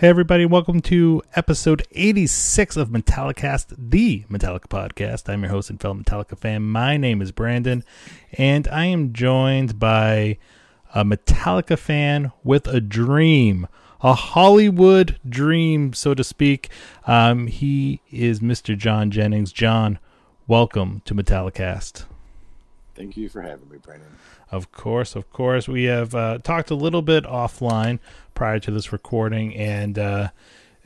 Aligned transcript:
Hey, 0.00 0.06
everybody, 0.06 0.46
welcome 0.46 0.80
to 0.82 1.22
episode 1.34 1.84
86 1.90 2.76
of 2.76 2.90
Metallicast, 2.90 3.74
the 3.76 4.22
Metallica 4.30 4.68
podcast. 4.68 5.28
I'm 5.28 5.42
your 5.42 5.50
host 5.50 5.70
and 5.70 5.80
fellow 5.80 5.94
Metallica 5.94 6.38
fan. 6.38 6.62
My 6.62 6.96
name 6.96 7.20
is 7.20 7.32
Brandon, 7.32 7.82
and 8.34 8.68
I 8.68 8.84
am 8.84 9.12
joined 9.12 9.80
by 9.80 10.38
a 10.94 11.04
Metallica 11.04 11.76
fan 11.76 12.30
with 12.44 12.68
a 12.68 12.80
dream, 12.80 13.66
a 14.00 14.14
Hollywood 14.14 15.18
dream, 15.28 15.92
so 15.92 16.14
to 16.14 16.22
speak. 16.22 16.68
Um, 17.08 17.48
he 17.48 18.00
is 18.12 18.38
Mr. 18.38 18.78
John 18.78 19.10
Jennings. 19.10 19.52
John, 19.52 19.98
welcome 20.46 21.02
to 21.06 21.14
Metallicast. 21.16 22.04
Thank 22.98 23.16
you 23.16 23.28
for 23.28 23.42
having 23.42 23.68
me, 23.68 23.78
Brandon. 23.78 24.08
Of 24.50 24.72
course, 24.72 25.14
of 25.14 25.30
course. 25.30 25.68
We 25.68 25.84
have 25.84 26.16
uh, 26.16 26.38
talked 26.38 26.68
a 26.72 26.74
little 26.74 27.00
bit 27.00 27.22
offline 27.22 28.00
prior 28.34 28.58
to 28.58 28.72
this 28.72 28.92
recording, 28.92 29.54
and 29.54 29.96
uh, 29.96 30.30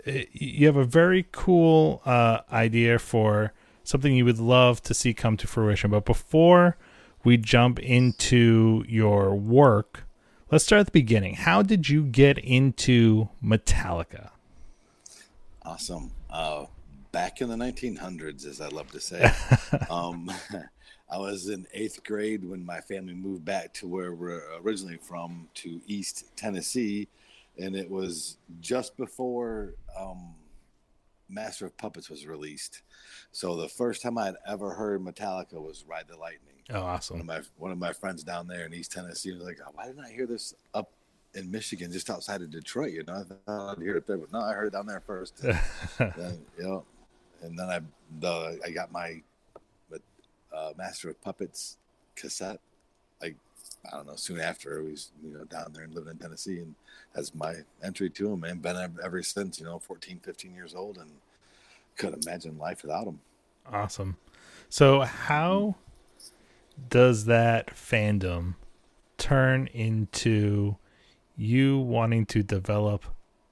you 0.05 0.67
have 0.67 0.77
a 0.77 0.85
very 0.85 1.27
cool 1.33 2.03
uh, 2.05 2.41
idea 2.53 2.99
for 2.99 3.55
something 3.83 4.15
you 4.15 4.27
would 4.27 4.39
love 4.39 4.83
to 4.83 4.93
see 4.93 5.15
come 5.15 5.39
to 5.39 5.47
fruition. 5.47 5.91
But 5.91 6.05
before 6.05 6.77
we 7.25 7.39
jump 7.39 7.79
into 7.79 8.85
your 8.87 9.35
work, 9.35 10.05
let's 10.51 10.65
start 10.65 10.81
at 10.81 10.87
the 10.87 10.93
beginning. 10.93 11.37
How 11.37 11.63
did 11.63 11.89
you 11.89 12.03
get 12.03 12.37
into 12.37 13.31
Metallica? 13.43 14.33
Awesome. 15.63 16.11
Uh, 16.29 16.67
back 17.11 17.41
in 17.41 17.49
the 17.49 17.57
1900s, 17.57 18.47
as 18.47 18.61
I 18.61 18.69
love 18.69 18.91
to 18.91 19.01
say. 19.01 19.33
um, 19.91 20.31
I 21.13 21.19
was 21.19 21.51
in 21.51 21.67
eighth 21.75 22.03
grade 22.05 22.43
when 22.43 22.65
my 22.65 22.81
family 22.81 23.13
moved 23.13 23.45
back 23.45 23.75
to 23.75 23.87
where 23.87 24.15
we're 24.15 24.43
originally 24.63 24.97
from, 24.97 25.47
to 25.57 25.79
East 25.87 26.35
Tennessee, 26.37 27.07
and 27.59 27.77
it 27.77 27.91
was 27.91 28.39
just 28.61 28.97
before 28.97 29.75
um, 29.99 30.35
Master 31.29 31.67
of 31.67 31.77
Puppets 31.77 32.09
was 32.09 32.27
released. 32.27 32.81
So 33.31 33.57
the 33.57 33.69
first 33.69 34.01
time 34.01 34.17
I'd 34.17 34.37
ever 34.47 34.73
heard 34.73 35.03
Metallica 35.03 35.61
was 35.61 35.85
Ride 35.87 36.09
the 36.09 36.17
Lightning. 36.17 36.63
Oh, 36.71 36.81
awesome! 36.81 37.19
One 37.19 37.21
of 37.21 37.27
my 37.27 37.49
one 37.59 37.73
of 37.73 37.79
my 37.79 37.93
friends 37.93 38.25
down 38.25 38.47
there 38.47 38.65
in 38.65 38.73
East 38.73 38.93
Tennessee 38.93 39.33
was 39.33 39.43
like, 39.43 39.59
oh, 39.63 39.71
"Why 39.75 39.89
didn't 39.89 40.07
I 40.07 40.11
hear 40.11 40.27
this 40.27 40.55
up 40.73 40.93
in 41.35 41.51
Michigan, 41.51 41.93
just 41.93 42.09
outside 42.09 42.41
of 42.41 42.51
Detroit?" 42.51 42.93
You 42.93 43.05
know, 43.05 43.15
I 43.15 43.51
thought 43.51 43.77
I'd 43.77 43.83
hear 43.83 43.97
it 43.97 44.07
there, 44.07 44.17
but 44.17 44.33
no, 44.33 44.41
I 44.41 44.55
heard 44.55 44.69
it 44.69 44.73
down 44.73 44.87
there 44.87 45.01
first. 45.01 45.37
then, 45.99 46.41
you 46.57 46.65
know, 46.65 46.85
and 47.43 47.59
then 47.59 47.69
I 47.69 47.81
the 48.19 48.59
I 48.65 48.71
got 48.71 48.91
my 48.93 49.21
uh, 50.55 50.73
Master 50.77 51.11
of 51.11 51.21
Puppets 51.23 51.77
cassette. 52.17 52.61
Like 53.21 53.37
I 53.87 53.97
don't 53.97 54.07
know, 54.07 54.17
soon 54.17 54.41
after 54.41 54.79
I 54.79 54.91
was 54.91 55.11
you 55.25 55.33
know 55.33 55.45
down 55.45 55.73
there 55.73 55.85
and 55.85 55.95
living 55.95 56.13
in 56.13 56.19
Tennessee, 56.19 56.59
and 56.59 56.75
as 57.15 57.35
my 57.35 57.55
entry 57.83 58.11
to 58.11 58.33
him, 58.33 58.45
and 58.45 58.63
been 58.63 58.97
ever 59.03 59.23
since. 59.23 59.59
You 59.59 59.67
know, 59.67 59.79
14, 59.79 60.21
15 60.23 60.55
years 60.55 60.75
old, 60.75 60.99
and 60.99 61.11
couldn't 61.97 62.27
imagine 62.27 62.59
life 62.59 62.83
without 62.83 63.07
him. 63.07 63.21
Awesome. 63.71 64.17
So 64.69 65.01
how 65.03 65.77
does 66.89 67.27
that 67.27 67.75
fandom 67.75 68.55
turn 69.19 69.69
into 69.69 70.77
you 71.37 71.79
wanting 71.79 72.27
to 72.27 72.43
develop 72.43 73.05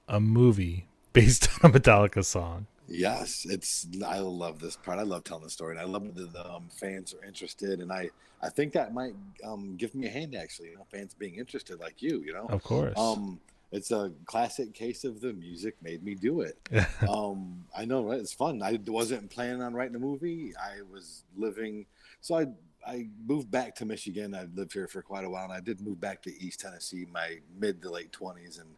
a 0.07 0.19
movie 0.19 0.87
based 1.13 1.49
on 1.63 1.71
a 1.71 1.73
Metallica 1.73 2.25
song? 2.25 2.67
Yes, 2.91 3.45
it's. 3.49 3.87
I 4.05 4.19
love 4.19 4.59
this 4.59 4.75
part. 4.75 4.99
I 4.99 5.03
love 5.03 5.23
telling 5.23 5.43
the 5.43 5.49
story, 5.49 5.77
and 5.77 5.79
I 5.79 5.85
love 5.85 6.13
that 6.15 6.33
the 6.33 6.53
um, 6.53 6.67
fans 6.69 7.13
are 7.13 7.25
interested. 7.25 7.79
And 7.79 7.91
I, 7.91 8.09
I 8.41 8.49
think 8.49 8.73
that 8.73 8.93
might 8.93 9.15
um, 9.43 9.75
give 9.77 9.95
me 9.95 10.07
a 10.07 10.09
hand 10.09 10.35
actually. 10.35 10.69
You 10.69 10.77
know, 10.77 10.85
fans 10.91 11.13
being 11.13 11.35
interested, 11.35 11.79
like 11.79 12.01
you. 12.01 12.21
You 12.21 12.33
know, 12.33 12.47
of 12.49 12.63
course. 12.63 12.97
Um, 12.97 13.39
it's 13.71 13.91
a 13.91 14.11
classic 14.25 14.73
case 14.73 15.05
of 15.05 15.21
the 15.21 15.31
music 15.31 15.75
made 15.81 16.03
me 16.03 16.13
do 16.13 16.41
it. 16.41 16.57
um, 17.09 17.63
I 17.75 17.85
know, 17.85 18.03
right? 18.03 18.19
It's 18.19 18.33
fun. 18.33 18.61
I 18.61 18.77
wasn't 18.85 19.29
planning 19.29 19.61
on 19.61 19.73
writing 19.73 19.95
a 19.95 19.99
movie. 19.99 20.53
I 20.57 20.81
was 20.91 21.23
living, 21.37 21.85
so 22.19 22.37
I 22.37 22.47
I 22.85 23.07
moved 23.25 23.49
back 23.49 23.75
to 23.75 23.85
Michigan. 23.85 24.35
I 24.35 24.47
lived 24.55 24.73
here 24.73 24.87
for 24.87 25.01
quite 25.01 25.23
a 25.23 25.29
while, 25.29 25.45
and 25.45 25.53
I 25.53 25.61
did 25.61 25.81
move 25.81 26.01
back 26.01 26.21
to 26.23 26.43
East 26.43 26.59
Tennessee, 26.59 27.07
my 27.11 27.37
mid 27.57 27.81
to 27.83 27.89
late 27.89 28.11
twenties. 28.11 28.57
And 28.57 28.69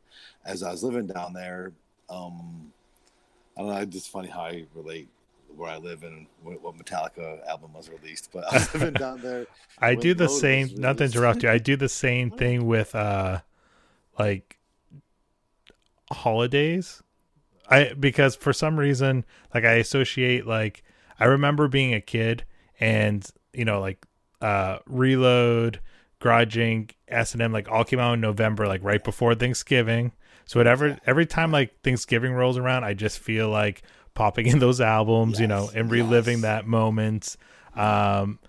as 0.45 0.61
I 0.61 0.71
was 0.71 0.83
living 0.83 1.07
down 1.07 1.33
there, 1.33 1.71
um, 2.09 2.71
I 3.55 3.61
don't 3.61 3.69
know. 3.69 3.77
It's 3.77 3.93
just 3.93 4.09
funny 4.09 4.29
how 4.29 4.41
I 4.41 4.65
relate 4.73 5.07
where 5.55 5.69
I 5.69 5.77
live 5.77 6.03
and 6.03 6.25
what 6.41 6.75
Metallica 6.77 7.45
album 7.47 7.73
was 7.73 7.89
released. 7.89 8.29
But 8.33 8.45
I 8.45 8.53
was 8.57 8.73
living 8.73 8.93
down 8.93 9.21
there. 9.21 9.45
I 9.79 9.95
do 9.95 10.13
the 10.13 10.29
same. 10.29 10.69
Not 10.77 10.97
to 10.97 11.05
interrupt 11.05 11.43
you. 11.43 11.49
I 11.49 11.57
do 11.57 11.75
the 11.75 11.89
same 11.89 12.31
thing 12.31 12.65
with 12.65 12.95
uh, 12.95 13.41
like 14.17 14.57
holidays. 16.11 17.01
I 17.69 17.93
because 17.93 18.35
for 18.35 18.53
some 18.53 18.77
reason, 18.77 19.25
like 19.53 19.63
I 19.63 19.73
associate 19.73 20.45
like 20.45 20.83
I 21.19 21.25
remember 21.25 21.67
being 21.67 21.93
a 21.93 22.01
kid 22.01 22.43
and 22.79 23.25
you 23.53 23.65
know 23.65 23.79
like 23.79 24.05
uh 24.41 24.79
Reload, 24.85 25.79
Garage 26.23 26.57
Inc, 26.57 26.91
S 27.09 27.33
and 27.33 27.41
M 27.41 27.51
like 27.51 27.69
all 27.69 27.83
came 27.83 27.99
out 27.99 28.13
in 28.13 28.21
November, 28.21 28.65
like 28.65 28.81
right 28.81 29.03
before 29.03 29.35
Thanksgiving. 29.35 30.13
So 30.45 30.57
whatever 30.57 30.97
every 31.05 31.25
time 31.25 31.51
like 31.51 31.81
Thanksgiving 31.81 32.33
rolls 32.33 32.57
around, 32.57 32.85
I 32.85 32.93
just 32.93 33.19
feel 33.19 33.49
like 33.49 33.83
popping 34.13 34.47
in 34.53 34.59
those 34.59 34.79
albums, 34.79 35.33
yes, 35.33 35.41
you 35.41 35.47
know, 35.47 35.69
and 35.75 35.91
reliving 35.91 36.37
yes. 36.37 36.41
that 36.43 36.65
moment. 36.65 37.35
Um, 37.75 38.39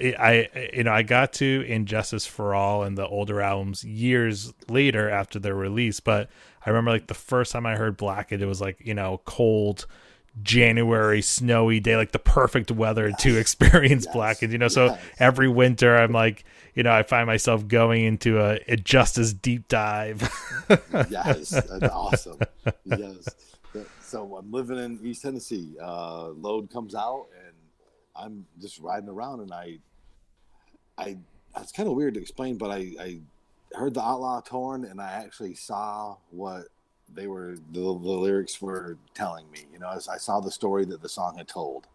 I 0.00 0.48
you 0.74 0.82
know 0.82 0.92
I 0.92 1.02
got 1.02 1.34
to 1.34 1.64
And 1.68 1.86
Justice 1.86 2.26
for 2.26 2.56
All 2.56 2.82
and 2.82 2.98
the 2.98 3.06
older 3.06 3.40
albums 3.40 3.84
years 3.84 4.52
later 4.68 5.08
after 5.08 5.38
their 5.38 5.54
release, 5.54 6.00
but 6.00 6.28
I 6.66 6.70
remember 6.70 6.90
like 6.90 7.06
the 7.06 7.14
first 7.14 7.52
time 7.52 7.66
I 7.66 7.76
heard 7.76 7.96
Blackened, 7.96 8.42
it 8.42 8.46
was 8.46 8.60
like 8.60 8.78
you 8.80 8.94
know 8.94 9.20
cold 9.24 9.86
January 10.42 11.20
snowy 11.20 11.80
day, 11.80 11.96
like 11.96 12.12
the 12.12 12.18
perfect 12.18 12.70
weather 12.70 13.08
yes. 13.08 13.22
to 13.22 13.38
experience 13.38 14.04
yes. 14.06 14.14
Blackened. 14.14 14.52
You 14.52 14.58
know, 14.58 14.68
so 14.68 14.86
yes. 14.86 15.00
every 15.18 15.48
winter 15.48 15.96
I'm 15.96 16.12
like, 16.12 16.44
you 16.74 16.82
know, 16.82 16.92
I 16.92 17.02
find 17.02 17.26
myself 17.26 17.68
going 17.68 18.04
into 18.04 18.40
a, 18.40 18.58
a 18.66 18.76
Justice 18.76 19.32
deep 19.32 19.68
dive. 19.68 20.22
yes, 21.10 21.50
that's 21.50 21.70
awesome. 21.92 22.38
Yes. 22.84 23.28
So 24.00 24.36
I'm 24.36 24.50
living 24.50 24.78
in 24.78 24.98
East 25.02 25.22
Tennessee. 25.22 25.76
Uh, 25.82 26.28
load 26.28 26.70
comes 26.70 26.94
out, 26.94 27.28
and 27.46 27.54
I'm 28.14 28.46
just 28.60 28.78
riding 28.78 29.08
around, 29.08 29.40
and 29.40 29.52
I, 29.52 29.78
I, 30.98 31.16
it's 31.58 31.72
kind 31.72 31.88
of 31.88 31.94
weird 31.94 32.14
to 32.14 32.20
explain, 32.20 32.58
but 32.58 32.70
I, 32.70 32.92
I 33.00 33.20
heard 33.72 33.94
the 33.94 34.02
Outlaw 34.02 34.40
Torn, 34.42 34.84
and 34.84 35.00
I 35.00 35.12
actually 35.12 35.54
saw 35.54 36.16
what 36.30 36.66
they 37.14 37.26
were 37.26 37.56
the, 37.72 37.80
the 37.80 37.90
lyrics 37.90 38.60
were 38.60 38.96
telling 39.14 39.50
me. 39.50 39.60
You 39.72 39.78
know, 39.78 39.88
I, 39.88 39.96
I 39.96 40.18
saw 40.18 40.40
the 40.40 40.50
story 40.50 40.84
that 40.86 41.02
the 41.02 41.08
song 41.08 41.36
had 41.36 41.48
told. 41.48 41.86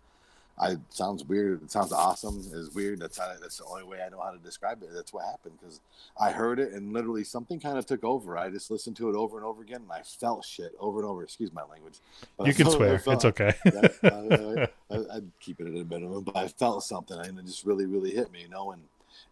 I 0.59 0.77
sounds 0.89 1.23
weird. 1.23 1.61
It 1.63 1.71
sounds 1.71 1.91
awesome. 1.91 2.43
It's 2.51 2.73
weird. 2.73 2.99
That's 2.99 3.19
how, 3.19 3.31
that's 3.39 3.57
the 3.57 3.65
only 3.65 3.83
way 3.83 4.01
I 4.03 4.09
know 4.09 4.19
how 4.19 4.31
to 4.31 4.39
describe 4.39 4.81
it. 4.81 4.89
That's 4.91 5.13
what 5.13 5.25
happened 5.25 5.59
because 5.59 5.81
I 6.19 6.31
heard 6.31 6.59
it 6.59 6.71
and 6.71 6.93
literally 6.93 7.23
something 7.23 7.59
kind 7.59 7.77
of 7.77 7.85
took 7.85 8.03
over. 8.03 8.37
I 8.37 8.49
just 8.49 8.71
listened 8.71 8.95
to 8.97 9.09
it 9.09 9.15
over 9.15 9.37
and 9.37 9.45
over 9.45 9.61
again, 9.61 9.81
and 9.83 9.91
I 9.91 10.01
felt 10.01 10.43
shit 10.43 10.71
over 10.79 10.99
and 10.99 11.07
over. 11.07 11.23
Excuse 11.23 11.53
my 11.53 11.63
language. 11.63 11.99
But 12.37 12.47
you 12.47 12.55
can 12.55 12.71
swear. 12.71 12.97
Felt, 12.97 13.17
it's 13.17 13.25
okay. 13.25 13.53
I, 14.89 14.97
would 14.97 15.31
keep 15.39 15.59
it 15.61 15.67
at 15.67 15.79
a 15.79 15.85
minimum, 15.85 16.23
but 16.23 16.35
I 16.35 16.47
felt 16.47 16.83
something, 16.83 17.19
and 17.19 17.37
it 17.37 17.45
just 17.45 17.63
really, 17.63 17.85
really 17.85 18.11
hit 18.11 18.31
me. 18.31 18.41
You 18.41 18.49
know, 18.49 18.71
and 18.71 18.81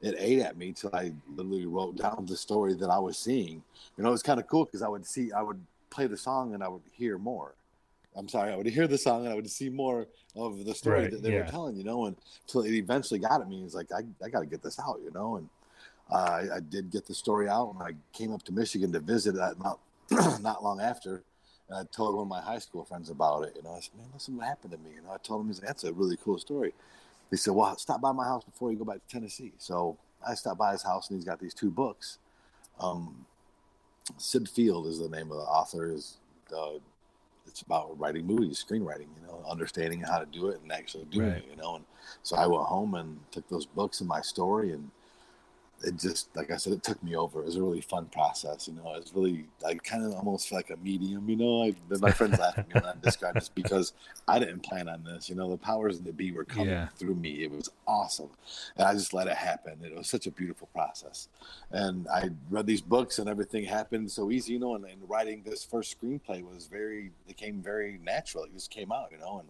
it 0.01 0.15
ate 0.19 0.41
at 0.41 0.57
me 0.57 0.73
till 0.73 0.91
I 0.93 1.11
literally 1.35 1.65
wrote 1.65 1.97
down 1.97 2.25
the 2.27 2.37
story 2.37 2.75
that 2.75 2.89
I 2.89 2.99
was 2.99 3.17
seeing. 3.17 3.63
You 3.97 4.03
know, 4.03 4.09
it 4.09 4.11
was 4.11 4.23
kind 4.23 4.39
of 4.39 4.47
cool 4.47 4.65
because 4.65 4.83
I 4.83 4.87
would 4.87 5.05
see, 5.07 5.31
I 5.31 5.41
would 5.41 5.59
play 5.89 6.07
the 6.07 6.17
song, 6.17 6.53
and 6.53 6.63
I 6.63 6.67
would 6.67 6.83
hear 6.91 7.17
more 7.17 7.55
I'm 8.17 8.29
sorry, 8.29 8.51
I 8.51 8.55
would 8.55 8.65
hear 8.65 8.87
the 8.87 8.97
song 8.97 9.25
and 9.25 9.29
I 9.29 9.35
would 9.35 9.49
see 9.49 9.69
more 9.69 10.07
of 10.35 10.63
the 10.65 10.73
story 10.73 11.01
right, 11.01 11.11
that 11.11 11.21
they 11.21 11.33
yeah. 11.33 11.41
were 11.41 11.51
telling, 11.51 11.75
you 11.75 11.83
know, 11.83 12.05
and 12.05 12.15
until 12.47 12.61
it 12.61 12.73
eventually 12.73 13.19
got 13.19 13.41
at 13.41 13.49
me. 13.49 13.63
It's 13.63 13.75
like, 13.75 13.91
I, 13.91 14.01
I 14.23 14.29
got 14.29 14.39
to 14.39 14.45
get 14.45 14.63
this 14.63 14.79
out, 14.79 14.99
you 15.03 15.11
know, 15.11 15.37
and 15.37 15.49
uh, 16.11 16.15
I, 16.15 16.55
I, 16.55 16.59
did 16.59 16.91
get 16.91 17.07
the 17.07 17.15
story 17.15 17.49
out 17.49 17.73
and 17.73 17.81
I 17.81 17.95
came 18.15 18.31
up 18.31 18.43
to 18.43 18.51
Michigan 18.51 18.91
to 18.93 18.99
visit 18.99 19.35
that 19.35 19.55
not, 19.59 19.79
not 20.41 20.63
long 20.63 20.79
after. 20.79 21.23
And 21.67 21.79
I 21.79 21.83
told 21.95 22.15
one 22.15 22.23
of 22.23 22.29
my 22.29 22.41
high 22.41 22.59
school 22.59 22.85
friends 22.85 23.09
about 23.09 23.43
it. 23.43 23.53
You 23.55 23.63
know, 23.63 23.73
I 23.73 23.79
said, 23.79 23.95
man, 23.97 24.07
listen 24.13 24.37
what 24.37 24.45
happened 24.45 24.71
to 24.71 24.77
me. 24.77 24.91
You 24.95 25.01
know, 25.01 25.11
I 25.11 25.17
told 25.17 25.41
him, 25.41 25.47
he's 25.47 25.59
like, 25.59 25.67
that's 25.67 25.83
a 25.83 25.91
really 25.91 26.17
cool 26.23 26.37
story. 26.37 26.73
He 27.31 27.37
said, 27.37 27.53
well, 27.53 27.75
stop 27.77 28.01
by 28.01 28.11
my 28.11 28.23
house 28.23 28.43
before 28.43 28.71
you 28.71 28.77
go 28.77 28.85
back 28.85 29.05
to 29.05 29.13
Tennessee. 29.13 29.51
So 29.57 29.97
I 30.25 30.35
stopped 30.35 30.59
by 30.59 30.71
his 30.71 30.83
house 30.83 31.09
and 31.09 31.17
he's 31.17 31.25
got 31.25 31.39
these 31.39 31.55
two 31.55 31.71
books. 31.71 32.19
Um, 32.79 33.25
Syd 34.17 34.47
Field 34.49 34.87
is 34.87 34.99
the 34.99 35.09
name 35.09 35.31
of 35.31 35.37
the 35.37 35.43
author. 35.43 35.91
Is 35.91 36.17
the 36.49 36.79
it's 37.47 37.61
about 37.61 37.97
writing 37.99 38.25
movies, 38.25 38.63
screenwriting, 38.67 39.07
you 39.15 39.27
know, 39.27 39.43
understanding 39.49 40.01
how 40.01 40.19
to 40.19 40.25
do 40.25 40.47
it 40.49 40.59
and 40.61 40.71
actually 40.71 41.05
doing 41.05 41.29
right. 41.29 41.37
it, 41.37 41.45
you 41.49 41.55
know. 41.55 41.75
And 41.75 41.85
so 42.23 42.35
I 42.35 42.47
went 42.47 42.63
home 42.63 42.95
and 42.95 43.19
took 43.31 43.47
those 43.49 43.65
books 43.65 44.01
and 44.01 44.09
my 44.09 44.21
story 44.21 44.71
and 44.71 44.89
it 45.83 45.97
just 45.97 46.35
like 46.35 46.51
I 46.51 46.57
said, 46.57 46.73
it 46.73 46.83
took 46.83 47.01
me 47.03 47.15
over. 47.15 47.39
It 47.39 47.45
was 47.45 47.55
a 47.57 47.61
really 47.63 47.81
fun 47.81 48.05
process. 48.05 48.67
You 48.67 48.75
know, 48.75 48.93
it 48.93 49.03
was 49.03 49.11
really 49.13 49.45
I 49.65 49.75
kind 49.75 50.03
of 50.03 50.13
almost 50.13 50.49
feel 50.49 50.57
like 50.57 50.69
a 50.69 50.77
medium. 50.77 51.29
You 51.29 51.35
know, 51.35 51.63
I, 51.63 51.73
my 51.99 52.11
friends 52.11 52.39
laugh 52.39 52.57
at 52.57 52.67
me 52.67 52.73
when 52.73 52.85
I 52.85 52.93
describe 53.01 53.35
this 53.35 53.49
because 53.49 53.93
I 54.27 54.39
didn't 54.39 54.61
plan 54.61 54.87
on 54.87 55.03
this. 55.03 55.29
You 55.29 55.35
know, 55.35 55.49
the 55.49 55.57
powers 55.57 55.99
that 55.99 56.17
be 56.17 56.31
were 56.31 56.45
coming 56.45 56.69
yeah. 56.69 56.87
through 56.95 57.15
me. 57.15 57.43
It 57.43 57.51
was 57.51 57.69
awesome, 57.87 58.29
and 58.77 58.87
I 58.87 58.93
just 58.93 59.13
let 59.13 59.27
it 59.27 59.35
happen. 59.35 59.79
It 59.83 59.95
was 59.95 60.07
such 60.07 60.27
a 60.27 60.31
beautiful 60.31 60.69
process, 60.73 61.27
and 61.71 62.07
I 62.07 62.29
read 62.49 62.65
these 62.65 62.81
books, 62.81 63.19
and 63.19 63.29
everything 63.29 63.65
happened 63.65 64.11
so 64.11 64.31
easy. 64.31 64.53
You 64.53 64.59
know, 64.59 64.75
and, 64.75 64.85
and 64.85 65.09
writing 65.09 65.43
this 65.45 65.63
first 65.63 65.99
screenplay 65.99 66.43
was 66.43 66.67
very. 66.67 67.11
It 67.27 67.37
came 67.37 67.61
very 67.61 67.99
natural. 68.03 68.45
It 68.45 68.53
just 68.53 68.71
came 68.71 68.91
out. 68.91 69.11
You 69.11 69.19
know, 69.19 69.39
and 69.39 69.49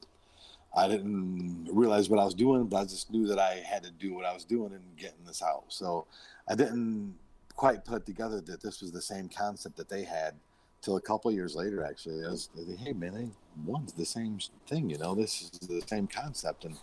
I 0.75 0.87
didn't 0.87 1.69
realize 1.71 2.09
what 2.09 2.19
I 2.19 2.25
was 2.25 2.33
doing, 2.33 2.65
but 2.65 2.77
I 2.77 2.83
just 2.83 3.09
knew 3.11 3.27
that 3.27 3.39
I 3.39 3.63
had 3.65 3.83
to 3.83 3.91
do 3.91 4.13
what 4.13 4.25
I 4.25 4.33
was 4.33 4.43
doing 4.43 4.73
and 4.73 4.83
getting 4.97 5.23
this 5.25 5.41
out. 5.41 5.65
So 5.69 6.05
I 6.49 6.55
didn't 6.55 7.15
quite 7.55 7.85
put 7.85 8.05
together 8.05 8.41
that 8.41 8.61
this 8.61 8.81
was 8.81 8.91
the 8.91 9.01
same 9.01 9.29
concept 9.29 9.77
that 9.77 9.87
they 9.87 10.03
had 10.03 10.35
till 10.81 10.97
a 10.97 11.01
couple 11.01 11.31
years 11.31 11.55
later. 11.55 11.83
Actually, 11.85 12.25
I 12.25 12.29
was, 12.29 12.49
like, 12.55 12.77
hey 12.77 12.93
man, 12.93 13.13
they 13.13 13.29
one's 13.65 13.93
the 13.93 14.05
same 14.05 14.39
thing. 14.67 14.89
You 14.89 14.97
know, 14.97 15.15
this 15.15 15.41
is 15.41 15.51
the 15.59 15.81
same 15.87 16.07
concept, 16.07 16.65
and 16.65 16.75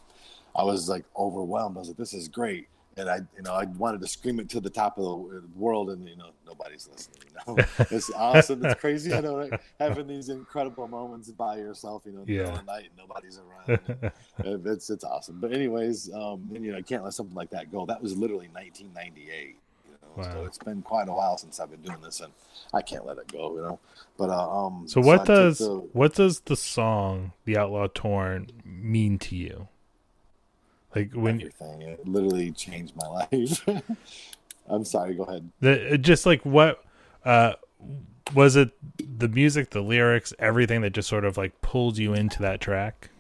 I 0.57 0.65
was 0.65 0.89
like 0.89 1.05
overwhelmed. 1.17 1.77
I 1.77 1.81
was 1.81 1.89
like, 1.89 1.99
this 1.99 2.15
is 2.15 2.29
great 2.29 2.69
and 2.97 3.09
I, 3.09 3.17
you 3.37 3.43
know, 3.43 3.55
I 3.55 3.65
wanted 3.65 4.01
to 4.03 4.07
scream 4.07 4.39
it 4.41 4.49
to 4.51 4.61
the 4.61 4.71
top 4.71 4.99
of 4.99 5.05
the 5.05 5.43
world, 5.57 5.91
and 5.91 6.07
you 6.07 6.17
know, 6.17 6.31
nobody's 6.47 6.89
listening. 6.93 7.23
You 7.27 7.55
know, 7.55 7.65
it's 7.91 8.11
awesome. 8.13 8.65
It's 8.65 8.81
crazy. 8.81 9.13
I 9.13 9.21
know, 9.21 9.39
right? 9.39 9.61
having 9.81 10.07
these 10.07 10.29
incredible 10.29 10.87
moments 10.89 11.31
by 11.31 11.57
yourself. 11.57 12.03
You 12.05 12.13
know, 12.13 12.25
yeah. 12.27 12.51
the 12.51 12.63
night 12.63 12.85
and 12.85 12.97
nobody's 12.99 13.39
around. 13.39 14.13
it's 14.67 14.91
it's 14.91 15.05
awesome. 15.05 15.41
But 15.41 15.53
anyways, 15.53 16.13
um, 16.13 16.49
and, 16.55 16.65
you 16.65 16.73
know, 16.73 16.79
I 16.79 16.83
can't 16.83 17.03
let 17.05 17.15
something 17.15 17.37
like 17.37 17.51
that 17.51 17.73
go. 17.73 17.87
That 17.87 18.03
was 18.03 18.17
literally 18.17 18.49
1998. 18.53 19.57
You 19.87 19.93
know, 19.93 19.99
wow. 20.17 20.33
so 20.33 20.45
it's 20.45 20.59
been 20.59 20.83
quite 20.83 21.09
a 21.09 21.13
while 21.13 21.39
since 21.39 21.61
I've 21.61 21.71
been 21.71 21.83
doing 21.83 22.01
this, 22.03 22.21
and 22.21 22.33
I 22.75 22.83
can't 22.83 23.07
let 23.07 23.17
it 23.19 23.33
go. 23.33 23.55
You 23.57 23.63
know, 23.63 23.81
but 24.19 24.29
uh, 24.29 24.67
um. 24.67 24.85
So 24.87 25.01
what 25.01 25.27
so 25.27 25.35
does 25.35 25.59
the, 25.59 25.77
what 25.93 26.15
does 26.15 26.41
the 26.41 26.57
song 26.57 27.33
"The 27.47 27.57
Outlaw 27.57 27.89
Torn" 27.93 28.49
mean 28.65 29.19
to 29.21 29.37
you? 29.37 29.69
Like 30.95 31.13
when 31.13 31.37
everything, 31.37 31.83
it 31.83 32.07
literally 32.07 32.51
changed 32.53 32.95
my 32.97 33.07
life. 33.33 33.65
I'm 34.69 34.85
sorry. 34.85 35.15
Go 35.15 35.25
ahead. 35.25 35.51
The, 35.61 35.99
just 35.99 36.27
like 36.27 36.43
what 36.45 36.85
uh, 37.25 37.55
was 38.35 38.57
it? 38.57 38.71
The 39.19 39.29
music, 39.29 39.71
the 39.71 39.81
lyrics, 39.81 40.33
everything 40.39 40.83
that 40.83 40.91
just 40.91 41.09
sort 41.09 41.25
of 41.25 41.37
like 41.37 41.61
pulled 41.63 41.99
you 41.99 42.15
into 42.15 42.41
that 42.43 42.61
track. 42.61 43.11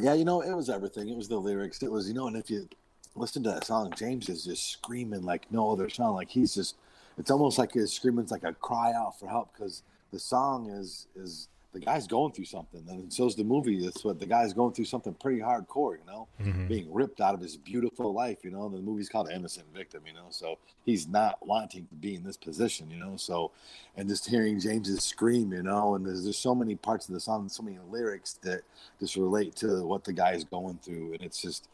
Yeah, 0.00 0.14
you 0.14 0.24
know, 0.24 0.40
it 0.40 0.52
was 0.52 0.68
everything. 0.68 1.08
It 1.08 1.16
was 1.16 1.28
the 1.28 1.38
lyrics. 1.38 1.82
It 1.82 1.90
was, 1.90 2.08
you 2.08 2.14
know, 2.14 2.26
and 2.26 2.36
if 2.36 2.50
you 2.50 2.68
listen 3.14 3.44
to 3.44 3.50
that 3.50 3.64
song, 3.64 3.92
James 3.96 4.28
is 4.28 4.44
just 4.44 4.72
screaming 4.72 5.22
like 5.22 5.50
no 5.52 5.70
other 5.70 5.88
song. 5.88 6.14
Like 6.14 6.30
he's 6.30 6.54
just, 6.54 6.76
it's 7.16 7.30
almost 7.30 7.58
like 7.58 7.72
his 7.72 7.92
screaming. 7.92 8.24
It's 8.24 8.32
like 8.32 8.42
a 8.42 8.54
cry 8.54 8.92
out 8.92 9.18
for 9.18 9.28
help 9.28 9.52
because 9.52 9.82
the 10.10 10.18
song 10.18 10.68
is 10.68 11.06
is 11.14 11.48
the 11.74 11.80
guy's 11.80 12.06
going 12.06 12.32
through 12.32 12.44
something, 12.44 12.84
and 12.88 13.12
so's 13.12 13.34
the 13.34 13.42
movie. 13.42 13.84
That's 13.84 14.04
what 14.04 14.20
the 14.20 14.26
guy's 14.26 14.52
going 14.52 14.72
through 14.72 14.84
something 14.84 15.12
pretty 15.14 15.40
hardcore, 15.40 15.98
you 15.98 16.06
know, 16.06 16.28
mm-hmm. 16.40 16.68
being 16.68 16.94
ripped 16.94 17.20
out 17.20 17.34
of 17.34 17.40
his 17.40 17.56
beautiful 17.56 18.14
life, 18.14 18.38
you 18.44 18.52
know. 18.52 18.64
And 18.66 18.74
the 18.74 18.78
movie's 18.78 19.08
called 19.08 19.28
Innocent 19.28 19.66
Victim, 19.74 20.02
you 20.06 20.12
know, 20.12 20.26
so 20.30 20.58
he's 20.86 21.08
not 21.08 21.44
wanting 21.44 21.86
to 21.86 21.94
be 21.96 22.14
in 22.14 22.22
this 22.22 22.36
position, 22.36 22.88
you 22.92 22.98
know. 22.98 23.16
So, 23.16 23.50
and 23.96 24.08
just 24.08 24.30
hearing 24.30 24.60
James's 24.60 25.02
scream, 25.02 25.52
you 25.52 25.64
know, 25.64 25.96
and 25.96 26.06
there's 26.06 26.22
there's 26.22 26.38
so 26.38 26.54
many 26.54 26.76
parts 26.76 27.08
of 27.08 27.14
the 27.14 27.20
song, 27.20 27.48
so 27.48 27.64
many 27.64 27.78
lyrics 27.90 28.34
that 28.44 28.62
just 29.00 29.16
relate 29.16 29.56
to 29.56 29.84
what 29.84 30.04
the 30.04 30.12
guy's 30.12 30.44
going 30.44 30.78
through, 30.82 31.14
and 31.14 31.22
it's 31.22 31.42
just. 31.42 31.68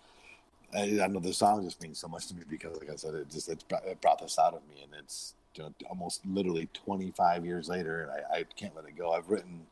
I, 0.73 1.00
I 1.03 1.08
know 1.08 1.19
the 1.19 1.32
song 1.32 1.64
just 1.64 1.82
means 1.82 1.99
so 1.99 2.06
much 2.06 2.29
to 2.29 2.35
me 2.37 2.43
because, 2.49 2.79
like 2.79 2.91
I 2.91 2.94
said, 2.94 3.14
it 3.14 3.29
just 3.29 3.49
it 3.49 3.64
brought, 3.69 3.85
it 3.85 4.00
brought 4.00 4.20
this 4.20 4.38
out 4.38 4.55
of 4.55 4.61
me, 4.69 4.85
and 4.85 4.93
it's 5.03 5.35
you 5.56 5.64
know, 5.64 5.75
almost 5.88 6.25
literally 6.25 6.69
25 6.73 7.44
years 7.44 7.69
later, 7.69 8.03
and 8.03 8.11
I, 8.12 8.38
I 8.38 8.44
can't 8.56 8.76
let 8.76 8.85
it 8.85 8.96
go. 8.96 9.11
I've 9.11 9.29
written 9.29 9.67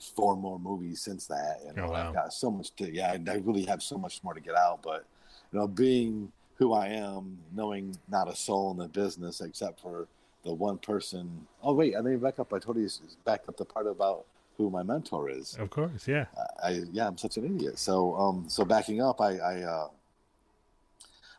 four 0.00 0.36
more 0.36 0.58
movies 0.58 1.00
since 1.00 1.26
that, 1.26 1.60
and 1.66 1.78
oh, 1.78 1.90
wow. 1.90 2.08
I've 2.08 2.14
got 2.14 2.32
so 2.32 2.50
much 2.50 2.74
to. 2.76 2.92
Yeah, 2.92 3.12
I 3.12 3.34
really 3.36 3.64
have 3.66 3.82
so 3.82 3.98
much 3.98 4.22
more 4.22 4.34
to 4.34 4.40
get 4.40 4.56
out. 4.56 4.80
But 4.82 5.04
you 5.52 5.58
know, 5.58 5.66
being 5.66 6.32
who 6.56 6.72
I 6.72 6.88
am, 6.88 7.38
knowing 7.54 7.96
not 8.08 8.28
a 8.28 8.36
soul 8.36 8.70
in 8.72 8.78
the 8.78 8.88
business 8.88 9.40
except 9.40 9.80
for 9.80 10.08
the 10.44 10.52
one 10.52 10.78
person. 10.78 11.46
Oh 11.62 11.74
wait, 11.74 11.94
I 11.94 11.98
didn't 11.98 12.20
back 12.20 12.38
up. 12.38 12.52
I 12.52 12.58
told 12.58 12.76
you 12.78 12.88
back 13.24 13.42
up 13.48 13.56
the 13.56 13.64
part 13.64 13.86
about 13.86 14.24
who 14.56 14.70
my 14.70 14.82
mentor 14.82 15.30
is. 15.30 15.56
Of 15.58 15.70
course, 15.70 16.06
yeah. 16.06 16.26
I 16.62 16.82
yeah, 16.92 17.06
I'm 17.06 17.18
such 17.18 17.36
an 17.36 17.44
idiot. 17.44 17.78
So 17.78 18.14
um, 18.16 18.44
so 18.48 18.64
backing 18.64 19.00
up, 19.00 19.20
I 19.20 19.38
I 19.38 19.62
uh, 19.62 19.88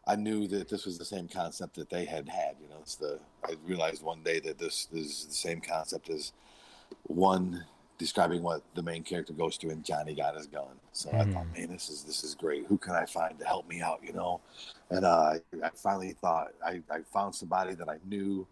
I 0.07 0.15
knew 0.15 0.47
that 0.47 0.69
this 0.69 0.85
was 0.85 0.97
the 0.97 1.05
same 1.05 1.27
concept 1.27 1.75
that 1.75 1.89
they 1.89 2.05
had 2.05 2.27
had. 2.27 2.55
You 2.61 2.69
know, 2.69 2.77
it's 2.81 2.95
the 2.95 3.19
I 3.43 3.55
realized 3.65 4.03
one 4.03 4.23
day 4.23 4.39
that 4.39 4.57
this, 4.57 4.85
this 4.85 5.05
is 5.05 5.25
the 5.25 5.33
same 5.33 5.61
concept 5.61 6.09
as 6.09 6.31
one 7.03 7.65
describing 7.99 8.41
what 8.41 8.63
the 8.73 8.81
main 8.81 9.03
character 9.03 9.33
goes 9.33 9.57
through 9.57 9.71
and 9.71 9.83
Johnny 9.83 10.15
got 10.15 10.35
his 10.35 10.47
gun. 10.47 10.63
So 10.93 11.09
mm-hmm. 11.09 11.17
I 11.17 11.33
thought, 11.33 11.43
mm-hmm. 11.43 11.59
man, 11.59 11.71
this 11.73 11.89
is 11.89 12.03
this 12.03 12.23
is 12.23 12.33
great. 12.33 12.65
Who 12.65 12.77
can 12.77 12.95
I 12.95 13.05
find 13.05 13.37
to 13.37 13.45
help 13.45 13.67
me 13.69 13.81
out? 13.81 13.99
You 14.01 14.13
know, 14.13 14.41
and 14.89 15.05
uh, 15.05 15.33
I 15.63 15.69
finally 15.75 16.13
thought 16.13 16.47
I, 16.65 16.81
I 16.89 17.01
found 17.13 17.35
somebody 17.35 17.75
that 17.75 17.89
I 17.89 17.97
knew 18.09 18.47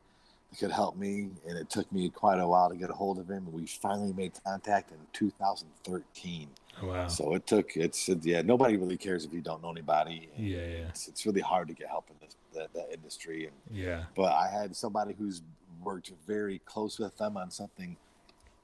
that 0.51 0.59
could 0.59 0.71
help 0.71 0.97
me, 0.97 1.29
and 1.47 1.57
it 1.57 1.69
took 1.69 1.91
me 1.91 2.09
quite 2.09 2.39
a 2.39 2.47
while 2.47 2.69
to 2.69 2.75
get 2.75 2.89
a 2.89 2.93
hold 2.93 3.17
of 3.17 3.29
him. 3.29 3.45
And 3.45 3.53
we 3.53 3.65
finally 3.65 4.13
made 4.13 4.33
contact 4.45 4.91
in 4.91 4.97
2013. 5.13 6.49
wow! 6.83 7.07
So 7.07 7.33
it 7.33 7.47
took 7.47 7.75
it's 7.77 8.09
yeah. 8.21 8.41
Nobody 8.41 8.75
really 8.75 8.97
cares 8.97 9.23
if 9.23 9.33
you 9.33 9.41
don't 9.41 9.63
know 9.63 9.71
anybody. 9.71 10.29
yeah, 10.37 10.57
yeah. 10.57 10.89
It's, 10.89 11.07
it's, 11.07 11.25
really 11.25 11.41
hard 11.41 11.69
to 11.69 11.73
get 11.73 11.87
help 11.87 12.09
in 12.09 12.15
this 12.21 12.35
that, 12.53 12.73
that 12.73 12.93
industry. 12.93 13.45
And 13.45 13.77
yeah, 13.77 14.03
but 14.13 14.33
I 14.33 14.49
had 14.49 14.75
somebody 14.75 15.15
who's 15.17 15.41
worked 15.81 16.11
very 16.27 16.59
close 16.65 16.99
with 16.99 17.17
them 17.17 17.37
on 17.37 17.49
something 17.49 17.95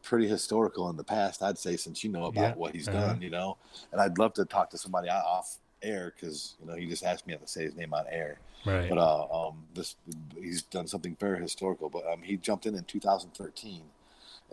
pretty 0.03 0.27
historical 0.27 0.89
in 0.89 0.97
the 0.97 1.03
past, 1.03 1.41
I'd 1.41 1.57
say, 1.57 1.77
since 1.77 2.03
you 2.03 2.11
know 2.11 2.25
about 2.25 2.41
yeah. 2.41 2.55
what 2.55 2.75
he's 2.75 2.87
uh-huh. 2.87 3.07
done, 3.07 3.21
you 3.21 3.29
know. 3.29 3.57
And 3.91 3.99
I'd 3.99 4.17
love 4.17 4.33
to 4.33 4.45
talk 4.45 4.69
to 4.71 4.77
somebody 4.77 5.09
off 5.09 5.57
air 5.81 6.13
because 6.15 6.55
you 6.61 6.67
know 6.67 6.75
he 6.75 6.85
just 6.85 7.03
asked 7.03 7.27
me 7.27 7.35
to 7.35 7.47
say 7.47 7.63
his 7.63 7.75
name 7.75 7.93
on 7.93 8.05
air. 8.09 8.39
Right. 8.65 8.89
But 8.89 8.97
uh, 8.97 9.47
um, 9.47 9.65
this 9.73 9.95
he's 10.35 10.61
done 10.63 10.87
something 10.87 11.17
very 11.19 11.41
historical. 11.41 11.89
But 11.89 12.05
um, 12.11 12.21
he 12.21 12.37
jumped 12.37 12.65
in 12.65 12.75
in 12.75 12.83
2013 12.83 13.81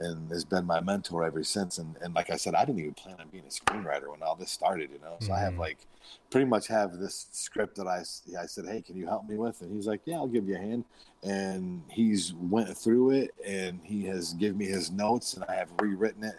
and 0.01 0.31
has 0.31 0.45
been 0.45 0.67
my 0.67 0.81
mentor 0.81 1.25
ever 1.25 1.45
since. 1.45 1.79
And, 1.79 1.97
and 2.03 2.15
like 2.15 2.31
I 2.31 2.37
said, 2.37 2.55
I 2.55 2.65
didn't 2.65 2.81
even 2.81 2.95
plan 2.95 3.17
on 3.21 3.29
being 3.29 3.45
a 3.45 3.49
screenwriter 3.49 4.11
when 4.11 4.23
all 4.23 4.35
this 4.35 4.51
started, 4.51 4.91
you 4.91 4.99
know. 4.99 5.17
So 5.21 5.27
mm-hmm. 5.27 5.35
I 5.35 5.39
have 5.41 5.53
mm-hmm. 5.53 5.61
like 5.61 5.87
pretty 6.31 6.47
much 6.47 6.67
have 6.69 6.99
this 6.99 7.27
script 7.31 7.77
that 7.77 7.87
I 7.87 8.01
I 8.41 8.47
said, 8.47 8.67
hey, 8.67 8.83
can 8.83 8.97
you 8.97 9.07
help 9.07 9.29
me 9.29 9.37
with? 9.37 9.61
And 9.61 9.73
he's 9.73 9.87
like, 9.87 10.01
yeah, 10.07 10.17
I'll 10.17 10.27
give 10.27 10.49
you 10.49 10.57
a 10.57 10.59
hand. 10.59 10.85
And 11.23 11.83
he's 11.91 12.33
went 12.35 12.77
through 12.77 13.11
it 13.11 13.31
and 13.47 13.81
he 13.85 14.05
has 14.07 14.33
given 14.35 14.59
me 14.59 14.67
his 14.67 14.91
notes 14.91 15.35
and 15.35 15.45
I 15.49 15.55
have 15.55 15.69
rewritten 15.81 16.25
it. 16.25 16.37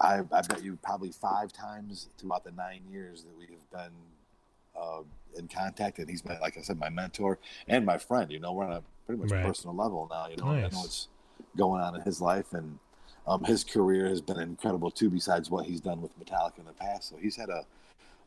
I, 0.00 0.20
I 0.32 0.42
bet 0.42 0.62
you 0.62 0.78
probably 0.82 1.10
five 1.10 1.52
times 1.52 2.08
throughout 2.18 2.44
the 2.44 2.52
nine 2.52 2.82
years 2.90 3.24
that 3.24 3.36
we 3.36 3.46
have 3.46 3.70
been 3.70 3.94
uh, 4.80 5.02
in 5.36 5.48
contact, 5.48 5.98
and 5.98 6.08
he's 6.08 6.22
been, 6.22 6.38
like 6.40 6.56
I 6.56 6.60
said, 6.60 6.78
my 6.78 6.88
mentor 6.88 7.38
and 7.66 7.84
my 7.84 7.98
friend. 7.98 8.30
You 8.30 8.38
know, 8.38 8.52
we're 8.52 8.66
on 8.66 8.72
a 8.72 8.82
pretty 9.06 9.20
much 9.20 9.30
right. 9.32 9.44
personal 9.44 9.74
level 9.74 10.06
now. 10.10 10.28
You 10.28 10.36
know, 10.36 10.52
nice. 10.52 10.66
I 10.66 10.68
know 10.68 10.80
what's 10.80 11.08
going 11.56 11.82
on 11.82 11.96
in 11.96 12.02
his 12.02 12.20
life, 12.20 12.52
and 12.52 12.78
um, 13.28 13.44
his 13.44 13.62
career 13.62 14.08
has 14.08 14.20
been 14.20 14.40
incredible 14.40 14.90
too. 14.90 15.10
Besides 15.10 15.50
what 15.50 15.66
he's 15.66 15.80
done 15.80 16.00
with 16.00 16.18
Metallica 16.18 16.58
in 16.58 16.64
the 16.64 16.72
past, 16.72 17.10
so 17.10 17.16
he's 17.16 17.36
had 17.36 17.50
a 17.50 17.64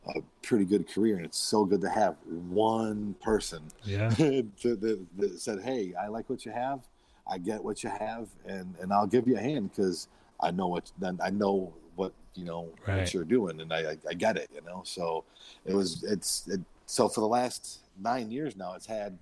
a 0.06 0.20
pretty 0.42 0.64
good 0.64 0.88
career, 0.88 1.16
and 1.16 1.24
it's 1.24 1.38
so 1.38 1.64
good 1.64 1.80
to 1.80 1.88
have 1.88 2.16
one 2.26 3.14
person 3.22 3.62
yeah. 3.84 4.08
that, 4.08 5.34
said, 5.36 5.60
"Hey, 5.62 5.94
I 6.00 6.08
like 6.08 6.28
what 6.30 6.44
you 6.44 6.52
have. 6.52 6.80
I 7.28 7.38
get 7.38 7.62
what 7.62 7.82
you 7.82 7.90
have, 7.90 8.28
and 8.46 8.74
and 8.80 8.92
I'll 8.92 9.06
give 9.06 9.26
you 9.26 9.36
a 9.36 9.40
hand 9.40 9.70
because 9.70 10.08
I 10.40 10.50
know 10.50 10.68
what 10.68 10.90
then 10.98 11.18
I 11.22 11.30
know 11.30 11.72
what 11.96 12.12
you 12.34 12.44
know 12.44 12.68
right. 12.86 12.98
what 12.98 13.14
you're 13.14 13.24
doing, 13.24 13.60
and 13.60 13.72
I, 13.72 13.92
I, 13.92 13.96
I 14.10 14.14
get 14.14 14.36
it, 14.36 14.50
you 14.54 14.60
know." 14.62 14.82
So 14.84 15.24
it 15.64 15.74
was 15.74 16.04
it's 16.04 16.46
it, 16.48 16.60
so 16.86 17.08
for 17.08 17.20
the 17.20 17.28
last 17.28 17.80
nine 18.00 18.30
years 18.30 18.56
now, 18.56 18.74
it's 18.74 18.86
had 18.86 19.18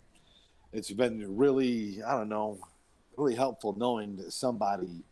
it's 0.73 0.91
been 0.91 1.37
really 1.37 2.03
I 2.03 2.13
don't 2.13 2.29
know 2.29 2.59
really 3.17 3.35
helpful 3.35 3.75
knowing 3.79 4.17
that 4.17 4.33
somebody 4.33 5.05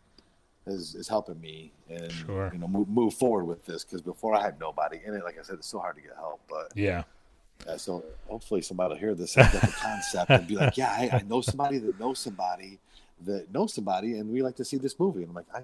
is, 0.71 0.95
is 0.95 1.09
helping 1.09 1.41
me 1.41 1.73
and 1.89 2.13
sure. 2.13 2.51
you 2.53 2.59
know 2.59 2.69
move, 2.69 2.89
move 2.89 3.15
forward 3.15 3.45
with 3.45 3.65
this 3.65 3.85
because 3.85 4.03
before 4.03 4.35
I 4.35 4.43
had 4.43 4.59
nobody 4.61 5.01
and 5.05 5.15
it 5.15 5.25
like 5.25 5.39
I 5.39 5.43
said 5.43 5.57
it's 5.57 5.69
so 5.69 5.79
hard 5.79 5.97
to 5.97 6.03
get 6.03 6.15
help 6.17 6.41
but 6.49 6.73
yeah. 6.75 7.05
So 7.77 8.05
hopefully 8.29 8.63
somebody 8.63 8.95
will 8.95 9.01
hear 9.01 9.15
this 9.15 9.37
and 9.37 9.51
get 9.51 9.63
the 9.63 9.73
concept 9.73 10.31
and 10.31 10.47
be 10.47 10.57
like 10.57 10.77
yeah 10.77 10.91
I, 10.91 11.19
I 11.19 11.23
know 11.23 11.41
somebody 11.41 11.79
that 11.79 11.99
knows 11.99 12.19
somebody 12.19 12.79
that 13.25 13.53
knows 13.53 13.75
somebody 13.75 14.19
and 14.19 14.31
we 14.31 14.43
like 14.43 14.57
to 14.57 14.65
see 14.65 14.77
this 14.79 14.99
movie. 14.99 15.23
And 15.23 15.31
I'm 15.31 15.35
like 15.35 15.47
I 15.53 15.63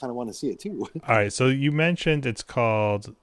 kind 0.00 0.10
of 0.10 0.14
want 0.14 0.30
to 0.30 0.34
see 0.34 0.48
it 0.48 0.58
too. 0.58 0.88
All 1.08 1.16
right 1.16 1.32
so 1.32 1.48
you 1.48 1.70
mentioned 1.70 2.26
it's 2.26 2.42
called 2.42 3.14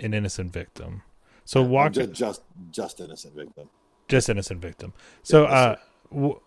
an 0.00 0.14
innocent 0.14 0.52
victim. 0.52 1.02
So 1.44 1.62
yeah, 1.62 1.68
walk 1.68 1.92
just, 1.92 2.12
just 2.12 2.42
just 2.70 3.00
innocent 3.00 3.34
victim. 3.34 3.68
Just 4.08 4.28
innocent 4.28 4.60
victim. 4.60 4.92
So 5.22 5.46
uh 5.46 5.76
w- 6.12 6.40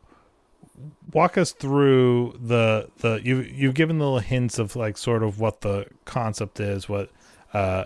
walk 1.11 1.37
us 1.37 1.51
through 1.51 2.37
the 2.41 2.89
the 2.97 3.21
you 3.23 3.41
you've 3.41 3.73
given 3.73 3.99
little 3.99 4.19
hints 4.19 4.59
of 4.59 4.75
like 4.75 4.97
sort 4.97 5.23
of 5.23 5.39
what 5.39 5.61
the 5.61 5.85
concept 6.05 6.59
is, 6.59 6.87
what 6.87 7.09
uh 7.53 7.85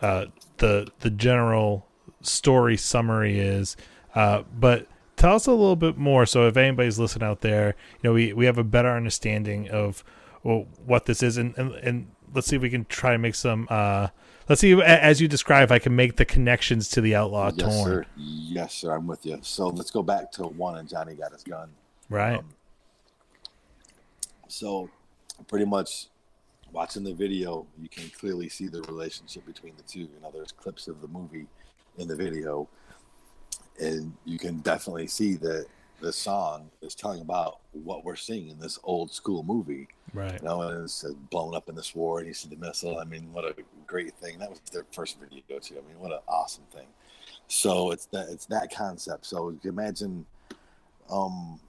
uh 0.00 0.26
the 0.58 0.88
the 1.00 1.10
general 1.10 1.86
story 2.22 2.76
summary 2.76 3.38
is, 3.38 3.76
uh, 4.14 4.42
but 4.58 4.86
tell 5.16 5.34
us 5.34 5.46
a 5.46 5.50
little 5.50 5.76
bit 5.76 5.96
more. 5.96 6.26
So 6.26 6.46
if 6.46 6.56
anybody's 6.56 6.98
listening 6.98 7.28
out 7.28 7.40
there, 7.40 7.76
you 8.02 8.08
know, 8.08 8.14
we, 8.14 8.32
we 8.32 8.46
have 8.46 8.58
a 8.58 8.64
better 8.64 8.90
understanding 8.90 9.68
of 9.68 10.04
well, 10.42 10.66
what 10.84 11.06
this 11.06 11.22
is, 11.22 11.36
and, 11.36 11.56
and 11.56 11.72
and 11.74 12.06
let's 12.34 12.46
see 12.46 12.56
if 12.56 12.62
we 12.62 12.70
can 12.70 12.84
try 12.86 13.12
to 13.12 13.18
make 13.18 13.34
some. 13.34 13.66
uh 13.70 14.08
Let's 14.46 14.60
see, 14.60 14.74
as 14.82 15.22
you 15.22 15.28
describe, 15.28 15.72
I 15.72 15.78
can 15.78 15.96
make 15.96 16.16
the 16.16 16.26
connections 16.26 16.90
to 16.90 17.00
the 17.00 17.14
Outlaw 17.14 17.50
yes, 17.56 17.56
Torn. 17.56 17.84
Sir. 17.86 18.06
Yes, 18.14 18.74
sir. 18.74 18.92
I'm 18.94 19.06
with 19.06 19.24
you. 19.24 19.38
So 19.40 19.68
let's 19.68 19.90
go 19.90 20.02
back 20.02 20.30
to 20.32 20.42
one 20.42 20.76
and 20.76 20.86
Johnny 20.86 21.14
got 21.14 21.32
his 21.32 21.42
gun. 21.42 21.70
Right. 22.08 22.38
Um, 22.38 22.48
so 24.48 24.90
pretty 25.48 25.64
much 25.64 26.06
watching 26.72 27.04
the 27.04 27.14
video, 27.14 27.66
you 27.80 27.88
can 27.88 28.10
clearly 28.10 28.48
see 28.48 28.66
the 28.66 28.82
relationship 28.82 29.46
between 29.46 29.74
the 29.76 29.82
two. 29.82 30.00
You 30.00 30.20
know, 30.22 30.30
there's 30.32 30.52
clips 30.52 30.88
of 30.88 31.00
the 31.00 31.08
movie 31.08 31.46
in 31.98 32.08
the 32.08 32.16
video, 32.16 32.68
and 33.80 34.12
you 34.24 34.38
can 34.38 34.58
definitely 34.58 35.06
see 35.06 35.34
that 35.36 35.66
the 36.00 36.12
song 36.12 36.70
is 36.82 36.94
telling 36.94 37.20
about 37.20 37.60
what 37.72 38.04
we're 38.04 38.16
seeing 38.16 38.48
in 38.48 38.58
this 38.58 38.78
old 38.84 39.10
school 39.10 39.42
movie. 39.42 39.88
Right. 40.12 40.40
You 40.40 40.46
know, 40.46 40.62
and 40.62 40.84
it's 40.84 41.04
blown 41.30 41.54
up 41.54 41.68
in 41.68 41.74
this 41.74 41.94
war, 41.94 42.18
and 42.18 42.28
you 42.28 42.34
see 42.34 42.48
the 42.48 42.56
missile. 42.56 42.98
I 42.98 43.04
mean, 43.04 43.32
what 43.32 43.44
a 43.44 43.54
great 43.86 44.14
thing! 44.14 44.38
That 44.38 44.50
was 44.50 44.60
their 44.72 44.84
first 44.92 45.18
video 45.18 45.58
too. 45.58 45.76
I 45.76 45.88
mean, 45.88 45.98
what 45.98 46.12
an 46.12 46.20
awesome 46.28 46.64
thing. 46.72 46.86
So 47.48 47.90
it's 47.90 48.06
that 48.06 48.28
it's 48.28 48.46
that 48.46 48.72
concept. 48.74 49.26
So 49.26 49.56
imagine, 49.64 50.26
um, 51.10 51.60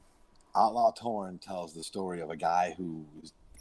Outlaw 0.55 0.91
Torn 0.91 1.37
tells 1.37 1.73
the 1.73 1.83
story 1.83 2.21
of 2.21 2.29
a 2.29 2.35
guy 2.35 2.73
who 2.77 3.05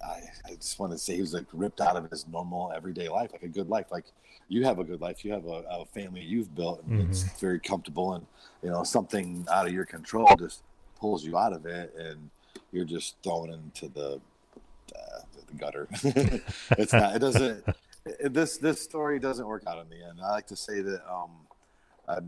I, 0.05 0.23
I 0.47 0.55
just 0.55 0.79
want 0.79 0.93
to 0.93 0.99
say 0.99 1.15
he 1.15 1.21
was 1.21 1.35
like 1.35 1.47
ripped 1.53 1.81
out 1.81 1.97
of 1.97 2.11
his 2.11 2.27
normal 2.29 2.73
everyday 2.75 3.09
life, 3.09 3.33
like 3.33 3.43
a 3.43 3.49
good 3.49 3.69
life. 3.69 3.87
Like 3.91 4.05
you 4.49 4.65
have 4.65 4.79
a 4.79 4.85
good 4.85 5.01
life, 5.01 5.25
you 5.25 5.33
have 5.33 5.47
a, 5.47 5.65
a 5.69 5.87
family 5.87 6.21
you've 6.21 6.55
built, 6.55 6.83
and 6.85 7.01
mm-hmm. 7.01 7.11
it's 7.11 7.23
very 7.41 7.61
comfortable, 7.61 8.15
and 8.15 8.27
you 8.63 8.71
know 8.71 8.85
something 8.85 9.47
out 9.51 9.67
of 9.67 9.73
your 9.73 9.85
control 9.85 10.29
just 10.39 10.63
pulls 10.99 11.25
you 11.25 11.37
out 11.37 11.53
of 11.53 11.67
it, 11.67 11.95
and 11.99 12.31
you're 12.73 12.85
just 12.85 13.17
thrown 13.23 13.51
into 13.51 13.89
the 13.89 14.21
uh, 14.95 15.21
the 15.49 15.55
gutter. 15.57 15.89
it's 16.79 16.93
not. 16.93 17.17
It 17.17 17.21
doesn't. 17.21 17.65
It, 18.05 18.33
this 18.35 18.59
this 18.59 18.81
story 18.81 19.19
doesn't 19.19 19.47
work 19.47 19.65
out 19.67 19.79
in 19.79 19.89
the 19.89 20.05
end. 20.05 20.19
I 20.23 20.31
like 20.31 20.47
to 20.49 20.57
say 20.57 20.81
that 20.83 21.03
um, 21.11 21.31
I, 22.09 22.19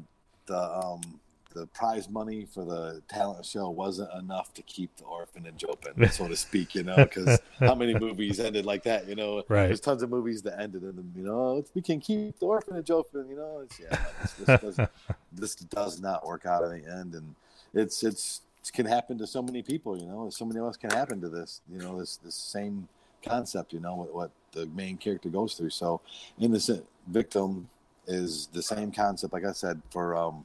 the 0.47 0.59
um, 0.59 1.21
the 1.57 1.67
prize 1.69 2.09
money 2.11 2.45
for 2.45 2.65
the 2.65 3.03
talent 3.09 3.45
show 3.45 3.71
wasn't 3.71 4.13
enough 4.13 4.53
to 4.53 4.63
keep 4.63 4.95
the 4.97 5.05
orphanage 5.05 5.65
open, 5.65 6.09
so 6.11 6.29
to 6.29 6.37
speak. 6.37 6.75
You 6.75 6.85
know, 6.85 6.97
because 6.97 7.41
how 7.59 7.75
many 7.75 7.95
movies 7.99 8.39
ended 8.39 8.67
like 8.67 8.83
that? 8.85 9.09
You 9.09 9.15
know, 9.15 9.43
right. 9.49 9.67
there's 9.67 9.81
tons 9.81 10.03
of 10.03 10.11
movies 10.11 10.43
that 10.43 10.61
ended 10.61 10.83
in 10.83 10.95
them. 10.97 11.13
You 11.17 11.25
know, 11.25 11.65
we 11.75 11.81
can 11.81 11.99
keep 11.99 12.39
the 12.39 12.47
orphanage 12.47 12.91
open. 12.91 13.27
You 13.29 13.37
know, 13.37 13.63
it's, 13.65 13.81
yeah, 13.81 14.05
this, 14.21 14.33
this, 14.61 14.61
does, 14.61 14.89
this 15.33 15.55
does 15.55 16.01
not 16.01 16.27
work 16.27 16.45
out 16.45 16.63
in 16.65 16.83
the 16.83 16.93
end, 16.93 17.15
and 17.15 17.35
it's 17.73 18.03
it's 18.03 18.43
it 18.63 18.73
can 18.73 18.87
happen 18.87 19.17
to 19.19 19.27
so 19.27 19.43
many 19.43 19.63
people. 19.63 19.99
You 19.99 20.07
know, 20.07 20.29
so 20.31 20.45
many 20.45 20.61
of 20.61 20.67
us 20.67 20.77
can 20.77 20.91
happen 20.91 21.21
to 21.23 21.31
this. 21.31 21.63
You 21.73 21.79
know, 21.79 21.99
this 21.99 22.19
this 22.19 22.35
same 22.35 22.89
concept. 23.25 23.73
You 23.73 23.81
know, 23.81 23.95
what, 23.95 24.15
what 24.15 24.31
the 24.53 24.67
main 24.67 24.99
character 24.99 25.31
goes 25.31 25.55
through. 25.55 25.71
So, 25.71 26.03
innocent 26.39 26.85
victim 27.07 27.71
is 28.07 28.49
the 28.49 28.63
same 28.63 28.93
concept. 28.93 29.33
Like 29.33 29.45
I 29.45 29.53
said, 29.53 29.81
for 29.91 30.17
um, 30.17 30.45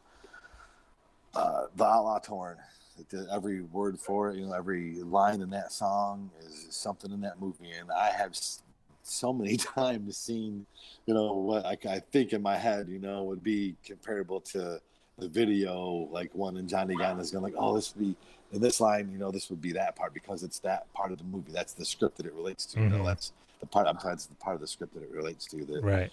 uh, 1.34 1.66
the 1.76 1.86
Outlaw 1.86 2.20
Torn. 2.20 2.58
Every 3.32 3.62
word 3.62 4.00
for 4.00 4.30
it, 4.30 4.38
you 4.38 4.46
know, 4.46 4.54
every 4.54 4.96
line 5.02 5.42
in 5.42 5.50
that 5.52 5.72
song 5.72 6.30
is 6.42 6.68
something 6.70 7.12
in 7.12 7.22
that 7.22 7.42
movie, 7.42 7.72
and 7.72 7.90
I 7.92 8.12
have 8.12 8.36
so 9.02 9.34
many 9.34 9.58
times 9.76 10.18
seen, 10.18 10.66
you 11.06 11.14
know, 11.14 11.34
what 11.34 11.66
I, 11.66 11.78
I 11.90 12.00
think 12.12 12.34
in 12.34 12.42
my 12.44 12.58
head, 12.58 12.88
you 12.90 13.00
know, 13.00 13.24
would 13.24 13.44
be 13.44 13.76
comparable 13.84 14.40
to 14.42 14.80
the 15.18 15.28
video, 15.28 16.08
like 16.12 16.34
one 16.36 16.58
in 16.58 16.68
Johnny 16.68 16.96
Gunn 16.96 17.20
is 17.20 17.32
going 17.32 17.44
like, 17.44 17.54
oh, 17.58 17.76
this 17.76 17.96
would 17.96 18.06
be 18.06 18.16
in 18.54 18.62
this 18.62 18.82
line, 18.82 19.10
you 19.12 19.18
know, 19.18 19.32
this 19.32 19.50
would 19.50 19.62
be 19.62 19.72
that 19.74 19.96
part 19.96 20.14
because 20.14 20.44
it's 20.44 20.60
that 20.60 20.92
part 20.94 21.12
of 21.12 21.18
the 21.18 21.24
movie. 21.24 21.52
That's 21.52 21.74
the 21.74 21.86
script 21.86 22.18
that 22.18 22.26
it 22.26 22.34
relates 22.34 22.66
to. 22.68 22.78
Mm-hmm. 22.78 22.84
You 22.84 22.90
know, 22.90 22.98
mm-hmm. 22.98 23.08
that's 23.08 23.34
the 23.60 23.66
part. 23.66 23.88
I'm 23.88 23.98
trying. 23.98 24.16
It's 24.16 24.26
the 24.26 24.36
part 24.36 24.56
of 24.56 24.62
the 24.62 24.68
script 24.68 24.94
that 24.96 25.04
it 25.04 25.12
relates 25.12 25.46
to. 25.48 25.64
That 25.64 25.84
right. 25.84 26.12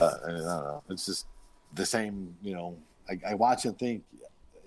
Uh, 0.00 0.14
I, 0.24 0.30
don't 0.30 0.44
know. 0.44 0.82
It's 0.88 1.06
just 1.06 1.26
the 1.74 1.84
same. 1.84 2.34
You 2.42 2.54
know, 2.54 2.76
I, 3.08 3.18
I 3.30 3.34
watch 3.34 3.66
and 3.66 3.78
think, 3.78 4.02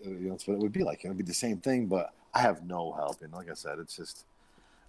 you 0.04 0.12
know, 0.12 0.32
that's 0.32 0.48
what 0.48 0.56
it 0.56 0.60
would 0.60 0.72
be 0.72 0.84
like. 0.84 1.04
It 1.04 1.08
would 1.08 1.18
be 1.18 1.24
the 1.24 1.34
same 1.34 1.58
thing, 1.58 1.88
but 1.88 2.14
I 2.34 2.40
have 2.40 2.66
no 2.66 2.94
help. 2.94 3.22
And 3.22 3.34
like 3.34 3.50
I 3.50 3.54
said, 3.54 3.80
it's 3.80 3.96
just, 3.96 4.26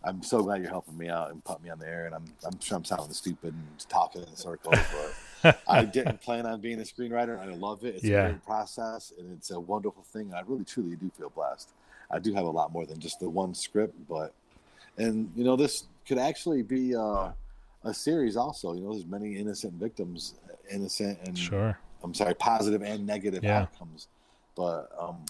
I'm 0.05 0.23
so 0.23 0.43
glad 0.43 0.61
you're 0.61 0.71
helping 0.71 0.97
me 0.97 1.09
out 1.09 1.31
and 1.31 1.43
putting 1.45 1.65
me 1.65 1.71
on 1.71 1.79
the 1.79 1.89
air. 1.89 2.07
And 2.07 2.15
I'm, 2.15 2.25
I'm 2.45 2.61
sure 2.61 2.77
I'm 2.77 2.85
sounding 2.85 3.13
stupid 3.13 3.55
and 3.55 3.89
talking 3.89 4.23
in 4.23 4.37
circles, 4.37 4.79
but 5.43 5.61
I 5.69 5.85
didn't 5.85 6.21
plan 6.21 6.47
on 6.47 6.61
being 6.61 6.81
a 6.81 6.85
screenwriter. 6.85 7.39
I 7.39 7.47
love 7.55 7.85
it. 7.85 7.97
It's 7.97 8.05
yeah. 8.05 8.27
a 8.27 8.31
great 8.31 8.45
process 8.45 9.13
and 9.19 9.33
it's 9.33 9.51
a 9.51 9.59
wonderful 9.59 10.03
thing. 10.03 10.33
I 10.35 10.43
really, 10.47 10.65
truly 10.65 10.97
do 10.97 11.11
feel 11.17 11.31
blessed. 11.31 11.71
I 12.11 12.19
do 12.19 12.35
have 12.35 12.45
a 12.45 12.51
lot 12.51 12.73
more 12.73 12.87
than 12.87 12.99
just 12.99 13.21
the 13.21 13.29
one 13.29 13.55
script, 13.55 13.95
but, 14.09 14.33
and 14.97 15.31
you 15.37 15.45
know, 15.45 15.57
this 15.57 15.85
could 16.07 16.19
actually 16.19 16.63
be 16.63 16.97
uh, 16.97 17.31
a 17.85 17.93
series 17.93 18.37
also. 18.37 18.73
You 18.73 18.81
know, 18.81 18.93
there's 18.93 19.07
many 19.07 19.37
innocent 19.37 19.75
victims, 19.75 20.35
innocent 20.71 21.19
and 21.27 21.39
sure. 21.39 21.79
I'm 22.03 22.15
sorry, 22.15 22.35
positive 22.35 22.83
and 22.83 23.07
negative 23.07 23.45
yeah. 23.45 23.61
outcomes 23.61 24.09
but 24.59 24.91
um, 24.99 25.25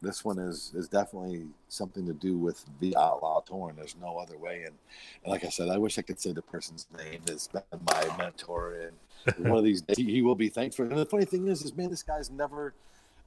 this 0.00 0.24
one 0.24 0.38
is 0.38 0.72
is 0.74 0.88
definitely 0.88 1.46
something 1.68 2.06
to 2.06 2.14
do 2.14 2.38
with 2.38 2.64
the 2.80 2.96
outlaw 2.96 3.42
torn. 3.42 3.76
There's 3.76 3.96
no 4.00 4.16
other 4.16 4.38
way. 4.38 4.62
And, 4.64 4.74
and 5.22 5.30
like 5.30 5.44
I 5.44 5.50
said, 5.50 5.68
I 5.68 5.76
wish 5.76 5.98
I 5.98 6.02
could 6.02 6.18
say 6.18 6.32
the 6.32 6.42
person's 6.42 6.86
name 6.98 7.20
has 7.28 7.48
been 7.48 7.62
my 7.86 8.16
mentor, 8.16 8.78
and 8.80 9.46
one 9.46 9.58
of 9.58 9.64
these 9.64 9.82
days 9.82 9.98
he, 9.98 10.22
will 10.22 10.34
be 10.34 10.48
thankful. 10.48 10.86
And 10.86 10.96
the 10.96 11.04
funny 11.04 11.26
thing 11.26 11.46
is, 11.48 11.62
is 11.62 11.76
man, 11.76 11.90
this 11.90 12.02
guy's 12.02 12.30
never 12.30 12.72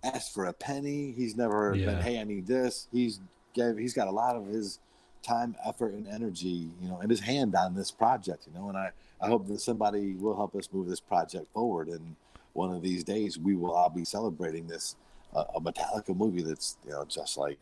asked 0.04 0.34
for 0.34 0.46
a 0.46 0.54
penny. 0.54 1.14
He's 1.16 1.38
never 1.38 1.76
yeah. 1.76 1.86
been, 1.86 2.02
hey, 2.02 2.20
I 2.20 2.24
need 2.24 2.48
this. 2.48 2.88
He's 2.92 3.22
gave, 3.54 3.78
he's 3.78 3.94
got 3.94 4.08
a 4.08 4.12
lot 4.12 4.36
of 4.36 4.48
his 4.48 4.80
time, 5.22 5.56
effort, 5.64 5.94
and 5.94 6.08
energy, 6.08 6.72
you 6.82 6.90
know, 6.90 7.00
and 7.02 7.12
his 7.12 7.20
hand 7.20 7.56
on 7.56 7.76
this 7.76 7.92
project, 7.92 8.48
you 8.48 8.60
know. 8.60 8.70
And 8.70 8.78
I 8.78 8.90
I 9.22 9.28
hope 9.28 9.48
that 9.48 9.62
somebody 9.62 10.16
will 10.16 10.36
help 10.36 10.56
us 10.56 10.68
move 10.74 10.88
this 10.88 11.00
project 11.00 11.46
forward. 11.54 11.88
And 11.88 12.16
one 12.54 12.74
of 12.74 12.82
these 12.82 13.04
days, 13.04 13.38
we 13.38 13.56
will 13.56 13.72
all 13.72 13.90
be 13.90 14.06
celebrating 14.06 14.68
this 14.68 14.96
a, 15.34 15.60
Metallica 15.60 16.16
movie 16.16 16.42
that's 16.42 16.78
you 16.86 16.92
know 16.92 17.06
just 17.06 17.38
like 17.38 17.58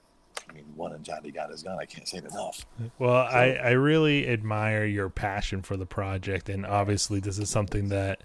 I 0.49 0.53
mean, 0.53 0.65
one 0.75 0.93
and 0.93 1.03
Johnny 1.03 1.31
got 1.31 1.51
his 1.51 1.63
gun. 1.63 1.77
I 1.79 1.85
can't 1.85 2.07
say 2.07 2.17
it 2.17 2.25
enough. 2.25 2.65
Well, 2.99 3.27
so, 3.29 3.37
I, 3.37 3.51
I 3.53 3.71
really 3.71 4.27
admire 4.27 4.85
your 4.85 5.09
passion 5.09 5.61
for 5.61 5.77
the 5.77 5.85
project, 5.85 6.49
and 6.49 6.65
obviously, 6.65 7.19
this 7.19 7.37
is 7.37 7.49
something 7.49 7.89
that, 7.89 8.23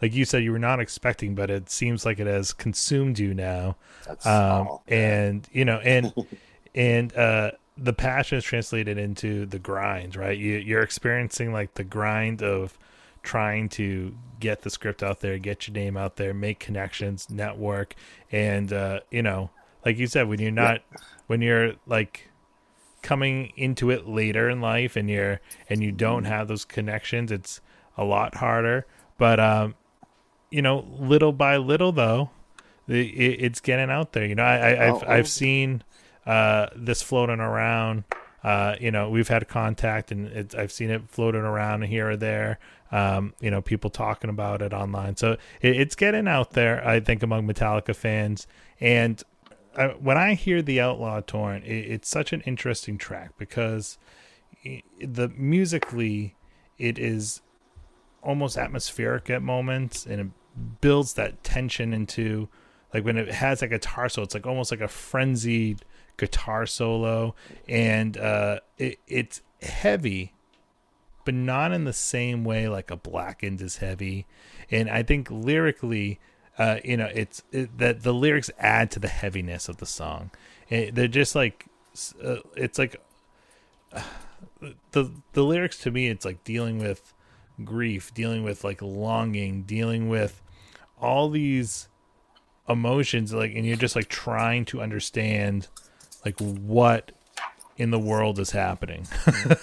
like 0.00 0.14
you 0.14 0.24
said, 0.24 0.42
you 0.44 0.52
were 0.52 0.58
not 0.58 0.80
expecting, 0.80 1.34
but 1.34 1.50
it 1.50 1.70
seems 1.70 2.04
like 2.04 2.18
it 2.20 2.26
has 2.26 2.52
consumed 2.52 3.18
you 3.18 3.34
now. 3.34 3.76
That's 4.06 4.26
um, 4.26 4.78
and 4.86 5.48
you 5.52 5.64
know, 5.64 5.78
and 5.78 6.12
and 6.74 7.16
uh, 7.16 7.52
the 7.76 7.92
passion 7.92 8.38
is 8.38 8.44
translated 8.44 8.98
into 8.98 9.46
the 9.46 9.58
grind, 9.58 10.16
right? 10.16 10.38
You 10.38 10.56
you're 10.58 10.82
experiencing 10.82 11.52
like 11.52 11.74
the 11.74 11.84
grind 11.84 12.42
of 12.42 12.78
trying 13.26 13.68
to 13.68 14.14
get 14.38 14.62
the 14.62 14.70
script 14.70 15.02
out 15.02 15.20
there, 15.20 15.36
get 15.36 15.66
your 15.66 15.74
name 15.74 15.96
out 15.96 16.16
there, 16.16 16.32
make 16.32 16.60
connections, 16.60 17.28
network, 17.28 17.94
and 18.30 18.72
uh, 18.72 19.00
you 19.10 19.20
know, 19.20 19.50
like 19.84 19.98
you 19.98 20.06
said, 20.06 20.28
when 20.28 20.40
you're 20.40 20.52
not, 20.52 20.80
yeah. 20.92 20.98
when 21.26 21.42
you're 21.42 21.72
like 21.86 22.30
coming 23.02 23.52
into 23.56 23.90
it 23.90 24.08
later 24.08 24.48
in 24.48 24.60
life, 24.60 24.96
and 24.96 25.10
you're 25.10 25.40
and 25.68 25.82
you 25.82 25.92
don't 25.92 26.22
mm-hmm. 26.22 26.32
have 26.32 26.48
those 26.48 26.64
connections, 26.64 27.32
it's 27.32 27.60
a 27.96 28.04
lot 28.04 28.36
harder. 28.36 28.86
But 29.18 29.40
um, 29.40 29.74
you 30.50 30.62
know, 30.62 30.86
little 30.98 31.32
by 31.32 31.56
little, 31.56 31.90
though, 31.90 32.30
it, 32.86 32.92
it's 32.92 33.60
getting 33.60 33.90
out 33.90 34.12
there. 34.12 34.24
You 34.24 34.36
know, 34.36 34.44
I, 34.44 34.70
I, 34.70 34.84
have 34.86 35.04
I've 35.04 35.28
seen 35.28 35.82
uh, 36.24 36.68
this 36.76 37.02
floating 37.02 37.40
around. 37.40 38.04
Uh, 38.44 38.76
you 38.80 38.92
know, 38.92 39.10
we've 39.10 39.26
had 39.26 39.48
contact, 39.48 40.12
and 40.12 40.54
I've 40.56 40.70
seen 40.70 40.90
it 40.90 41.08
floating 41.08 41.40
around 41.40 41.82
here 41.82 42.10
or 42.10 42.16
there 42.16 42.60
um, 42.92 43.34
you 43.40 43.50
know, 43.50 43.60
people 43.60 43.90
talking 43.90 44.30
about 44.30 44.62
it 44.62 44.72
online. 44.72 45.16
So 45.16 45.32
it, 45.60 45.76
it's 45.76 45.94
getting 45.94 46.28
out 46.28 46.52
there, 46.52 46.86
I 46.86 47.00
think, 47.00 47.22
among 47.22 47.46
Metallica 47.46 47.94
fans. 47.94 48.46
And 48.80 49.22
I, 49.76 49.88
when 49.88 50.16
I 50.16 50.34
hear 50.34 50.62
the 50.62 50.80
Outlaw 50.80 51.20
Torn, 51.20 51.62
it, 51.62 51.68
it's 51.68 52.08
such 52.08 52.32
an 52.32 52.40
interesting 52.42 52.98
track 52.98 53.32
because 53.38 53.98
the 55.00 55.28
musically, 55.36 56.34
it 56.78 56.98
is 56.98 57.42
almost 58.22 58.56
atmospheric 58.56 59.30
at 59.30 59.42
moments, 59.42 60.06
and 60.06 60.20
it 60.20 60.80
builds 60.80 61.14
that 61.14 61.44
tension 61.44 61.92
into 61.92 62.48
like 62.94 63.04
when 63.04 63.16
it 63.16 63.30
has 63.30 63.62
a 63.62 63.68
guitar 63.68 64.08
solo, 64.08 64.24
it's 64.24 64.34
like 64.34 64.46
almost 64.46 64.70
like 64.70 64.80
a 64.80 64.88
frenzied 64.88 65.84
guitar 66.16 66.66
solo, 66.66 67.34
and 67.68 68.16
uh, 68.16 68.60
it, 68.78 68.98
it's 69.06 69.42
heavy 69.60 70.32
but 71.26 71.34
not 71.34 71.72
in 71.72 71.84
the 71.84 71.92
same 71.92 72.44
way 72.44 72.68
like 72.68 72.90
a 72.90 72.96
blackened 72.96 73.60
is 73.60 73.78
heavy. 73.78 74.24
And 74.70 74.88
I 74.88 75.02
think 75.02 75.28
lyrically, 75.30 76.18
uh, 76.56 76.78
you 76.84 76.96
know, 76.96 77.10
it's 77.12 77.42
it, 77.52 77.76
that 77.76 78.04
the 78.04 78.14
lyrics 78.14 78.48
add 78.58 78.90
to 78.92 79.00
the 79.00 79.08
heaviness 79.08 79.68
of 79.68 79.76
the 79.76 79.86
song. 79.86 80.30
It, 80.70 80.94
they're 80.94 81.08
just 81.08 81.34
like, 81.34 81.66
uh, 82.24 82.36
it's 82.56 82.78
like 82.78 82.96
uh, 83.92 84.02
the 84.92 85.10
the 85.32 85.42
lyrics 85.42 85.78
to 85.80 85.90
me, 85.90 86.06
it's 86.06 86.24
like 86.24 86.44
dealing 86.44 86.78
with 86.78 87.12
grief, 87.64 88.14
dealing 88.14 88.44
with 88.44 88.62
like 88.62 88.80
longing, 88.80 89.64
dealing 89.64 90.08
with 90.08 90.40
all 90.98 91.28
these 91.28 91.88
emotions 92.68 93.32
like 93.32 93.54
and 93.54 93.64
you're 93.64 93.76
just 93.76 93.94
like 93.94 94.08
trying 94.08 94.64
to 94.64 94.80
understand 94.80 95.68
like 96.24 96.36
what 96.40 97.12
in 97.76 97.90
the 97.90 97.98
world 97.98 98.38
is 98.38 98.50
happening 98.50 99.06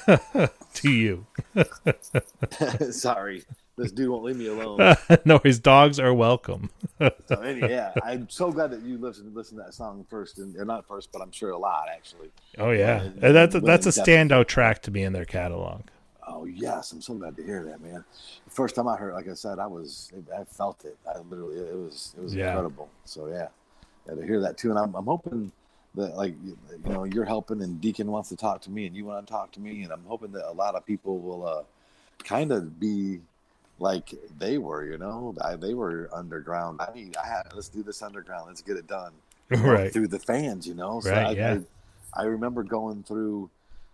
to 0.74 0.92
you. 0.92 1.26
Sorry, 2.92 3.44
this 3.78 3.92
dude 3.92 4.10
won't 4.10 4.24
leave 4.24 4.38
me 4.38 4.48
alone. 4.48 4.96
no, 5.26 5.40
his 5.40 5.60
dogs 5.60 6.00
are 6.00 6.14
welcome. 6.14 6.70
so 7.00 7.42
anyway, 7.42 7.72
yeah, 7.72 7.94
I'm 8.04 8.30
so 8.30 8.52
glad 8.52 8.72
that 8.72 8.82
you 8.82 8.98
listened 8.98 9.34
listen 9.36 9.58
to 9.58 9.64
that 9.64 9.74
song 9.74 10.06
first, 10.10 10.38
and 10.38 10.56
or 10.56 10.66
not 10.66 10.88
first, 10.88 11.12
but 11.12 11.22
I'm 11.22 11.32
sure 11.32 11.52
a 11.52 11.58
lot 11.58 11.88
actually. 11.92 12.30
Oh 12.58 12.72
yeah, 12.72 13.10
uh, 13.22 13.32
that's 13.32 13.56
a, 13.56 13.60
that's 13.60 13.86
a 13.86 13.90
standout 13.90 14.48
track 14.48 14.82
to 14.84 14.92
be 14.92 15.02
in 15.04 15.14
their 15.14 15.26
catalog. 15.26 15.82
Oh 16.28 16.46
yes, 16.46 16.92
I'm 16.92 17.02
so 17.02 17.16
glad 17.16 17.36
to 17.38 17.44
hear 17.44 17.64
that, 17.66 17.82
man. 17.82 18.04
The 18.46 18.52
first 18.52 18.76
time 18.76 18.88
I 18.88 18.96
heard, 18.96 19.14
like 19.14 19.28
I 19.28 19.34
said, 19.34 19.60
I 19.60 19.68
was, 19.68 20.12
I 20.38 20.44
felt 20.46 20.86
it. 20.86 20.98
I 21.08 21.20
literally, 21.20 21.58
it 21.58 21.76
was, 21.76 22.16
it 22.18 22.24
was 22.24 22.34
yeah. 22.34 22.50
incredible. 22.50 22.90
So 23.06 23.28
yeah, 23.28 23.48
yeah, 24.08 24.16
to 24.16 24.26
hear 24.26 24.40
that 24.42 24.58
too, 24.58 24.70
and 24.70 24.80
I'm, 24.80 24.96
I'm 24.96 25.06
hoping 25.06 25.52
that 25.96 26.16
like 26.16 26.36
you 26.44 26.58
know 26.86 27.04
you're 27.04 27.26
helping, 27.26 27.62
and 27.62 27.80
Deacon 27.80 28.12
wants 28.12 28.30
to 28.30 28.36
talk 28.36 28.62
to 28.62 28.72
me, 28.72 28.88
and 28.88 28.96
you 28.96 29.06
want 29.06 29.26
to 29.26 29.32
talk 29.32 29.52
to 29.54 29.60
me, 29.60 29.84
and 29.84 29.92
I'm 29.92 30.04
hoping 30.06 30.32
that 30.32 30.50
a 30.50 30.54
lot 30.54 30.76
of 30.76 30.86
people 30.86 31.20
will 31.20 31.48
uh, 31.48 31.64
kind 32.24 32.52
of 32.52 32.80
be 32.80 33.20
like 33.80 34.14
they 34.38 34.58
were, 34.58 34.86
you 34.86 34.98
know, 34.98 35.36
I, 35.42 35.56
they 35.56 35.74
were 35.74 36.10
underground. 36.14 36.82
I 36.82 36.94
mean, 36.94 37.14
I 37.22 37.28
had 37.28 37.44
let's 37.54 37.70
do 37.70 37.84
this 37.84 38.02
underground, 38.02 38.48
let's 38.48 38.62
get 38.62 38.78
it 38.78 38.88
done, 38.88 39.14
right 39.50 39.92
through 39.92 40.08
the 40.08 40.20
fans, 40.20 40.68
you 40.68 40.74
know. 40.74 41.00
So 41.00 41.12
right, 41.12 41.28
I, 41.28 41.32
yeah. 41.32 41.60
I, 42.16 42.22
I 42.22 42.26
remember 42.26 42.64
going 42.64 43.04
through, 43.04 43.50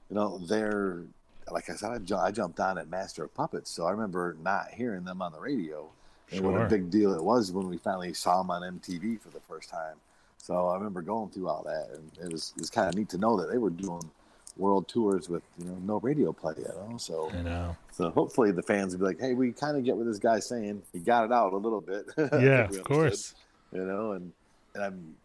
you 0.09 0.15
know, 0.15 0.37
their 0.37 1.03
like 1.51 1.69
I 1.69 1.75
said, 1.75 2.11
I, 2.11 2.15
I, 2.15 2.31
jumped 2.31 2.59
on 2.59 2.77
at 2.77 2.89
Master 2.89 3.23
of 3.23 3.33
Puppets, 3.33 3.71
so 3.71 3.85
I 3.85 3.91
remember 3.91 4.37
not 4.43 4.69
hearing 4.71 5.03
them 5.03 5.21
on 5.21 5.31
the 5.31 5.39
radio. 5.39 5.89
And 6.31 6.41
sure. 6.41 6.51
what 6.51 6.61
a 6.61 6.65
big 6.65 6.91
deal 6.91 7.13
it 7.15 7.23
was 7.23 7.51
when 7.51 7.67
we 7.67 7.77
finally 7.77 8.13
saw 8.13 8.37
them 8.37 8.51
on 8.51 8.61
MTV 8.61 9.19
for 9.19 9.29
the 9.29 9.39
first 9.39 9.69
time. 9.69 9.95
So 10.41 10.67
I 10.67 10.75
remember 10.75 11.01
going 11.01 11.29
through 11.29 11.47
all 11.47 11.63
that, 11.63 11.89
and 11.95 12.11
it 12.25 12.31
was 12.31 12.53
it 12.55 12.61
was 12.61 12.69
kind 12.69 12.89
of 12.89 12.95
neat 12.95 13.09
to 13.09 13.17
know 13.17 13.39
that 13.39 13.51
they 13.51 13.57
were 13.57 13.69
doing 13.69 14.01
world 14.57 14.87
tours 14.87 15.29
with 15.29 15.43
you 15.57 15.65
know 15.65 15.77
no 15.83 15.99
radio 15.99 16.31
play, 16.31 16.55
at 16.65 16.75
all. 16.75 16.97
So 16.97 17.29
I 17.31 17.41
know. 17.41 17.75
So 17.91 18.09
hopefully 18.09 18.51
the 18.51 18.63
fans 18.63 18.93
will 18.93 18.99
be 18.99 19.05
like, 19.05 19.19
"Hey, 19.19 19.33
we 19.33 19.51
kind 19.51 19.77
of 19.77 19.83
get 19.83 19.95
what 19.95 20.05
this 20.05 20.19
guy's 20.19 20.47
saying. 20.47 20.81
He 20.93 20.99
got 20.99 21.25
it 21.25 21.31
out 21.31 21.53
a 21.53 21.57
little 21.57 21.81
bit." 21.81 22.05
Yeah, 22.41 22.65
of 22.65 22.83
course. 22.83 23.35
You 23.71 23.85
know, 23.85 24.13
and 24.13 24.31
and 24.73 24.83
I'm 24.83 25.15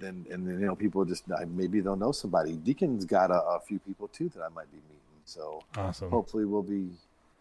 then 0.00 0.26
and 0.30 0.46
and 0.48 0.60
you 0.60 0.66
know 0.66 0.74
people 0.74 1.04
just 1.04 1.24
maybe 1.48 1.80
they'll 1.80 1.96
know 1.96 2.12
somebody. 2.12 2.52
Deacon's 2.52 3.04
got 3.04 3.30
a, 3.30 3.40
a 3.42 3.60
few 3.60 3.78
people 3.80 4.08
too 4.08 4.28
that 4.30 4.42
I 4.42 4.48
might 4.48 4.70
be 4.70 4.78
meeting. 4.78 5.00
So 5.24 5.62
awesome. 5.76 6.10
Hopefully, 6.10 6.44
we'll 6.44 6.62
be, 6.62 6.88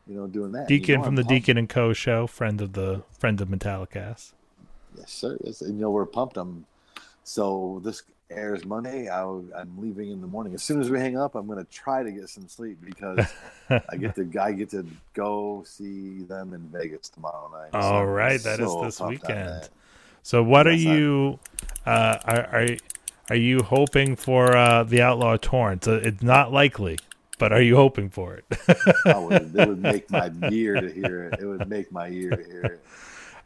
you 0.08 0.16
know, 0.16 0.28
doing 0.28 0.52
that. 0.52 0.68
Deacon 0.68 0.90
you 0.90 0.98
know, 0.98 1.04
from 1.04 1.12
I'm 1.12 1.16
the 1.16 1.24
pumped. 1.24 1.30
Deacon 1.30 1.58
and 1.58 1.70
Co. 1.70 1.94
show, 1.94 2.28
friend 2.28 2.62
of 2.62 2.74
the 2.74 3.04
friend 3.18 3.40
of 3.42 3.48
Metallicast. 3.48 4.34
Yes, 4.98 5.12
sir. 5.12 5.38
Yes, 5.44 5.62
and, 5.62 5.76
you 5.76 5.82
know, 5.82 5.92
we're 5.92 6.06
pumped. 6.06 6.38
I'm 6.38 6.66
so 7.30 7.80
this 7.84 8.02
airs 8.32 8.66
Monday. 8.66 9.08
I, 9.08 9.22
am 9.22 9.76
leaving 9.78 10.10
in 10.10 10.20
the 10.20 10.26
morning. 10.26 10.56
As 10.56 10.64
soon 10.64 10.82
as 10.82 10.90
we 10.90 11.00
hang 11.00 11.16
up, 11.16 11.36
I'm 11.36 11.46
going 11.46 11.64
to 11.64 11.72
try 11.72 12.02
to 12.02 12.12
get 12.12 12.28
some 12.28 12.48
sleep 12.48 12.80
because 12.84 13.20
I 13.70 13.98
get 13.98 14.16
to 14.16 14.28
I 14.42 14.52
get 14.52 14.72
to 14.72 14.84
go 15.14 15.64
see 15.64 16.24
them 16.24 16.54
in 16.54 16.62
Vegas 16.70 17.10
tomorrow 17.10 17.52
night. 17.52 17.70
All 17.80 18.02
so 18.02 18.04
right, 18.04 18.42
that 18.42 18.58
so 18.58 18.84
is 18.84 18.98
this 18.98 19.08
weekend. 19.08 19.70
So, 20.24 20.42
what 20.42 20.66
are 20.66 20.74
you? 20.74 21.40
Uh, 21.86 22.18
are, 22.26 22.48
are 22.48 22.68
are 23.30 23.36
you 23.36 23.60
hoping 23.60 24.16
for 24.16 24.58
uh, 24.58 24.84
the 24.84 25.04
Outlaw 25.04 25.38
Torn? 25.38 25.74
It's, 25.74 25.88
it's 25.88 26.24
not 26.24 26.52
likely 26.52 26.98
but 27.38 27.54
are 27.54 27.62
you 27.62 27.78
hoping 27.78 28.10
for 28.10 28.36
it? 28.36 28.44
would, 29.06 29.56
it 29.56 29.68
would 29.68 29.82
make 29.82 30.12
my 30.12 30.30
year 30.50 30.74
to 30.82 30.92
hear 30.92 31.24
it. 31.24 31.40
It 31.40 31.46
would 31.46 31.70
make 31.70 31.90
my 31.90 32.08
year 32.08 32.32
to 32.32 32.44
hear 32.44 32.64
it. 32.64 32.86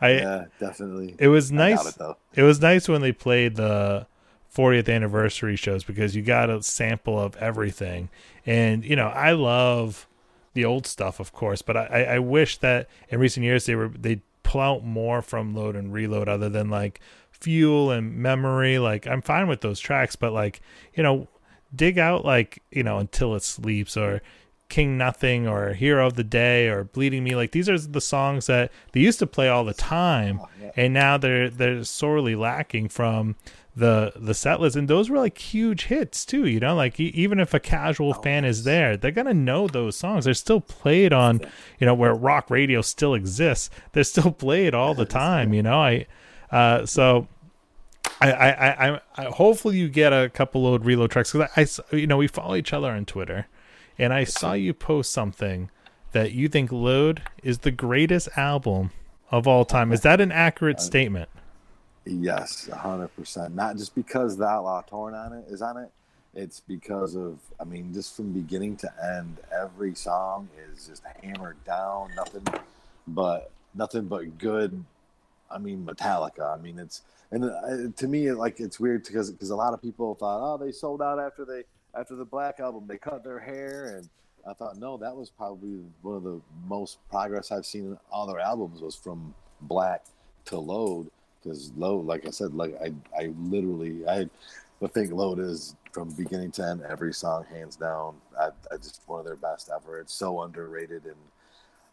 I, 0.04 0.12
yeah, 0.16 0.46
definitely. 0.60 1.16
It 1.18 1.30
was 1.30 1.52
nice. 1.52 1.86
It, 1.86 2.16
it, 2.36 2.44
was 2.44 2.60
nice 2.60 2.90
when 2.90 3.02
they 3.02 3.14
played 3.14 3.56
the 3.56 4.06
40th 4.54 4.94
anniversary 4.94 5.56
shows 5.56 5.84
because 5.84 6.16
you 6.16 6.22
got 6.22 6.50
a 6.50 6.62
sample 6.62 7.20
of 7.20 7.36
everything. 7.38 8.10
And 8.46 8.84
you 8.84 8.96
know, 8.96 9.08
I 9.08 9.32
love 9.32 10.08
the 10.54 10.66
old 10.66 10.86
stuff, 10.86 11.20
of 11.20 11.32
course, 11.32 11.62
but 11.62 11.78
I, 11.78 12.04
I 12.04 12.20
wish 12.20 12.58
that 12.58 12.90
in 13.10 13.20
recent 13.20 13.46
years 13.46 13.66
they 13.66 13.76
were 13.76 13.88
they 13.88 14.22
pull 14.44 14.62
out 14.62 14.84
more 14.84 15.22
from 15.22 15.56
Load 15.56 15.76
and 15.76 15.94
Reload, 15.94 16.28
other 16.28 16.50
than 16.50 16.70
like 16.70 17.00
Fuel 17.32 17.90
and 17.90 18.16
Memory. 18.16 18.80
Like 18.80 19.08
I'm 19.08 19.22
fine 19.22 19.48
with 19.48 19.62
those 19.62 19.80
tracks, 19.80 20.16
but 20.16 20.34
like 20.34 20.62
you 20.94 21.02
know, 21.02 21.28
dig 21.74 21.98
out 21.98 22.26
like 22.26 22.62
you 22.72 22.84
know 22.84 23.00
until 23.00 23.36
it 23.36 23.44
sleeps 23.44 23.96
or 23.96 24.22
king 24.74 24.98
nothing 24.98 25.48
or 25.48 25.74
hero 25.74 26.08
of 26.08 26.16
the 26.16 26.24
day 26.24 26.68
or 26.68 26.84
bleeding 26.84 27.24
me. 27.24 27.36
Like 27.36 27.52
these 27.52 27.70
are 27.70 27.78
the 27.78 28.02
songs 28.02 28.48
that 28.48 28.72
they 28.92 29.02
used 29.02 29.20
to 29.20 29.28
play 29.28 29.48
all 29.48 29.64
the 29.64 29.74
time. 29.76 30.40
Oh, 30.42 30.50
yeah. 30.60 30.72
and 30.76 30.94
now 30.96 31.16
they're 31.16 31.48
they're 31.48 31.84
sorely 31.84 32.34
lacking 32.34 32.90
from 32.90 33.36
the 33.76 34.14
the 34.16 34.34
set 34.34 34.60
list 34.60 34.76
and 34.76 34.88
those 34.88 35.12
were 35.12 35.20
like 35.20 35.38
huge 35.38 35.86
hits 35.86 36.26
too 36.26 36.48
you 36.48 36.60
know? 36.60 36.74
Like 36.76 37.00
even 37.00 37.40
if 37.40 37.54
a 37.54 37.60
casual 37.60 38.16
oh, 38.18 38.22
fan 38.22 38.46
is 38.46 38.64
there 38.64 38.98
they're 38.98 39.12
gonna 39.12 39.36
know 39.36 39.68
those 39.68 39.96
songs. 39.96 40.26
They're 40.26 40.34
still 40.34 40.62
played 40.62 41.14
on 41.14 41.42
you 41.80 41.86
know 41.86 41.94
where 41.94 42.16
rock 42.16 42.50
radio 42.50 42.82
still 42.82 43.14
exists. 43.14 43.70
They're 43.92 44.04
still 44.04 44.32
played 44.46 44.74
all 44.74 44.96
the 44.96 45.06
time 45.06 45.54
you 45.54 45.62
know? 45.62 45.82
I 45.84 46.08
uh 46.52 46.88
so 46.88 47.28
I, 48.20 48.32
I, 48.32 48.88
I, 48.88 49.02
I, 49.18 49.24
hopefully 49.26 49.78
you 49.78 49.88
get 49.88 50.14
a 50.14 50.30
couple 50.30 50.64
load 50.64 50.84
reload 50.84 51.12
tracks 51.12 51.32
because 51.32 51.80
I, 51.80 51.94
I, 51.94 51.96
you 51.96 52.08
know, 52.08 52.18
we 52.18 52.28
follow 52.28 52.56
each 52.56 52.74
other 52.74 52.90
on 52.90 53.06
Twitter, 53.06 53.48
and 53.98 54.14
I 54.14 54.24
saw 54.24 54.54
you 54.54 54.74
post 54.74 55.12
something 55.12 55.70
that 56.12 56.32
you 56.32 56.48
think 56.48 56.72
Load 56.72 57.22
is 57.44 57.60
the 57.60 57.72
greatest 57.72 58.30
album 58.36 58.92
of 59.32 59.48
all 59.48 59.66
time. 59.66 59.92
Is 59.92 60.02
that 60.02 60.22
an 60.22 60.32
accurate 60.32 60.80
statement? 60.80 61.30
Yes, 62.06 62.68
hundred 62.68 63.10
percent. 63.16 63.56
Not 63.56 63.78
just 63.78 63.96
because 63.96 64.38
that 64.38 64.46
Outlaw 64.46 64.82
Torn 64.82 65.14
on 65.14 65.34
it 65.34 65.46
is 65.48 65.62
on 65.62 65.78
it. 65.78 65.92
It's 66.36 66.60
because 66.60 67.16
of, 67.16 67.40
I 67.60 67.64
mean, 67.64 67.94
just 67.94 68.16
from 68.16 68.34
beginning 68.34 68.76
to 68.78 68.92
end, 69.04 69.38
every 69.52 69.94
song 69.94 70.50
is 70.68 70.88
just 70.88 71.04
hammered 71.22 71.64
down. 71.64 72.10
Nothing 72.16 72.44
but 73.08 73.52
nothing 73.74 74.06
but 74.08 74.38
good. 74.38 74.84
I 75.50 75.60
mean, 75.60 75.86
Metallica. 75.86 76.58
I 76.58 76.62
mean, 76.62 76.80
it's 76.80 77.04
and 77.32 77.46
uh, 77.46 77.96
to 77.96 78.08
me, 78.08 78.32
like 78.32 78.60
it's 78.60 78.80
weird 78.80 79.04
because 79.06 79.32
because 79.32 79.52
a 79.52 79.56
lot 79.56 79.74
of 79.74 79.82
people 79.82 80.16
thought, 80.16 80.40
oh, 80.42 80.58
they 80.58 80.72
sold 80.72 81.02
out 81.02 81.20
after 81.20 81.46
they 81.46 81.64
after 81.96 82.16
the 82.16 82.26
Black 82.26 82.60
album, 82.60 82.86
they 82.88 82.98
cut 82.98 83.24
their 83.24 83.40
hair, 83.40 83.98
and 83.98 84.10
I 84.50 84.54
thought, 84.54 84.78
no, 84.78 84.98
that 84.98 85.16
was 85.16 85.30
probably 85.30 85.82
one 86.02 86.16
of 86.16 86.24
the 86.24 86.42
most 86.68 86.98
progress 87.10 87.52
I've 87.52 87.66
seen 87.66 87.86
in 87.86 87.98
all 88.12 88.28
their 88.28 88.40
albums 88.40 88.82
was 88.82 88.96
from 88.96 89.34
Black 89.62 90.04
to 90.46 90.60
Load 90.60 91.10
because 91.42 91.72
Load, 91.78 92.06
like 92.06 92.26
I 92.28 92.32
said, 92.32 92.54
like 92.54 92.76
I 92.82 92.94
I 93.18 93.34
literally 93.40 94.08
I 94.08 94.30
but 94.80 94.94
think 94.94 95.12
Load 95.12 95.40
is 95.40 95.76
from 95.92 96.10
beginning 96.12 96.52
to 96.52 96.64
end 96.68 96.82
every 96.90 97.14
song 97.14 97.46
hands 97.50 97.76
down. 97.76 98.16
I, 98.40 98.50
I 98.72 98.78
just 98.78 99.02
one 99.08 99.20
of 99.20 99.26
their 99.26 99.36
best 99.36 99.70
ever. 99.74 100.00
It's 100.00 100.14
so 100.14 100.42
underrated 100.42 101.06
and 101.06 101.16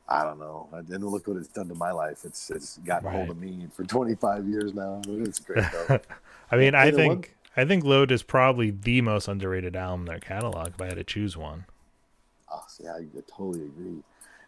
I 0.09 0.25
don't 0.25 0.41
know. 0.41 0.69
And 0.73 1.05
look 1.05 1.29
what 1.29 1.37
it's 1.37 1.49
done 1.49 1.69
to 1.69 1.75
my 1.75 1.93
life. 1.93 2.25
It's 2.25 2.51
it's 2.51 2.79
gotten 2.79 3.05
got 3.05 3.05
right. 3.05 3.17
hold 3.17 3.31
of 3.31 3.39
me 3.39 3.67
for 3.73 3.85
25 3.85 4.49
years 4.49 4.75
now. 4.75 5.01
It's 5.07 5.39
great 5.39 5.65
though. 5.73 6.01
I 6.51 6.57
mean, 6.57 6.75
I 6.75 6.91
think 6.91 7.37
I 7.57 7.65
think 7.65 7.85
Load 7.85 8.13
is 8.13 8.23
probably 8.23 8.71
the 8.71 9.01
most 9.01 9.29
underrated 9.29 9.75
album 9.75 10.01
in 10.01 10.07
their 10.07 10.21
catalog. 10.21 10.69
If 10.69 10.81
I 10.81 10.87
had 10.87 10.97
to 10.97 11.05
choose 11.05 11.37
one. 11.37 11.65
Oh, 12.53 12.65
yeah, 12.79 12.95
I 12.95 13.05
totally 13.29 13.65
agree. 13.65 14.03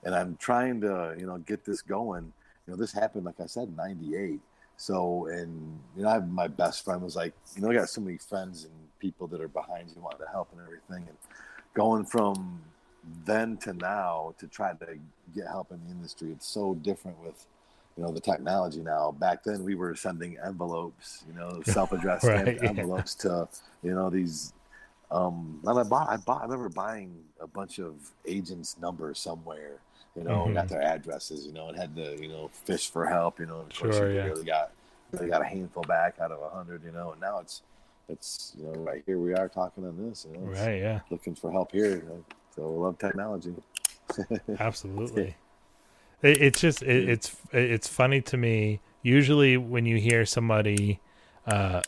And 0.04 0.14
I'm 0.14 0.36
trying 0.36 0.80
to 0.82 1.14
you 1.18 1.26
know 1.26 1.38
get 1.38 1.64
this 1.64 1.82
going. 1.82 2.32
You 2.66 2.72
know, 2.72 2.76
this 2.76 2.92
happened 2.92 3.24
like 3.24 3.40
I 3.40 3.46
said, 3.46 3.76
'98. 3.76 4.40
So, 4.76 5.26
and 5.26 5.78
you 5.96 6.02
know, 6.02 6.08
I 6.08 6.18
my 6.20 6.48
best 6.48 6.84
friend 6.84 7.02
was 7.02 7.16
like, 7.16 7.34
you 7.54 7.62
know, 7.62 7.70
I 7.70 7.74
got 7.74 7.88
so 7.88 8.00
many 8.00 8.18
friends 8.18 8.64
and 8.64 8.72
people 8.98 9.26
that 9.28 9.40
are 9.40 9.48
behind 9.48 9.90
you, 9.94 10.00
wanting 10.00 10.20
to 10.20 10.30
help 10.30 10.50
and 10.52 10.60
everything, 10.60 11.08
and 11.08 11.16
going 11.74 12.04
from 12.04 12.60
then 13.24 13.56
to 13.58 13.72
now 13.72 14.34
to 14.38 14.46
try 14.46 14.72
to 14.72 14.98
get 15.34 15.46
help 15.46 15.70
in 15.72 15.80
the 15.84 15.90
industry. 15.90 16.30
It's 16.30 16.46
so 16.46 16.74
different 16.74 17.22
with 17.22 17.46
you 17.96 18.02
know 18.02 18.10
the 18.10 18.20
technology 18.20 18.80
now. 18.80 19.12
Back 19.12 19.44
then 19.44 19.64
we 19.64 19.74
were 19.74 19.94
sending 19.94 20.38
envelopes, 20.44 21.24
you 21.28 21.34
know, 21.38 21.62
self-addressed 21.64 22.24
right, 22.26 22.62
envelopes 22.62 23.16
yeah. 23.24 23.30
to 23.30 23.48
you 23.82 23.94
know 23.94 24.10
these. 24.10 24.52
Um, 25.10 25.60
and 25.66 25.78
I 25.78 25.82
bought, 25.82 26.08
I 26.08 26.16
bought, 26.16 26.40
I 26.40 26.44
remember 26.44 26.70
buying 26.70 27.14
a 27.38 27.46
bunch 27.46 27.78
of 27.78 27.96
agents' 28.24 28.78
numbers 28.80 29.18
somewhere, 29.18 29.72
you 30.16 30.24
know, 30.24 30.44
mm-hmm. 30.44 30.54
got 30.54 30.68
their 30.68 30.80
addresses, 30.80 31.44
you 31.46 31.52
know, 31.52 31.68
and 31.68 31.76
had 31.76 31.94
to, 31.96 32.18
you 32.18 32.28
know, 32.28 32.48
fish 32.48 32.88
for 32.88 33.04
help, 33.04 33.38
you 33.38 33.44
know. 33.44 33.58
Of 33.58 33.78
course, 33.78 33.94
sure, 33.94 34.10
you 34.10 34.16
yeah. 34.16 34.24
really 34.24 34.44
got, 34.46 34.70
they 35.10 35.26
got 35.28 35.42
a 35.42 35.44
handful 35.44 35.82
back 35.82 36.14
out 36.18 36.32
of 36.32 36.40
a 36.40 36.48
hundred, 36.48 36.82
you 36.82 36.92
know, 36.92 37.12
and 37.12 37.20
now 37.20 37.40
it's, 37.40 37.60
it's, 38.08 38.54
you 38.56 38.64
know, 38.64 38.72
right 38.72 39.02
here 39.04 39.18
we 39.18 39.34
are 39.34 39.50
talking 39.50 39.84
on 39.84 40.08
this, 40.08 40.26
you 40.26 40.38
know, 40.38 40.46
right, 40.46 40.80
yeah, 40.80 41.00
looking 41.10 41.34
for 41.34 41.52
help 41.52 41.72
here. 41.72 41.90
You 41.90 42.04
know, 42.08 42.24
so 42.56 42.62
I 42.62 42.78
love 42.78 42.98
technology. 42.98 43.54
Absolutely. 44.60 45.36
It, 46.22 46.40
it's 46.40 46.60
just 46.60 46.82
it, 46.82 47.08
it's 47.08 47.36
it's 47.52 47.88
funny 47.88 48.20
to 48.22 48.36
me. 48.36 48.80
Usually, 49.02 49.56
when 49.56 49.86
you 49.86 49.96
hear 49.96 50.24
somebody 50.24 51.00
uh, 51.46 51.82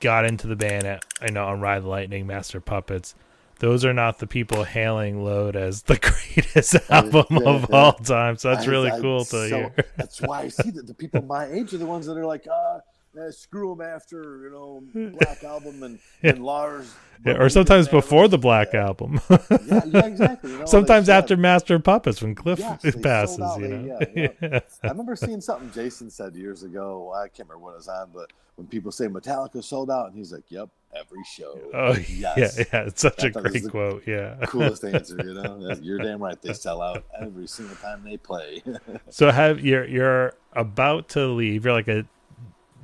got 0.00 0.24
into 0.24 0.46
the 0.46 0.56
band 0.56 0.86
at 0.86 1.04
I 1.20 1.30
know 1.30 1.46
on 1.46 1.60
Ride 1.60 1.82
the 1.82 1.88
Lightning, 1.88 2.26
Master 2.26 2.60
Puppets, 2.60 3.14
those 3.58 3.84
are 3.84 3.92
not 3.92 4.18
the 4.18 4.26
people 4.26 4.64
hailing 4.64 5.22
Load 5.22 5.56
as 5.56 5.82
the 5.82 5.96
greatest 6.34 6.76
album 6.90 7.26
yeah, 7.30 7.48
of 7.48 7.66
yeah. 7.70 7.76
all 7.76 7.92
time. 7.92 8.36
So 8.36 8.50
that's 8.50 8.66
I, 8.66 8.70
really 8.70 8.90
I, 8.90 9.00
cool 9.00 9.24
to 9.24 9.30
so, 9.30 9.46
hear. 9.48 9.74
that's 9.96 10.20
why 10.20 10.42
I 10.42 10.48
see 10.48 10.70
that 10.70 10.86
the 10.86 10.94
people 10.94 11.22
my 11.22 11.46
age 11.46 11.72
are 11.74 11.78
the 11.78 11.86
ones 11.86 12.06
that 12.06 12.16
are 12.16 12.26
like, 12.26 12.46
uh, 12.46 12.78
uh, 13.20 13.30
screw 13.30 13.74
them 13.76 13.80
after 13.86 14.42
you 14.44 14.50
know 14.50 15.10
Black 15.18 15.44
Album 15.44 15.82
and, 15.82 15.98
and 16.22 16.44
Lars. 16.44 16.94
Yeah, 17.24 17.34
or 17.38 17.48
sometimes 17.48 17.88
before 17.88 18.28
the 18.28 18.38
Black 18.38 18.74
Album. 18.74 19.20
yeah, 19.30 19.38
yeah, 19.86 20.06
exactly. 20.06 20.50
You 20.52 20.58
know, 20.60 20.64
sometimes 20.66 21.06
said- 21.06 21.16
after 21.18 21.36
Master 21.36 21.76
of 21.76 21.84
Puppets 21.84 22.20
when 22.20 22.34
Cliff 22.34 22.58
Yes, 22.58 22.82
passes, 23.02 23.40
out. 23.40 23.60
you 23.60 23.68
know. 23.68 23.98
yeah, 24.14 24.28
yeah. 24.42 24.60
I 24.82 24.88
remember 24.88 25.16
seeing 25.16 25.40
something 25.40 25.70
Jason 25.72 26.10
said 26.10 26.34
years 26.34 26.62
ago. 26.64 27.12
I 27.14 27.28
can't 27.28 27.48
remember 27.48 27.64
what 27.64 27.70
it 27.72 27.76
was 27.76 27.88
on, 27.88 28.10
but 28.12 28.32
when 28.56 28.66
people 28.66 28.92
say 28.92 29.06
Metallica 29.08 29.64
sold 29.64 29.90
out, 29.90 30.08
and 30.08 30.16
he's 30.16 30.32
like, 30.32 30.44
"Yep, 30.48 30.68
every 30.94 31.24
show." 31.24 31.58
Oh 31.72 31.92
yes. 32.08 32.58
yeah, 32.58 32.64
yeah, 32.72 32.80
it's 32.86 33.00
such 33.00 33.24
I 33.24 33.28
a 33.28 33.30
thought 33.32 33.46
it 33.46 33.52
was 33.52 33.62
great 33.62 33.70
quote. 33.70 34.02
Yeah. 34.06 34.36
Coolest 34.46 34.84
answer, 34.84 35.16
you 35.24 35.34
know. 35.34 35.74
You're 35.80 35.98
damn 35.98 36.22
right. 36.22 36.40
They 36.42 36.52
sell 36.52 36.82
out 36.82 37.04
every 37.20 37.46
single 37.48 37.76
time 37.76 38.02
they 38.04 38.16
play. 38.16 38.62
So 39.08 39.30
have 39.30 39.60
you're 39.64 39.86
you're 39.86 40.34
about 40.52 41.08
to 41.10 41.26
leave. 41.28 41.64
You're 41.64 41.74
like 41.74 41.88
a 41.88 42.06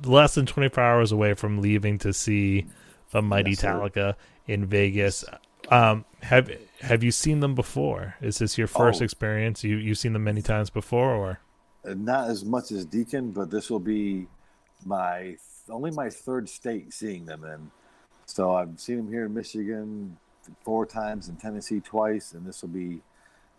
less 0.03 0.35
than 0.35 0.45
24 0.45 0.83
hours 0.83 1.11
away 1.11 1.33
from 1.33 1.61
leaving 1.61 1.97
to 1.99 2.13
see 2.13 2.65
the 3.11 3.21
Mighty 3.21 3.51
Yes. 3.51 3.61
Talica 3.61 4.15
in 4.47 4.65
Vegas. 4.65 5.23
Um, 5.69 6.05
have 6.23 6.49
have 6.81 7.03
you 7.03 7.11
seen 7.11 7.39
them 7.39 7.55
before? 7.55 8.15
Is 8.21 8.39
this 8.39 8.57
your 8.57 8.67
first 8.67 9.01
Oh. 9.01 9.05
experience? 9.05 9.63
You 9.63 9.77
you've 9.77 9.97
seen 9.97 10.13
them 10.13 10.23
many 10.23 10.41
times 10.41 10.69
before, 10.69 11.13
or 11.13 11.39
Not 11.85 12.29
as 12.29 12.43
much 12.45 12.71
as 12.71 12.85
Deacon, 12.85 13.31
but 13.31 13.49
this 13.49 13.69
will 13.69 13.79
be 13.79 14.27
my 14.85 15.37
only 15.69 15.91
my 15.91 16.09
third 16.09 16.49
state 16.49 16.93
seeing 16.93 17.25
them 17.25 17.43
in. 17.43 17.71
So 18.25 18.55
I've 18.55 18.79
seen 18.79 18.97
them 18.97 19.07
here 19.09 19.25
in 19.25 19.33
Michigan 19.33 20.17
four 20.63 20.85
times, 20.85 21.29
in 21.29 21.35
Tennessee 21.37 21.79
twice, 21.79 22.33
and 22.33 22.45
this 22.45 22.61
will 22.61 22.69
be 22.69 23.01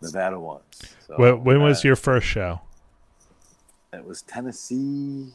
Nevada 0.01 0.39
once. 0.39 0.95
So, 1.07 1.15
when, 1.17 1.43
when 1.43 1.61
was 1.61 1.83
uh, 1.83 1.87
your 1.89 1.95
first 1.95 2.27
show? 2.27 2.61
It 3.93 4.03
was 4.05 4.21
Tennessee. 4.23 5.33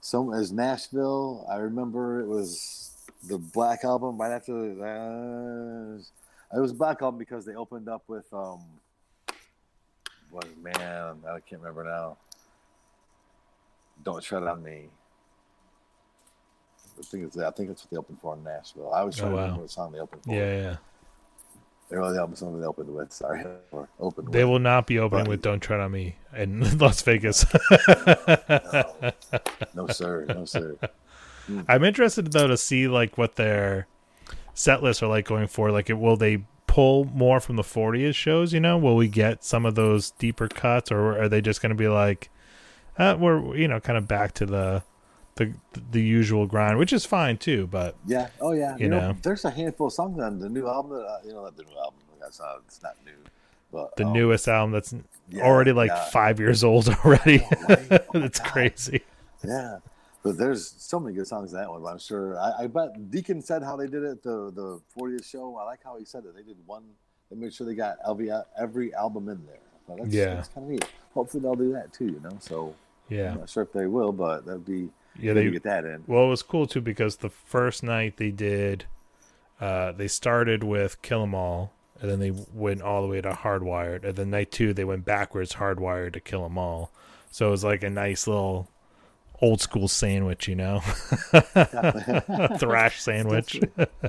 Some 0.00 0.32
as 0.32 0.52
Nashville. 0.52 1.46
I 1.50 1.56
remember 1.56 2.20
it 2.20 2.26
was 2.26 2.92
the 3.24 3.38
Black 3.38 3.84
Album 3.84 4.18
right 4.18 4.32
after. 4.32 4.52
Uh, 4.54 5.98
it 6.56 6.60
was 6.60 6.72
Black 6.72 7.02
Album 7.02 7.18
because 7.18 7.44
they 7.44 7.54
opened 7.54 7.88
up 7.88 8.02
with 8.06 8.32
um. 8.32 8.60
What 10.30 10.46
man? 10.62 11.16
I 11.26 11.40
can't 11.40 11.62
remember 11.62 11.84
now. 11.84 12.18
Don't 14.04 14.22
tread 14.22 14.42
on 14.44 14.62
me. 14.62 14.88
I 16.98 17.02
think 17.02 17.24
it's 17.24 17.36
I 17.38 17.50
think 17.50 17.70
it's 17.70 17.82
what 17.84 17.90
they 17.90 17.96
opened 17.96 18.20
for 18.20 18.34
in 18.34 18.44
Nashville. 18.44 18.92
I 18.92 19.02
was 19.04 19.16
trying 19.16 19.28
Oh, 19.28 19.30
to 19.32 19.36
wow. 19.36 19.42
remember 19.42 19.62
what 19.62 19.70
song 19.70 19.92
they 19.92 19.98
opened 20.00 20.22
for. 20.24 20.32
Yeah, 20.34 20.56
yeah. 20.62 20.76
They 21.88 21.96
were 21.96 22.12
the 22.12 22.18
album 22.20 22.36
song 22.36 22.60
they 22.60 22.66
opened 22.66 22.94
with. 22.94 23.12
Sorry, 23.12 23.44
or 23.70 23.88
opened 23.98 24.32
They 24.32 24.44
with. 24.44 24.50
will 24.52 24.58
not 24.58 24.86
be 24.86 24.98
opening 24.98 25.24
Right. 25.24 25.28
with 25.30 25.42
"Don't 25.42 25.60
Tread 25.60 25.80
on 25.80 25.92
Me" 25.92 26.16
in 26.36 26.78
Las 26.78 27.00
Vegas. 27.02 27.44
No, 27.88 29.12
no 29.74 29.86
sir, 29.88 30.24
no 30.28 30.44
sir. 30.44 30.76
I'm 31.66 31.84
interested 31.84 32.30
though 32.32 32.46
to 32.46 32.56
see 32.56 32.88
like 32.88 33.16
what 33.16 33.36
their 33.36 33.86
set 34.54 34.82
lists 34.82 35.02
are 35.02 35.06
like 35.08 35.24
going 35.26 35.46
forward. 35.46 35.72
Like, 35.72 35.88
it, 35.88 35.94
will 35.98 36.16
they 36.16 36.44
pull 36.66 37.04
more 37.06 37.40
from 37.40 37.56
the 37.56 37.62
40th 37.62 38.14
shows? 38.14 38.52
You 38.52 38.60
know, 38.60 38.76
will 38.76 38.96
we 38.96 39.08
get 39.08 39.42
some 39.44 39.64
of 39.64 39.74
those 39.74 40.10
deeper 40.12 40.48
cuts, 40.48 40.90
or 40.92 41.18
are 41.20 41.28
they 41.28 41.40
just 41.40 41.62
going 41.62 41.70
to 41.70 41.76
be 41.76 41.88
like, 41.88 42.28
uh, 42.98 43.16
we're 43.18 43.56
you 43.56 43.66
know 43.68 43.80
kind 43.80 43.96
of 43.96 44.06
back 44.06 44.34
to 44.34 44.46
the 44.46 44.82
the 45.38 45.52
the 45.92 46.00
usual 46.02 46.46
grind, 46.46 46.78
which 46.78 46.92
is 46.92 47.04
fine 47.06 47.38
too. 47.38 47.66
But 47.66 47.96
Yeah. 48.06 48.28
Oh 48.40 48.52
yeah. 48.52 48.76
You 48.76 48.84
You, 48.84 48.88
know, 48.90 49.00
know. 49.00 49.16
there's 49.22 49.44
a 49.44 49.50
handful 49.50 49.86
of 49.88 49.92
songs 49.94 50.20
on 50.20 50.38
the 50.38 50.48
new 50.48 50.68
album 50.68 50.98
that 50.98 51.04
uh, 51.06 51.18
you 51.24 51.32
know, 51.32 51.48
the 51.50 51.62
new 51.64 51.76
album. 51.78 52.00
That's 52.20 52.38
not. 52.40 52.62
It's 52.66 52.82
not 52.82 52.96
new. 53.04 53.12
But 53.72 53.96
the 53.96 54.04
um, 54.06 54.12
newest 54.12 54.48
album 54.48 54.72
that's 54.72 54.94
yeah, 55.30 55.42
already 55.44 55.72
like 55.72 55.90
yeah. 55.90 56.04
five 56.10 56.38
years 56.40 56.62
old 56.64 56.88
already. 57.04 57.42
I 57.42 57.56
know, 57.68 57.76
right? 57.90 58.06
Oh 58.14 58.18
it's 58.22 58.38
God. 58.44 58.52
crazy. 58.52 59.02
Yeah. 59.44 59.78
But 60.22 60.36
there's 60.36 60.74
so 60.78 60.98
many 60.98 61.14
good 61.14 61.26
songs 61.26 61.52
in 61.52 61.58
that 61.60 61.70
one. 61.70 61.82
But 61.82 61.88
I'm 61.90 61.98
sure. 61.98 62.38
I, 62.38 62.64
I 62.64 62.66
bet 62.66 63.10
Deacon 63.10 63.40
said 63.40 63.62
how 63.62 63.76
they 63.76 63.86
did 63.86 64.02
it 64.02 64.22
the 64.22 64.50
the 64.54 64.80
40th 64.98 65.24
show. 65.24 65.56
I 65.56 65.64
like 65.64 65.80
how 65.84 65.96
he 65.98 66.04
said 66.04 66.24
it. 66.24 66.34
They 66.34 66.42
did 66.42 66.56
one. 66.66 66.84
They 67.30 67.36
made 67.36 67.52
sure 67.54 67.66
they 67.66 67.74
got 67.74 67.96
every 68.08 68.30
every 68.58 68.92
album 68.94 69.28
in 69.28 69.44
there. 69.46 69.58
So 69.86 69.96
that's, 69.96 70.14
Yeah. 70.14 70.34
that's 70.34 70.48
kind 70.48 70.64
of 70.66 70.70
neat. 70.72 70.84
Hopefully 71.14 71.42
they'll 71.42 71.54
do 71.54 71.72
that 71.72 71.92
too. 71.92 72.06
You 72.06 72.20
know. 72.22 72.36
So 72.40 72.74
Yeah, 73.08 73.32
I'm 73.32 73.38
not 73.40 73.48
sure 73.50 73.62
if 73.62 73.72
they 73.72 73.86
will, 73.86 74.12
but 74.12 74.44
that'd 74.44 74.64
be 74.66 74.88
yeah. 75.18 75.32
They 75.32 75.50
get 75.50 75.62
that 75.64 75.84
in. 75.84 76.04
Well, 76.06 76.24
it 76.24 76.28
was 76.28 76.42
cool 76.42 76.66
too 76.66 76.80
because 76.80 77.16
the 77.16 77.30
first 77.30 77.82
night 77.82 78.16
they 78.16 78.30
did, 78.30 78.84
uh, 79.60 79.92
they 79.92 80.08
started 80.08 80.62
with 80.64 81.00
Kill 81.02 81.22
'Em 81.22 81.34
All, 81.34 81.72
and 82.00 82.10
then 82.10 82.20
they 82.20 82.32
went 82.52 82.82
all 82.82 83.02
the 83.02 83.08
way 83.08 83.20
to 83.20 83.30
Hardwired, 83.30 84.04
and 84.04 84.16
then 84.16 84.30
night 84.30 84.50
two 84.52 84.72
they 84.72 84.84
went 84.84 85.04
backwards 85.04 85.54
Hardwired 85.54 86.12
to 86.14 86.20
Kill 86.20 86.44
'Em 86.44 86.58
All. 86.58 86.90
So 87.30 87.48
it 87.48 87.50
was 87.50 87.64
like 87.64 87.82
a 87.82 87.90
nice 87.90 88.26
little 88.26 88.68
old 89.40 89.60
school 89.60 89.88
sandwich, 89.88 90.48
you 90.48 90.56
know, 90.56 90.80
thrash 92.58 93.00
sandwich. 93.00 93.60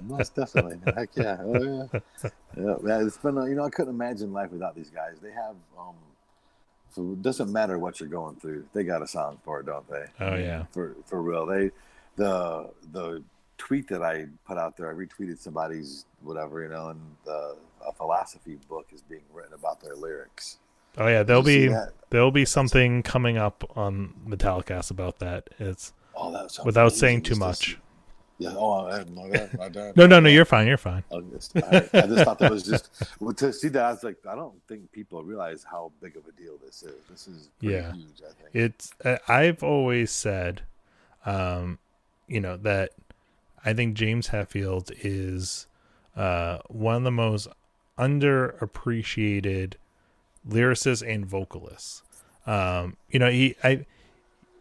Most 0.01 0.35
definitely. 0.35 0.79
Heck 0.93 1.09
yeah. 1.15 1.37
Oh, 1.41 1.89
yeah. 1.93 2.29
yeah. 2.83 3.01
It's 3.05 3.17
been, 3.17 3.35
you 3.35 3.55
know, 3.55 3.65
I 3.65 3.69
couldn't 3.69 3.93
imagine 3.93 4.33
life 4.33 4.51
without 4.51 4.75
these 4.75 4.89
guys. 4.89 5.17
They 5.21 5.31
have, 5.31 5.55
um, 5.77 5.95
so 6.91 7.11
it 7.13 7.21
doesn't 7.21 7.51
matter 7.51 7.77
what 7.79 7.99
you're 7.99 8.09
going 8.09 8.35
through. 8.37 8.65
They 8.73 8.83
got 8.83 9.01
a 9.01 9.07
song 9.07 9.39
for 9.43 9.59
it, 9.59 9.65
don't 9.65 9.87
they? 9.89 10.05
Oh, 10.19 10.35
yeah. 10.35 10.65
For 10.71 10.95
for 11.05 11.21
real. 11.21 11.45
They, 11.45 11.71
the 12.15 12.69
the 12.91 13.23
tweet 13.57 13.87
that 13.89 14.01
I 14.01 14.27
put 14.45 14.57
out 14.57 14.77
there, 14.77 14.89
I 14.89 14.93
retweeted 14.93 15.39
somebody's 15.39 16.05
whatever, 16.21 16.61
you 16.61 16.69
know, 16.69 16.89
and 16.89 17.01
the 17.25 17.57
a 17.87 17.93
philosophy 17.93 18.57
book 18.67 18.87
is 18.91 19.01
being 19.01 19.23
written 19.33 19.53
about 19.53 19.81
their 19.81 19.95
lyrics. 19.95 20.57
Oh 20.97 21.07
yeah, 21.07 21.23
there'll 21.23 21.43
be 21.43 21.73
there'll 22.09 22.31
be 22.31 22.45
something 22.45 23.03
coming 23.03 23.37
up 23.37 23.63
on 23.77 24.13
Metallicast 24.27 24.91
about 24.91 25.19
that. 25.19 25.49
It's 25.59 25.93
Oh, 26.15 26.31
that 26.31 26.65
without 26.65 26.87
amazing 26.87 26.99
saying 26.99 27.21
too 27.23 27.35
much. 27.35 27.77
Yeah. 28.39 28.53
Oh, 28.55 28.87
my 29.11 29.27
bad. 29.29 29.57
My. 29.57 29.91
No, 29.97 30.07
no, 30.07 30.19
no, 30.21 30.29
you're 30.29 30.45
fine. 30.45 30.65
You're 30.65 30.77
fine. 30.77 31.03
I 31.13 31.19
just, 31.33 31.55
I, 31.57 31.77
I 31.93 32.01
just 32.07 32.23
thought 32.23 32.39
that 32.39 32.49
was 32.49 32.63
just 32.63 32.89
to 33.37 33.51
see 33.53 33.67
that. 33.67 33.83
I 33.83 33.91
was 33.91 34.01
like, 34.03 34.15
I 34.27 34.33
don't 34.33 34.55
think 34.67 34.89
people 34.93 35.21
realize 35.23 35.65
how 35.69 35.91
big 36.01 36.15
of 36.15 36.23
a 36.25 36.31
deal 36.31 36.57
this 36.65 36.81
is. 36.83 36.95
This 37.09 37.27
is 37.27 37.49
pretty 37.59 37.75
Yeah. 37.75 37.91
huge. 37.91 38.21
I 38.21 38.31
think. 38.41 38.49
it's 38.53 38.93
i've 39.27 39.61
always 39.61 40.09
said 40.11 40.61
um 41.25 41.77
you 42.27 42.39
know 42.39 42.55
that 42.57 42.91
i 43.65 43.73
think 43.73 43.93
james 43.95 44.29
hetfield 44.29 44.91
is 45.03 45.67
uh 46.15 46.59
one 46.69 46.95
of 46.95 47.03
the 47.03 47.11
most 47.11 47.47
underappreciated 47.97 49.73
lyricists 50.47 51.05
and 51.07 51.25
vocalists 51.25 52.01
um 52.47 52.95
you 53.09 53.19
know 53.19 53.29
he 53.29 53.55
i 53.63 53.85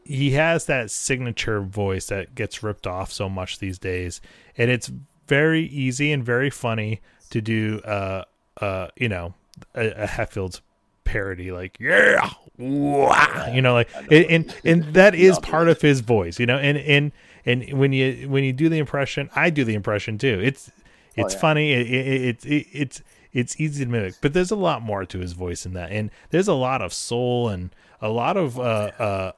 he 0.09 0.31
has 0.33 0.67
that 0.67 0.91
signature 0.91 1.61
voice 1.61 2.07
that 2.07 2.35
gets 2.35 2.63
ripped 2.63 2.87
off 2.87 3.13
so 3.13 3.29
much 3.29 3.59
these 3.59 3.79
days. 3.79 4.21
And 4.57 4.71
it's 4.71 4.91
very 5.27 5.63
easy 5.65 6.11
and 6.11 6.25
very 6.25 6.49
funny 6.51 7.01
to 7.31 7.41
do 7.43 7.81
uh 7.85 8.25
uh 8.63 8.89
you 8.97 9.09
know 9.09 9.35
a, 9.75 9.91
a 9.91 10.07
hetfield's 10.07 10.63
parody 11.05 11.53
like 11.53 11.77
yeah 11.79 12.31
you 13.55 13.61
know 13.63 13.75
like 13.75 13.89
and 14.11 14.25
and, 14.31 14.55
and 14.65 14.95
that 14.95 15.15
is 15.29 15.39
part 15.41 15.69
of 15.69 15.81
his 15.83 16.01
voice 16.01 16.41
you 16.41 16.47
know 16.47 16.57
and 16.57 16.79
and 16.79 17.13
and 17.45 17.73
when 17.79 17.93
you 17.93 18.27
when 18.29 18.43
you 18.45 18.53
do 18.55 18.69
the 18.71 18.79
impression 18.79 19.29
i 19.37 19.51
do 19.51 19.65
the 19.65 19.75
impression 19.75 20.17
too. 20.19 20.41
It's 20.43 20.71
it's 21.15 21.35
Oh, 21.35 21.37
yeah. 21.37 21.41
funny. 21.41 21.73
It, 21.73 21.87
it, 21.91 22.23
it, 22.23 22.47
it 22.47 22.67
it's 22.73 23.03
it's 23.33 23.61
easy 23.61 23.85
to 23.85 23.91
mimic 23.91 24.15
but 24.23 24.33
there's 24.33 24.51
a 24.51 24.57
lot 24.57 24.81
more 24.83 25.05
to 25.05 25.19
his 25.19 25.33
voice 25.35 25.67
in 25.67 25.75
that. 25.75 25.91
And 25.93 26.11
there's 26.31 26.49
a 26.49 26.55
lot 26.55 26.81
of 26.81 26.93
soul 26.95 27.49
and 27.51 27.71
a 28.01 28.09
lot 28.09 28.37
of 28.39 28.59
uh 28.59 28.91
uh 28.99 29.33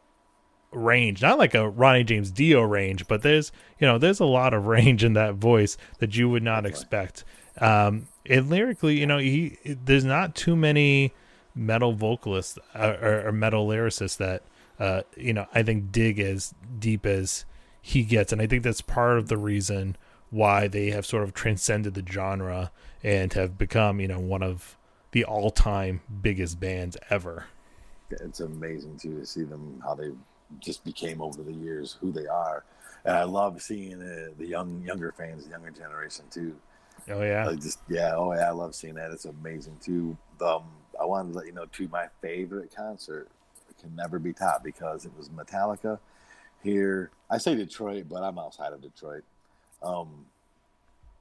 range 0.72 1.20
not 1.20 1.38
like 1.38 1.54
a 1.54 1.68
ronnie 1.68 2.04
james 2.04 2.30
dio 2.30 2.62
range 2.62 3.06
but 3.09 3.22
there's 3.22 3.50
you 3.80 3.87
know 3.87 3.98
there's 3.98 4.20
a 4.20 4.24
lot 4.24 4.54
of 4.54 4.66
range 4.66 5.02
in 5.02 5.14
that 5.14 5.35
voice 5.35 5.76
that 5.98 6.16
you 6.16 6.28
would 6.28 6.42
not 6.42 6.66
expect. 6.66 7.24
Um 7.59 8.06
and 8.26 8.48
lyrically 8.48 8.98
you 8.98 9.06
know 9.06 9.18
he 9.18 9.59
there's 9.64 10.04
not 10.04 10.35
too 10.35 10.54
many 10.54 11.12
metal 11.54 11.92
vocalists 11.92 12.59
uh, 12.74 12.94
or, 13.00 13.26
or 13.26 13.33
metal 13.33 13.66
lyricists 13.66 14.16
that 14.18 14.42
uh 14.78 15.02
you 15.16 15.33
know 15.33 15.46
i 15.54 15.62
think 15.62 15.90
dig 15.90 16.20
as 16.20 16.54
deep 16.78 17.04
as 17.06 17.44
he 17.83 18.02
gets. 18.04 18.33
And 18.33 18.40
i 18.40 18.46
think 18.46 18.62
that's 18.62 18.80
part 18.80 19.18
of 19.18 19.28
the 19.28 19.37
reason 19.38 19.96
why 20.30 20.68
they 20.68 20.90
have 20.90 21.04
sort 21.04 21.24
of 21.24 21.35
transcended 21.35 21.94
the 21.94 22.04
genre 22.09 22.70
and 23.02 23.33
have 23.33 23.59
become 23.59 24.00
you 24.00 24.09
know 24.09 24.20
one 24.20 24.42
of 24.42 24.76
the 25.12 25.24
all-time 25.24 26.00
biggest 26.22 26.61
bands 26.61 26.96
ever. 27.11 27.46
It's 28.11 28.38
amazing 28.40 28.96
too 28.96 29.18
to 29.18 29.26
see 29.26 29.42
them 29.42 29.83
how 29.85 29.94
they 29.94 30.11
just 30.58 30.84
became 30.84 31.20
over 31.22 31.42
the 31.42 31.52
years 31.52 31.96
who 32.00 32.10
they 32.12 32.26
are, 32.26 32.64
and 33.04 33.16
I 33.16 33.24
love 33.24 33.62
seeing 33.62 34.02
uh, 34.02 34.30
the 34.38 34.46
young 34.46 34.82
younger 34.84 35.12
fans, 35.12 35.44
the 35.44 35.50
younger 35.50 35.70
generation 35.70 36.24
too. 36.30 36.56
oh 37.10 37.22
yeah 37.22 37.46
Like 37.46 37.60
just 37.60 37.78
yeah, 37.88 38.14
oh 38.16 38.32
yeah, 38.34 38.48
I 38.48 38.50
love 38.50 38.74
seeing 38.74 38.94
that. 38.94 39.10
It's 39.12 39.24
amazing 39.26 39.78
too. 39.80 40.16
Um, 40.44 40.64
I 41.00 41.04
wanted 41.04 41.32
to 41.32 41.38
let 41.38 41.46
you 41.46 41.52
know 41.52 41.66
too. 41.66 41.88
My 41.88 42.06
favorite 42.20 42.74
concert 42.74 43.28
can 43.80 43.94
never 43.96 44.18
be 44.18 44.32
topped 44.32 44.64
because 44.64 45.06
it 45.06 45.12
was 45.16 45.28
Metallica 45.30 45.98
here. 46.62 47.10
I 47.30 47.38
say 47.38 47.54
Detroit, 47.54 48.06
but 48.10 48.22
I'm 48.22 48.38
outside 48.38 48.72
of 48.72 48.82
Detroit. 48.82 49.24
Um, 49.82 50.26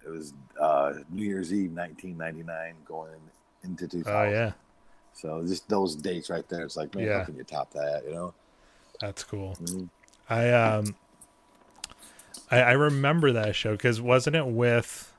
it 0.06 0.10
was 0.10 0.34
uh, 0.60 0.94
New 1.12 1.26
Year's 1.26 1.54
Eve, 1.54 1.72
1999, 1.72 2.74
going 2.86 3.12
into 3.64 3.88
2000. 3.88 4.14
oh 4.16 4.30
yeah 4.30 4.52
So 5.14 5.46
just 5.46 5.70
those 5.70 5.96
dates 5.96 6.30
right 6.30 6.48
there. 6.50 6.64
It's 6.64 6.76
like, 6.78 6.94
man, 6.96 7.06
Yeah. 7.06 7.20
how 7.20 7.26
can 7.26 7.36
you 7.38 7.44
top 7.44 7.72
that? 7.74 8.04
You 8.06 8.14
know. 8.14 8.34
That's 9.00 9.24
cool 9.24 9.56
Mhm. 9.62 9.90
I 10.30 10.50
um 10.52 10.96
I, 12.52 12.60
I 12.62 12.72
remember 12.72 13.32
that 13.34 13.56
show 13.56 13.72
because 13.74 14.02
wasn't 14.02 14.36
it 14.36 14.48
with? 14.48 15.14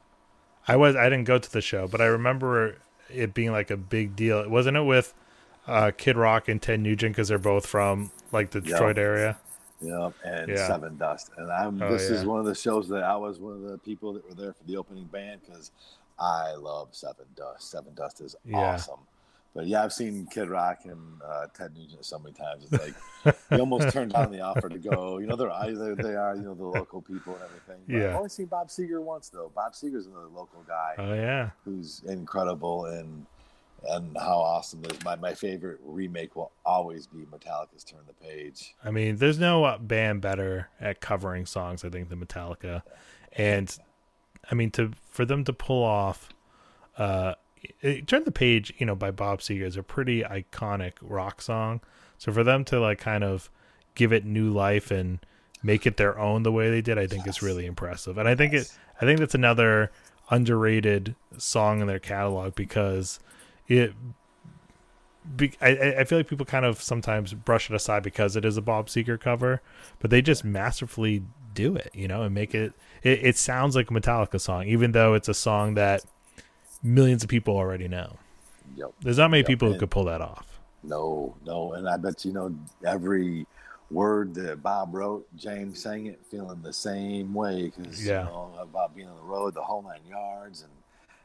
I 0.66 0.76
was 0.76 0.96
I 0.96 1.04
didn't 1.04 1.24
go 1.24 1.38
to 1.38 1.50
the 1.50 1.60
show, 1.60 1.86
but 1.88 2.00
I 2.00 2.06
remember 2.06 2.76
it 3.08 3.34
being 3.34 3.52
like 3.52 3.70
a 3.70 3.76
big 3.76 4.16
deal. 4.16 4.48
Wasn't 4.48 4.76
it 4.76 4.82
with 4.82 5.14
uh, 5.66 5.92
Kid 5.96 6.16
Rock 6.16 6.48
and 6.48 6.60
Ted 6.60 6.80
Nugent 6.80 7.14
because 7.14 7.28
they're 7.28 7.38
both 7.38 7.66
from 7.66 8.10
like 8.32 8.50
the 8.50 8.60
Detroit 8.60 8.96
Yep. 8.96 9.04
area? 9.04 9.38
Yep, 9.80 10.12
and 10.24 10.48
Yeah. 10.48 10.68
Sevendust. 10.68 11.30
And 11.36 11.50
I'm 11.50 11.80
Oh, 11.82 11.92
this 11.92 12.10
is 12.10 12.24
one 12.24 12.40
of 12.40 12.46
the 12.46 12.54
shows 12.54 12.88
that 12.88 13.02
I 13.04 13.16
was 13.16 13.38
one 13.38 13.52
of 13.54 13.62
the 13.62 13.78
people 13.78 14.12
that 14.14 14.28
were 14.28 14.34
there 14.34 14.52
for 14.52 14.64
the 14.64 14.76
opening 14.76 15.04
band 15.04 15.40
because 15.46 15.70
I 16.18 16.54
love 16.54 16.88
Seven 16.92 17.26
Dust. 17.36 17.72
Sevendust 17.72 18.20
is 18.22 18.34
Yeah. 18.44 18.74
awesome. 18.74 19.00
But 19.54 19.66
yeah, 19.66 19.82
I've 19.82 19.92
seen 19.92 20.26
Kid 20.26 20.48
Rock 20.48 20.80
and 20.84 21.20
uh, 21.26 21.46
Ted 21.52 21.74
Nugent 21.74 22.04
so 22.04 22.18
many 22.20 22.34
times. 22.34 22.64
It's 22.70 22.72
like 22.72 23.34
you 23.50 23.58
almost 23.58 23.90
turned 23.92 24.12
down 24.12 24.30
the 24.30 24.40
offer 24.40 24.68
to 24.68 24.78
go. 24.78 25.18
You 25.18 25.26
know, 25.26 25.34
they're 25.34 25.50
either 25.50 25.96
they 25.96 26.14
are 26.14 26.36
you 26.36 26.42
know 26.42 26.54
the 26.54 26.64
local 26.66 27.02
people 27.02 27.34
and 27.34 27.42
everything. 27.42 27.82
But 27.86 27.94
Yeah. 27.96 28.10
I've 28.10 28.16
only 28.16 28.28
seen 28.28 28.46
Bob 28.46 28.68
Seger 28.68 29.02
once 29.02 29.28
though. 29.28 29.50
Bob 29.54 29.72
Seger's 29.72 30.06
another 30.06 30.28
local 30.28 30.62
guy 30.68 30.94
Oh 30.98 31.14
yeah, 31.14 31.50
who's 31.64 32.02
incredible 32.06 32.84
and 32.84 33.26
and 33.88 34.16
how 34.16 34.38
awesome 34.38 34.84
is. 34.84 35.02
My 35.04 35.16
my 35.16 35.34
favorite 35.34 35.80
remake 35.82 36.36
will 36.36 36.52
always 36.64 37.06
be 37.06 37.24
Metallica's 37.24 37.82
Turn 37.82 38.00
the 38.06 38.12
Page. 38.12 38.74
I 38.84 38.90
mean, 38.90 39.16
there's 39.16 39.38
no 39.38 39.64
uh, 39.64 39.78
band 39.78 40.20
better 40.20 40.68
at 40.80 41.00
covering 41.00 41.46
songs, 41.46 41.84
I 41.84 41.88
think, 41.88 42.08
than 42.08 42.24
Metallica. 42.24 42.82
And 43.32 43.76
I 44.50 44.54
mean, 44.54 44.70
to 44.72 44.92
for 45.08 45.24
them 45.24 45.44
to 45.44 45.52
pull 45.52 45.82
off, 45.82 46.28
uh, 46.98 47.34
"Turn 48.06 48.24
the 48.24 48.32
Page," 48.32 48.72
you 48.78 48.86
know, 48.86 48.94
by 48.94 49.10
Bob 49.10 49.40
Seger 49.40 49.64
is 49.64 49.76
a 49.76 49.82
pretty 49.82 50.22
iconic 50.22 50.92
rock 51.00 51.42
song. 51.42 51.80
So 52.18 52.32
for 52.32 52.44
them 52.44 52.64
to 52.66 52.78
like 52.80 52.98
kind 52.98 53.24
of 53.24 53.50
give 53.94 54.12
it 54.12 54.24
new 54.24 54.50
life 54.50 54.90
and 54.90 55.18
make 55.62 55.86
it 55.86 55.96
their 55.96 56.18
own 56.18 56.42
the 56.42 56.52
way 56.52 56.70
they 56.70 56.80
did, 56.80 56.98
I 56.98 57.06
think 57.06 57.26
is 57.26 57.36
Yes. 57.36 57.42
really 57.42 57.66
impressive. 57.66 58.16
And 58.18 58.28
I 58.28 58.34
think 58.34 58.52
it, 58.54 58.72
I 59.00 59.04
think 59.04 59.18
that's 59.20 59.34
another 59.34 59.90
underrated 60.30 61.14
song 61.38 61.80
in 61.80 61.86
their 61.86 61.98
catalog 61.98 62.54
because 62.54 63.18
it 63.68 63.92
be, 65.36 65.52
I, 65.60 65.68
I- 65.76 66.00
I 66.00 66.04
feel 66.04 66.18
like 66.18 66.28
people 66.28 66.46
kind 66.46 66.64
of 66.64 66.80
sometimes 66.82 67.34
brush 67.34 67.70
it 67.70 67.74
aside 67.76 68.02
because 68.02 68.36
it 68.36 68.44
is 68.44 68.56
a 68.56 68.62
Bob 68.62 68.86
Seger 68.88 69.20
cover, 69.20 69.60
but 69.98 70.10
they 70.10 70.22
just 70.22 70.44
masterfully 70.44 71.22
do 71.54 71.76
it, 71.76 71.90
you 71.94 72.08
know, 72.08 72.22
and 72.22 72.34
make 72.34 72.54
it, 72.54 72.72
it. 73.02 73.20
It 73.22 73.36
sounds 73.36 73.76
like 73.76 73.90
a 73.90 73.94
Metallica 73.94 74.40
song, 74.40 74.64
even 74.66 74.92
though 74.92 75.14
it's 75.14 75.28
a 75.28 75.34
song 75.34 75.74
that 75.74 76.04
millions 76.82 77.22
of 77.22 77.28
people 77.28 77.56
already 77.56 77.88
know. 77.88 78.16
Yep. 78.76 78.92
There's 79.00 79.18
not 79.18 79.30
many 79.30 79.40
Yep, 79.40 79.46
people 79.48 79.68
who 79.68 79.72
and- 79.74 79.80
could 79.80 79.90
pull 79.90 80.04
that 80.04 80.20
off. 80.20 80.46
No, 80.82 81.34
no, 81.44 81.74
and 81.74 81.86
I 81.88 81.96
bet 81.98 82.24
you 82.24 82.32
know 82.32 82.54
every 82.86 83.46
word 83.90 84.34
that 84.36 84.62
Bob 84.62 84.94
wrote, 84.94 85.26
James 85.36 85.82
sang 85.82 86.06
it 86.06 86.18
feeling 86.30 86.62
the 86.62 86.72
same 86.72 87.34
way 87.34 87.64
because 87.76 88.04
Yeah. 88.06 88.24
you 88.24 88.30
know 88.30 88.52
about 88.60 88.94
being 88.94 89.08
on 89.08 89.16
the 89.16 89.22
road, 89.22 89.52
the 89.54 89.62
whole 89.62 89.82
nine 89.82 90.00
yards, 90.08 90.62
and 90.62 90.70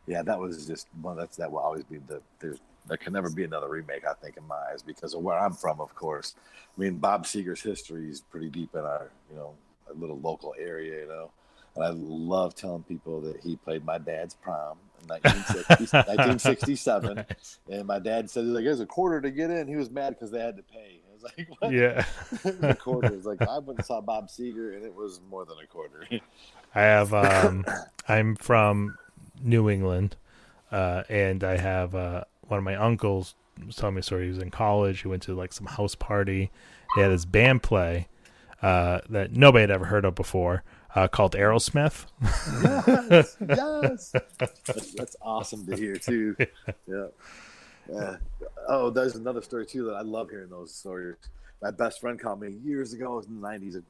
yeah, 0.08 0.24
that 0.24 0.38
was 0.38 0.66
just 0.68 0.88
one. 1.02 1.16
That's 1.16 1.38
that 1.38 1.50
will 1.52 1.60
always 1.60 1.84
be 1.84 1.98
the 2.00 2.22
there's 2.40 2.60
there 2.88 2.98
can 2.98 3.14
never 3.14 3.30
be 3.32 3.44
another 3.44 3.68
remake, 3.70 4.06
I 4.06 4.14
think, 4.14 4.38
in 4.38 4.46
my 4.46 4.56
eyes, 4.72 4.84
because 4.84 5.16
of 5.16 5.22
where 5.24 5.40
I'm 5.40 5.54
from, 5.54 5.80
of 5.82 5.96
course. 5.96 6.36
I 6.78 6.82
mean, 6.82 6.98
Bob 6.98 7.24
Seger's 7.26 7.62
history 7.62 8.10
is 8.12 8.22
pretty 8.22 8.50
deep 8.50 8.76
in 8.76 8.82
our 8.82 9.10
you 9.32 9.38
know 9.38 9.54
a 9.90 9.94
little 9.94 10.20
local 10.20 10.54
area, 10.60 11.02
you 11.04 11.08
know. 11.08 11.32
And 11.76 11.84
I 11.86 11.90
love 11.92 12.56
telling 12.56 12.84
people 12.84 13.22
that 13.22 13.40
he 13.42 13.56
played 13.56 13.86
my 13.86 13.98
dad's 14.00 14.34
prom 14.34 14.78
in 15.10 15.22
1960, 15.22 15.98
1967. 15.98 17.16
Nice. 17.16 17.60
And 17.72 17.86
my 17.86 18.00
dad 18.00 18.30
said, 18.30 18.46
like, 18.46 18.64
there's 18.64 18.80
a 18.80 18.86
quarter 18.86 19.22
to 19.22 19.32
get 19.32 19.50
in. 19.50 19.68
He 19.68 19.76
was 19.76 19.90
mad 19.90 20.12
because 20.12 20.32
they 20.32 20.40
had 20.40 20.58
to 20.58 20.64
pay. 20.64 21.02
I 21.10 21.14
was 21.14 21.24
like, 21.24 21.50
what? 21.60 21.72
Yeah, 21.72 22.06
a 22.70 22.76
quarter. 22.76 23.14
It's 23.14 23.26
like, 23.26 23.42
I 23.42 23.58
went 23.60 23.80
and 23.80 23.86
saw 23.86 24.02
Bob 24.02 24.30
Seger, 24.30 24.76
and 24.76 24.86
it 24.86 24.94
was 24.94 25.22
more 25.30 25.46
than 25.46 25.58
a 25.64 25.68
quarter. 25.68 26.08
I 26.74 26.82
have. 26.82 27.14
Um, 27.26 27.66
I'm 28.08 28.36
from 28.36 28.98
New 29.42 29.70
England, 29.70 30.16
uh, 30.72 31.04
and 31.10 31.44
I 31.44 31.58
have 31.58 31.96
uh, 31.96 32.26
one 32.42 32.60
of 32.60 32.64
my 32.64 32.76
uncles 32.76 33.34
was 33.66 33.76
telling 33.76 33.96
me 33.96 34.00
a 34.00 34.04
story. 34.04 34.24
He 34.24 34.30
was 34.30 34.40
in 34.40 34.52
college. 34.52 35.02
He 35.02 35.08
went 35.08 35.24
to 35.24 35.34
like 35.34 35.54
some 35.54 35.68
house 35.68 35.96
party. 35.96 36.52
He 36.96 37.02
had 37.02 37.12
this 37.12 37.26
band 37.26 37.64
play 37.64 38.08
uh, 38.62 39.00
that 39.10 39.32
nobody 39.32 39.62
had 39.62 39.72
ever 39.72 39.86
heard 39.86 40.06
of 40.06 40.16
before, 40.16 40.64
uh, 40.96 41.08
called 41.08 41.34
Aerosmith. 41.34 42.06
yes, 42.64 43.38
yes. 43.48 44.12
That's, 44.66 44.94
that's 44.94 45.16
awesome 45.22 45.66
to 45.68 45.76
hear, 45.76 45.96
too. 45.96 46.36
Yeah. 46.88 47.08
Yeah. 47.92 48.16
Oh, 48.68 48.90
there's 48.90 49.16
another 49.16 49.42
story, 49.44 49.66
too, 49.66 49.86
that 49.86 49.94
I 49.96 50.02
love 50.02 50.30
hearing 50.32 50.50
those 50.50 50.74
stories. 50.74 51.16
My 51.62 51.70
best 51.72 52.02
friend 52.02 52.20
called 52.20 52.42
me 52.42 52.56
years 52.64 52.94
ago, 52.94 53.14
it 53.14 53.16
was 53.18 53.26
in 53.28 53.40
the 53.42 53.48
90s. 53.48 53.84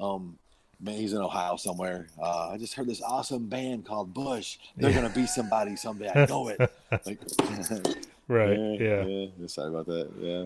Um, 0.00 0.38
man, 0.80 0.94
he's 0.96 1.12
in 1.12 1.20
Ohio 1.20 1.56
somewhere. 1.56 2.06
Uh, 2.20 2.48
I 2.50 2.56
just 2.58 2.74
heard 2.74 2.86
this 2.86 3.02
awesome 3.02 3.48
band 3.48 3.84
called 3.84 4.14
Bush. 4.14 4.56
They're 4.76 4.92
going 4.92 5.06
to 5.08 5.14
be 5.14 5.26
somebody 5.26 5.76
someday. 5.76 6.10
I 6.14 6.26
know 6.26 6.48
it. 6.48 6.58
Like, 7.06 7.18
Right. 8.28 8.58
Yeah, 8.58 9.02
Yeah. 9.04 9.26
yeah. 9.38 9.46
Sorry 9.46 9.68
about 9.68 9.86
that. 9.86 10.08
Yeah. 10.18 10.44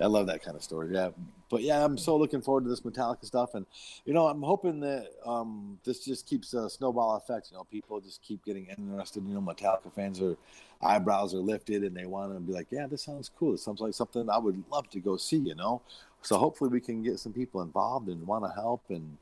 I 0.00 0.06
love 0.06 0.26
that 0.26 0.42
kind 0.42 0.56
of 0.56 0.62
story. 0.62 0.90
Yeah. 0.92 1.10
But 1.48 1.62
yeah, 1.62 1.84
I'm 1.84 1.96
so 1.96 2.16
looking 2.16 2.42
forward 2.42 2.64
to 2.64 2.70
this 2.70 2.80
Metallica 2.80 3.24
stuff. 3.24 3.54
And, 3.54 3.66
you 4.04 4.12
know, 4.12 4.26
I'm 4.26 4.42
hoping 4.42 4.80
that 4.80 5.10
um, 5.24 5.78
this 5.84 6.04
just 6.04 6.26
keeps 6.26 6.54
a 6.54 6.68
snowball 6.68 7.16
effect. 7.16 7.50
You 7.50 7.56
know, 7.56 7.64
people 7.64 8.00
just 8.00 8.20
keep 8.22 8.44
getting 8.44 8.66
interested. 8.66 9.22
You 9.26 9.34
know, 9.34 9.40
Metallica 9.40 9.92
fans 9.94 10.20
are 10.20 10.36
eyebrows 10.82 11.34
are 11.34 11.38
lifted 11.38 11.82
and 11.84 11.96
they 11.96 12.04
want 12.04 12.34
to 12.34 12.40
be 12.40 12.52
like, 12.52 12.66
yeah, 12.70 12.86
this 12.86 13.02
sounds 13.02 13.30
cool. 13.38 13.54
It 13.54 13.60
sounds 13.60 13.80
like 13.80 13.94
something 13.94 14.28
I 14.28 14.38
would 14.38 14.62
love 14.70 14.90
to 14.90 15.00
go 15.00 15.16
see, 15.16 15.38
you 15.38 15.54
know? 15.54 15.82
So 16.22 16.36
hopefully 16.36 16.70
we 16.70 16.80
can 16.80 17.02
get 17.02 17.20
some 17.20 17.32
people 17.32 17.62
involved 17.62 18.08
and 18.08 18.26
want 18.26 18.44
to 18.44 18.50
help. 18.50 18.82
And, 18.88 19.16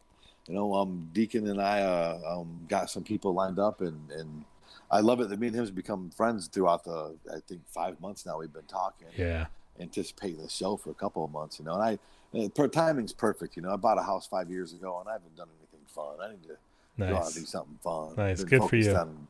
you 0.48 0.54
know, 0.54 0.74
um, 0.74 1.10
Deacon 1.12 1.46
and 1.48 1.60
I 1.60 1.82
uh, 1.82 2.20
um, 2.26 2.60
got 2.68 2.90
some 2.90 3.04
people 3.04 3.34
lined 3.34 3.58
up 3.58 3.80
and, 3.80 4.10
and, 4.10 4.44
I 4.90 5.00
love 5.00 5.20
it 5.20 5.28
that 5.30 5.40
me 5.40 5.48
and 5.48 5.56
him 5.56 5.64
have 5.64 5.74
become 5.74 6.10
friends 6.10 6.46
throughout 6.46 6.84
the, 6.84 7.16
I 7.28 7.40
think, 7.48 7.62
five 7.68 8.00
months 8.00 8.26
now 8.26 8.38
we've 8.38 8.52
been 8.52 8.62
talking, 8.64 9.08
Yeah. 9.16 9.46
Anticipating 9.80 10.42
the 10.42 10.48
show 10.48 10.76
for 10.76 10.90
a 10.90 10.94
couple 10.94 11.24
of 11.24 11.30
months, 11.30 11.58
you 11.58 11.64
know. 11.64 11.74
And 11.74 11.82
I, 11.82 11.98
and 12.32 12.54
per 12.54 12.68
timing's 12.68 13.12
perfect, 13.12 13.56
you 13.56 13.62
know. 13.62 13.72
I 13.72 13.76
bought 13.76 13.98
a 13.98 14.02
house 14.02 14.26
five 14.26 14.50
years 14.50 14.72
ago 14.72 14.98
and 15.00 15.08
I 15.08 15.12
haven't 15.12 15.36
done 15.36 15.48
anything 15.58 15.86
fun. 15.88 16.16
I 16.22 16.30
need 16.30 16.42
to 16.44 16.56
go 16.98 17.16
out 17.16 17.26
and 17.26 17.34
do 17.34 17.44
something 17.44 17.78
fun. 17.82 18.14
Nice. 18.16 18.44
Good 18.44 18.64
for 18.64 18.76
you. 18.76 18.94
On, 18.94 19.26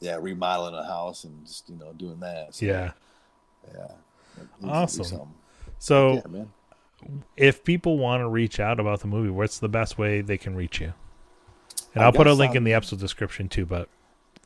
yeah, 0.00 0.18
remodeling 0.20 0.74
a 0.74 0.84
house 0.84 1.24
and 1.24 1.46
just, 1.46 1.68
you 1.68 1.76
know, 1.76 1.92
doing 1.92 2.20
that. 2.20 2.54
So, 2.54 2.66
Yeah. 2.66 2.92
Yeah. 3.74 3.88
Need 4.36 4.48
to 4.60 4.62
do 4.62 4.70
Awesome. 4.70 5.34
So, 5.78 6.22
yeah, 6.26 6.44
if 7.36 7.64
people 7.64 7.98
want 7.98 8.20
to 8.22 8.28
reach 8.28 8.58
out 8.60 8.80
about 8.80 9.00
the 9.00 9.06
movie, 9.06 9.30
what's 9.30 9.58
the 9.58 9.68
best 9.68 9.98
way 9.98 10.20
they 10.20 10.38
can 10.38 10.54
reach 10.54 10.80
you? 10.80 10.92
And 11.94 12.02
I 12.02 12.06
I'll 12.06 12.12
put 12.12 12.26
a 12.26 12.34
link 12.34 12.52
in 12.52 12.58
um, 12.58 12.64
the 12.64 12.74
episode 12.74 12.98
description 12.98 13.48
too, 13.48 13.64
but 13.64 13.88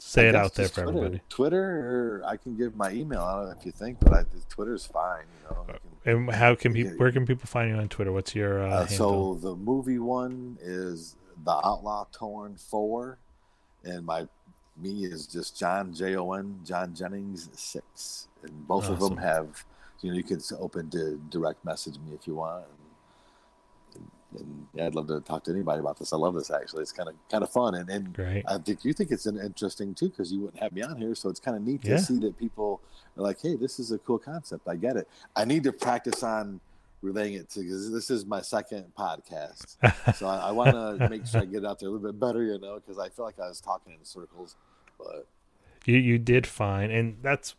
say 0.03 0.27
I 0.27 0.29
it 0.31 0.35
out 0.35 0.55
there 0.55 0.69
for 0.69 0.83
Twitter. 0.83 0.89
everybody. 0.99 1.21
Twitter, 1.29 2.21
or 2.21 2.23
I 2.27 2.37
can 2.37 2.57
give 2.57 2.77
my 2.77 2.91
email. 2.91 3.21
I 3.23 3.37
don't 3.37 3.45
know 3.47 3.57
if 3.59 3.65
you 3.67 3.73
think, 3.73 3.99
but 4.01 4.13
I, 4.13 4.25
Twitter's 4.49 4.87
fine, 4.87 5.25
you 5.43 5.55
know. 5.57 5.65
Can- 5.65 5.79
And 6.05 6.31
how 6.33 6.55
can 6.57 6.73
people? 6.73 6.97
Where 6.97 7.13
can 7.13 7.25
people 7.27 7.47
find 7.47 7.71
you 7.71 7.77
on 7.77 7.89
Twitter? 7.89 8.11
What's 8.13 8.35
your 8.35 8.63
uh, 8.67 8.71
Uh, 8.83 8.87
so 8.87 9.35
the 9.41 9.55
movie 9.55 9.99
one 10.01 10.59
is 10.61 11.17
the 11.45 11.61
Outlaw 11.65 12.07
Torn 12.13 12.57
Four, 12.57 13.19
and 13.85 14.05
my 14.05 14.27
me 14.77 15.05
is 15.05 15.27
just 15.27 15.57
John 15.59 15.93
J 15.95 16.17
O 16.17 16.33
N 16.33 16.59
John 16.65 16.95
Jennings 16.95 17.49
six, 17.55 18.27
and 18.43 18.67
both 18.67 18.89
of 18.89 18.99
them 19.01 19.17
have 19.19 19.65
you 20.01 20.11
know 20.11 20.17
you 20.17 20.25
can 20.25 20.41
open 20.59 20.91
to 20.91 21.21
direct 21.31 21.65
message 21.65 21.99
me 21.99 22.15
if 22.15 22.27
you 22.27 22.35
want. 22.35 22.65
And, 24.39 24.67
yeah, 24.75 24.87
I'd 24.87 24.95
love 24.95 25.09
to 25.09 25.21
talk 25.21 25.45
to 25.45 25.51
anybody 25.51 25.81
about 25.81 25.99
this. 25.99 26.13
I 26.13 26.17
love 26.17 26.35
this 26.35 26.51
actually. 26.51 26.83
It's 26.83 26.93
kind 26.93 27.09
of 27.09 27.15
kind 27.31 27.43
of 27.43 27.51
fun, 27.51 27.75
and, 27.75 27.89
and 27.91 28.13
Great. 28.13 28.45
I 28.49 28.59
think 28.59 28.85
you 28.85 28.93
think 28.93 29.11
it's 29.11 29.27
an 29.27 29.39
interesting 29.39 29.95
too 29.95 30.09
because 30.09 30.33
you 30.33 30.41
wouldn't 30.41 30.63
have 30.63 30.73
me 30.73 30.83
on 30.83 30.97
here, 30.97 31.15
so 31.15 31.29
it's 31.29 31.41
kind 31.41 31.57
of 31.57 31.63
neat 31.63 31.83
to 31.83 31.99
see 31.99 32.19
that 32.21 32.39
people 32.39 32.81
are 33.17 33.23
like, 33.23 33.41
"Hey, 33.41 33.57
this 33.57 33.79
is 33.79 33.93
a 33.93 33.99
cool 33.99 34.19
concept. 34.19 34.69
I 34.69 34.77
get 34.77 34.97
it." 34.97 35.09
I 35.37 35.45
need 35.45 35.65
to 35.65 35.73
practice 35.73 36.23
on 36.23 36.61
relaying 37.03 37.35
it 37.35 37.51
to 37.51 37.61
because 37.61 37.91
this 37.91 38.11
is 38.11 38.25
my 38.25 38.41
second 38.41 38.93
podcast, 38.99 39.77
so 40.17 40.27
I, 40.27 40.49
I 40.49 40.51
want 40.53 40.71
to 40.73 41.09
make 41.09 41.27
sure 41.27 41.43
I 41.43 41.45
get 41.45 41.65
out 41.65 41.79
there 41.81 41.89
a 41.89 41.93
little 41.93 42.13
bit 42.13 42.19
better, 42.19 42.43
you 42.43 42.59
know, 42.59 42.77
because 42.81 42.99
I 42.99 43.09
feel 43.09 43.25
like 43.25 43.39
I 43.39 43.49
was 43.49 43.61
talking 43.61 43.93
in 43.95 44.05
circles. 44.05 44.57
But 44.99 45.27
you 45.85 45.97
you 45.97 46.19
did 46.19 46.47
fine, 46.47 46.91
and 46.91 47.19
that's 47.23 47.55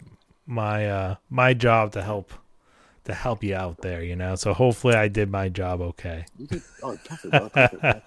my 0.46 0.88
uh 0.88 1.16
my 1.30 1.54
job 1.54 1.92
to 1.94 2.02
help 2.02 2.34
to 3.06 3.14
help 3.14 3.44
you 3.44 3.56
out 3.56 3.82
there. 3.82 4.04
You 4.04 4.16
know, 4.16 4.36
so 4.36 4.54
hopefully 4.54 4.96
I 4.96 5.08
did 5.08 5.30
my 5.30 5.50
job 5.50 5.82
okay. 5.82 6.26
you 6.38 6.48
did 6.48 6.62
oh 6.82 6.98
perfect, 7.06 7.54
perfect. 7.54 8.06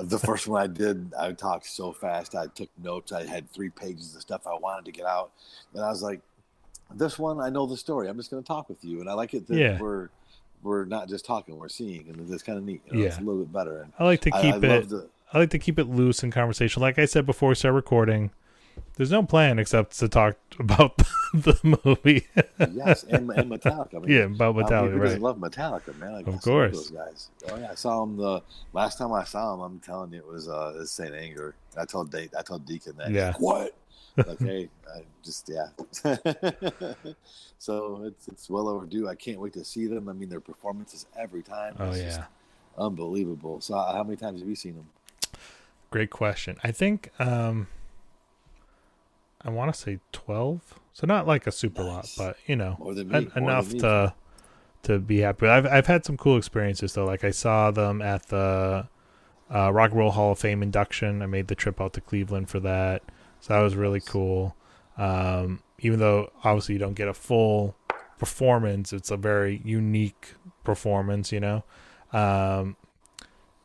the 0.10 0.18
first 0.18 0.48
one 0.48 0.62
I 0.62 0.66
did, 0.66 1.12
I 1.18 1.32
talked 1.32 1.66
so 1.66 1.92
fast. 1.92 2.34
I 2.34 2.46
took 2.46 2.68
notes. 2.82 3.12
I 3.12 3.24
had 3.26 3.50
three 3.50 3.70
pages 3.70 4.14
of 4.14 4.22
stuff 4.22 4.46
I 4.46 4.54
wanted 4.54 4.84
to 4.86 4.92
get 4.92 5.06
out, 5.06 5.30
and 5.74 5.84
I 5.84 5.88
was 5.88 6.02
like, 6.02 6.20
"This 6.94 7.18
one, 7.18 7.40
I 7.40 7.50
know 7.50 7.66
the 7.66 7.76
story. 7.76 8.08
I'm 8.08 8.16
just 8.16 8.30
going 8.30 8.42
to 8.42 8.46
talk 8.46 8.68
with 8.68 8.84
you." 8.84 9.00
And 9.00 9.08
I 9.08 9.14
like 9.14 9.34
it 9.34 9.46
that 9.48 9.56
Yeah. 9.56 9.78
we're 9.78 10.08
we're 10.62 10.84
not 10.84 11.08
just 11.08 11.24
talking, 11.24 11.56
we're 11.56 11.68
seeing, 11.68 12.08
and 12.08 12.30
it's 12.32 12.42
kind 12.42 12.58
of 12.58 12.64
neat. 12.64 12.82
You 12.90 12.98
know, 12.98 13.06
It's 13.06 13.18
a 13.18 13.20
little 13.20 13.44
bit 13.44 13.52
better. 13.52 13.82
And 13.82 13.92
I 13.98 14.04
like 14.04 14.20
to 14.22 14.30
keep 14.30 14.54
I, 14.54 14.66
it. 14.66 14.88
the 14.88 15.08
I 15.32 15.38
like 15.38 15.50
to 15.50 15.58
keep 15.58 15.78
it 15.78 15.84
loose 15.84 16.22
in 16.22 16.30
conversation. 16.30 16.80
Like 16.80 16.98
I 16.98 17.04
said 17.04 17.26
before 17.26 17.50
we 17.50 17.54
start 17.54 17.74
recording, 17.74 18.30
There's 18.96 19.10
no 19.10 19.22
plan 19.22 19.58
except 19.58 19.98
to 19.98 20.08
talk 20.08 20.36
about 20.58 20.96
the 21.34 21.78
movie. 21.84 22.26
yes, 22.74 23.04
and, 23.04 23.30
and 23.30 23.50
Metallica. 23.50 23.96
I 23.96 23.98
mean, 24.00 24.10
yeah, 24.10 24.24
about 24.24 24.54
I 24.54 24.58
mean, 24.58 24.66
Metallica, 24.66 24.92
who 24.92 24.98
doesn't 25.00 25.22
right? 25.22 25.22
love 25.22 25.38
Metallica, 25.38 25.98
man? 25.98 26.12
Like, 26.14 26.26
Of 26.26 26.40
course. 26.42 26.72
those 26.72 26.90
guys. 26.90 27.30
Oh 27.50 27.56
yeah, 27.58 27.70
I 27.70 27.74
saw 27.74 28.02
him 28.02 28.16
the 28.16 28.42
last 28.72 28.98
time 28.98 29.12
I 29.12 29.24
saw 29.24 29.54
him. 29.54 29.60
I'm 29.60 29.80
telling 29.80 30.12
you, 30.12 30.18
it 30.18 30.26
was 30.26 30.48
uh, 30.48 30.84
Saint 30.84 31.14
Anger. 31.14 31.54
I 31.76 31.84
told 31.84 32.10
Date, 32.10 32.32
I 32.38 32.42
told 32.42 32.66
Deacon 32.66 32.96
that. 32.98 33.10
Yeah. 33.10 33.28
like, 33.28 33.40
what? 33.40 33.74
Like, 34.26 34.40
hey, 34.40 34.68
I 34.92 35.02
just 35.22 35.48
yeah. 35.48 35.68
so 37.58 38.02
it's 38.04 38.26
it's 38.26 38.50
well 38.50 38.68
overdue. 38.68 39.08
I 39.08 39.14
can't 39.14 39.38
wait 39.38 39.52
to 39.52 39.64
see 39.64 39.86
them. 39.86 40.08
I 40.08 40.12
mean, 40.12 40.28
their 40.28 40.40
performances 40.40 41.06
every 41.16 41.42
time. 41.42 41.76
Oh 41.78 41.94
yeah, 41.94 42.24
unbelievable. 42.76 43.60
So 43.60 43.76
uh, 43.76 43.92
how 43.94 44.02
many 44.02 44.16
times 44.16 44.40
have 44.40 44.48
you 44.48 44.56
seen 44.56 44.74
them? 44.74 44.86
great 45.90 46.10
question. 46.10 46.56
I 46.64 46.72
think 46.72 47.10
um, 47.20 47.68
I 49.42 49.50
want 49.50 49.72
to 49.72 49.78
say 49.78 49.98
twelve. 50.12 50.78
So 50.92 51.06
not 51.06 51.26
like 51.26 51.46
a 51.46 51.52
super 51.52 51.82
lot, 51.84 52.10
but 52.18 52.36
you 52.46 52.56
know, 52.56 52.76
More 52.80 52.94
than 52.94 53.08
me. 53.08 53.14
en- 53.16 53.32
enough 53.36 53.68
to 53.78 54.14
to 54.84 54.98
be 54.98 55.20
happy. 55.20 55.46
I've 55.46 55.66
I've 55.66 55.86
had 55.86 56.04
some 56.04 56.16
cool 56.16 56.36
experiences 56.36 56.92
though. 56.94 57.04
Like 57.06 57.24
I 57.24 57.30
saw 57.30 57.70
them 57.70 58.02
at 58.02 58.26
the 58.28 58.88
uh, 59.54 59.72
Rock 59.72 59.90
and 59.90 59.98
Roll 60.00 60.10
Hall 60.10 60.32
of 60.32 60.38
Fame 60.38 60.62
induction. 60.62 61.22
I 61.22 61.26
made 61.26 61.48
the 61.48 61.54
trip 61.54 61.80
out 61.80 61.92
to 61.94 62.00
Cleveland 62.00 62.50
for 62.50 62.60
that, 62.60 63.02
so 63.40 63.54
that 63.54 63.60
was 63.60 63.76
really 63.76 64.00
cool. 64.00 64.56
Um, 64.96 65.62
even 65.78 66.00
though 66.00 66.32
obviously 66.42 66.74
you 66.74 66.78
don't 66.80 66.94
get 66.94 67.06
a 67.08 67.14
full 67.14 67.76
performance, 68.18 68.92
it's 68.92 69.12
a 69.12 69.16
very 69.16 69.62
unique 69.64 70.34
performance, 70.64 71.30
you 71.30 71.38
know. 71.38 71.62
Um, 72.12 72.76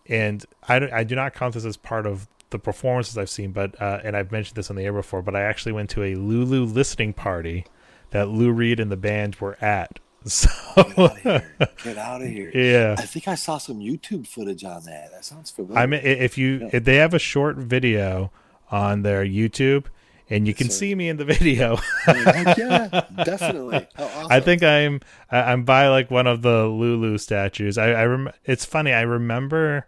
and 0.07 0.45
I, 0.67 0.75
I 0.91 1.03
do 1.03 1.15
not 1.15 1.33
count 1.33 1.55
this 1.55 1.65
as 1.65 1.77
part 1.77 2.05
of 2.05 2.27
the 2.53 2.59
performances 2.59 3.17
I've 3.17 3.29
seen, 3.29 3.51
but 3.51 3.79
uh, 3.81 3.99
and 4.05 4.15
I've 4.15 4.31
mentioned 4.31 4.55
this 4.55 4.69
on 4.69 4.77
the 4.77 4.83
air 4.85 4.93
before, 4.93 5.21
but 5.21 5.35
I 5.35 5.41
actually 5.41 5.73
went 5.73 5.89
to 5.91 6.03
a 6.03 6.15
Lulu 6.15 6.63
listening 6.63 7.11
party 7.11 7.65
that 8.11 8.29
Lou 8.29 8.51
Reed 8.51 8.79
and 8.79 8.89
the 8.89 8.95
band 8.97 9.35
were 9.35 9.57
at. 9.61 9.99
So 10.25 10.47
Get 10.77 10.87
out 10.97 11.11
of 11.11 11.17
here! 11.17 11.55
Get 11.83 11.97
out 11.97 12.21
of 12.21 12.27
here! 12.29 12.51
yeah, 12.55 12.95
I 12.97 13.01
think 13.05 13.27
I 13.27 13.35
saw 13.35 13.57
some 13.57 13.79
YouTube 13.79 14.25
footage 14.25 14.63
on 14.63 14.85
that. 14.85 15.11
That 15.11 15.25
sounds 15.25 15.51
familiar. 15.51 15.77
I 15.77 15.85
mean, 15.85 15.99
if 16.01 16.37
you 16.37 16.59
Yeah. 16.61 16.69
if 16.71 16.85
they 16.85 16.95
have 16.95 17.13
a 17.13 17.19
short 17.19 17.57
video 17.57 18.31
on 18.71 19.01
their 19.01 19.25
YouTube, 19.25 19.87
and 20.29 20.47
you 20.47 20.51
Yes, 20.51 20.57
can 20.59 20.69
sir. 20.69 20.77
see 20.77 20.95
me 20.95 21.09
in 21.09 21.17
the 21.17 21.25
video. 21.35 21.77
Yeah, 22.07 23.05
definitely. 23.25 23.85
Awesome. 23.97 24.27
I 24.31 24.39
think 24.39 24.63
I'm 24.63 25.01
I'm 25.29 25.63
by 25.65 25.89
like 25.89 26.09
one 26.09 26.27
of 26.27 26.41
the 26.41 26.67
Lulu 26.67 27.17
statues. 27.17 27.77
I, 27.77 27.91
I 27.91 28.05
rem- 28.05 28.31
it's 28.45 28.63
funny. 28.65 28.93
I 28.93 29.01
remember, 29.01 29.87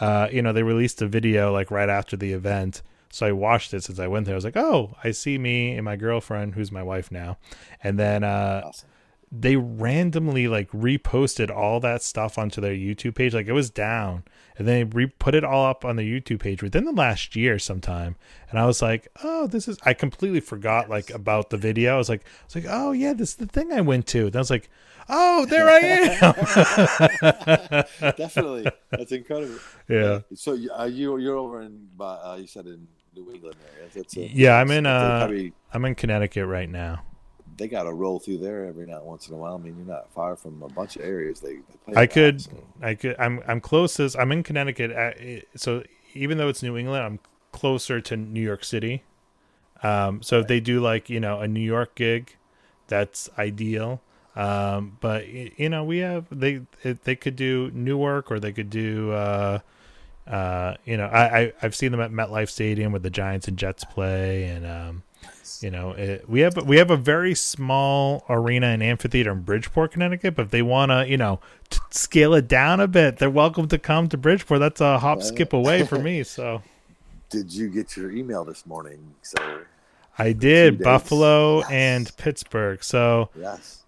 uh, 0.00 0.28
you 0.30 0.42
know, 0.42 0.52
they 0.52 0.62
released 0.62 1.00
a 1.02 1.06
video 1.06 1.52
like 1.52 1.70
right 1.70 1.88
after 1.88 2.16
the 2.16 2.32
event, 2.32 2.82
so 3.10 3.26
I 3.26 3.32
watched 3.32 3.72
it 3.72 3.84
since 3.84 3.98
I 3.98 4.08
went 4.08 4.26
there. 4.26 4.34
I 4.34 4.36
was 4.36 4.44
like, 4.44 4.56
oh, 4.56 4.94
I 5.02 5.10
see 5.12 5.38
me 5.38 5.72
and 5.72 5.84
my 5.84 5.96
girlfriend, 5.96 6.54
who's 6.54 6.70
my 6.70 6.82
wife 6.82 7.10
now, 7.10 7.38
and 7.82 7.98
then 7.98 8.24
uh, 8.24 8.62
awesome. 8.66 8.88
they 9.32 9.56
randomly 9.56 10.48
like 10.48 10.70
reposted 10.70 11.50
all 11.50 11.80
that 11.80 12.02
stuff 12.02 12.36
onto 12.36 12.60
their 12.60 12.74
YouTube 12.74 13.14
page. 13.14 13.34
Like 13.34 13.46
it 13.46 13.52
was 13.52 13.70
down, 13.70 14.24
and 14.58 14.66
then 14.66 14.74
they 14.90 14.96
re- 14.96 15.12
put 15.18 15.34
it 15.34 15.44
all 15.44 15.66
up 15.66 15.84
on 15.84 15.96
the 15.96 16.02
YouTube 16.02 16.40
page 16.40 16.62
within 16.62 16.84
the 16.84 16.92
last 16.92 17.36
year 17.36 17.58
sometime. 17.58 18.16
And 18.50 18.58
I 18.58 18.66
was 18.66 18.80
like, 18.80 19.08
oh, 19.22 19.46
this 19.46 19.68
is. 19.68 19.78
I 19.84 19.92
completely 19.94 20.40
forgot 20.40 20.88
like 20.88 21.10
about 21.10 21.50
the 21.50 21.56
video. 21.56 21.94
I 21.94 21.98
was 21.98 22.08
like, 22.08 22.22
I 22.24 22.44
was 22.46 22.54
like, 22.54 22.66
oh 22.68 22.92
yeah, 22.92 23.12
this 23.12 23.30
is 23.30 23.36
the 23.36 23.46
thing 23.46 23.72
I 23.72 23.80
went 23.80 24.06
to. 24.08 24.26
And 24.26 24.36
I 24.36 24.38
was 24.38 24.50
like, 24.50 24.70
oh, 25.08 25.46
there 25.46 25.68
I 25.68 25.78
am. 27.20 27.84
definitely. 28.16 28.66
That's 28.90 29.12
incredible. 29.12 29.58
yeah. 29.88 30.20
So 30.34 30.54
you- 30.54 30.70
uh, 30.72 30.84
you 30.84 31.18
you're 31.18 31.36
over 31.36 31.60
in 31.62 31.88
uh, 32.00 32.36
you 32.40 32.46
said 32.46 32.66
in 32.66 32.86
New 33.14 33.30
England 33.32 33.56
area. 33.76 33.88
That's 33.94 34.16
a, 34.16 34.20
Yeah, 34.20 34.54
I'm 34.56 34.70
in, 34.70 34.84
uh, 34.86 35.28
I'm 35.72 35.84
in 35.84 35.94
Connecticut 35.94 36.46
right 36.46 36.68
now. 36.68 37.02
They 37.56 37.68
got 37.68 37.84
to 37.84 37.92
roll 37.92 38.18
through 38.18 38.38
there 38.38 38.66
every 38.66 38.86
now 38.86 38.98
and 38.98 39.06
once 39.06 39.28
in 39.28 39.34
a 39.34 39.36
while. 39.36 39.54
I 39.54 39.58
mean, 39.58 39.76
you're 39.76 39.86
not 39.86 40.10
far 40.12 40.36
from 40.36 40.62
a 40.62 40.68
bunch 40.68 40.96
of 40.96 41.02
areas. 41.02 41.40
They, 41.40 41.58
they 41.86 41.96
I 41.96 42.06
could, 42.06 42.42
so- 42.42 42.50
I 42.82 42.94
could. 42.94 43.16
I'm 43.18 43.42
I'm 43.46 43.60
closest. 43.60 44.18
I'm 44.18 44.32
in 44.32 44.42
Connecticut. 44.42 44.92
uh, 44.92 45.40
So 45.56 45.82
even 46.14 46.38
though 46.38 46.48
it's 46.48 46.62
New 46.62 46.76
England, 46.76 47.04
I'm 47.04 47.18
closer 47.52 48.00
to 48.00 48.16
New 48.16 48.42
York 48.42 48.64
City. 48.64 49.02
Um, 49.82 50.22
so 50.22 50.40
if 50.40 50.46
they 50.46 50.60
do 50.60 50.80
like 50.80 51.10
you 51.10 51.20
know 51.20 51.40
a 51.40 51.48
New 51.48 51.60
York 51.60 51.94
gig, 51.94 52.36
that's 52.88 53.28
ideal. 53.38 54.00
Um, 54.34 54.98
but 55.00 55.26
you 55.28 55.68
know 55.70 55.82
we 55.84 55.98
have 55.98 56.26
they 56.30 56.60
they 56.82 57.16
could 57.16 57.36
do 57.36 57.70
Newark 57.72 58.30
or 58.30 58.38
they 58.38 58.52
could 58.52 58.68
do 58.68 59.12
uh, 59.12 59.60
uh, 60.26 60.74
you 60.84 60.96
know 60.96 61.06
I, 61.06 61.38
I 61.40 61.52
I've 61.62 61.74
seen 61.74 61.92
them 61.92 62.00
at 62.02 62.10
MetLife 62.10 62.50
Stadium 62.50 62.92
where 62.92 62.98
the 62.98 63.08
Giants 63.10 63.48
and 63.48 63.56
Jets 63.56 63.84
play 63.84 64.44
and 64.44 64.66
um, 64.66 65.02
you 65.62 65.70
know 65.70 65.92
it, 65.92 66.28
we 66.28 66.40
have 66.40 66.56
we 66.66 66.76
have 66.76 66.90
a 66.90 66.96
very 66.96 67.34
small 67.34 68.24
arena 68.28 68.66
and 68.68 68.82
amphitheater 68.82 69.32
in 69.32 69.42
Bridgeport, 69.42 69.92
Connecticut. 69.92 70.34
But 70.36 70.46
if 70.46 70.50
they 70.50 70.62
want 70.62 70.90
to 70.90 71.08
you 71.08 71.16
know 71.16 71.40
t- 71.70 71.78
scale 71.90 72.34
it 72.34 72.48
down 72.48 72.80
a 72.80 72.88
bit, 72.88 73.18
they're 73.18 73.30
welcome 73.30 73.68
to 73.68 73.78
come 73.78 74.08
to 74.08 74.16
Bridgeport. 74.16 74.60
That's 74.60 74.80
a 74.80 74.98
hop 74.98 75.22
skip 75.22 75.52
away 75.52 75.84
for 75.84 75.98
me. 75.98 76.22
So 76.24 76.62
Did 77.30 77.52
you 77.52 77.68
get 77.68 77.96
your 77.96 78.10
email 78.10 78.44
this 78.44 78.66
morning, 78.66 79.14
sir? 79.22 79.66
I 80.18 80.32
did. 80.32 80.82
Buffalo 80.82 81.58
Yes. 81.60 81.70
and 81.70 82.16
Pittsburgh. 82.16 82.82
So 82.84 83.30
Yes. 83.38 83.82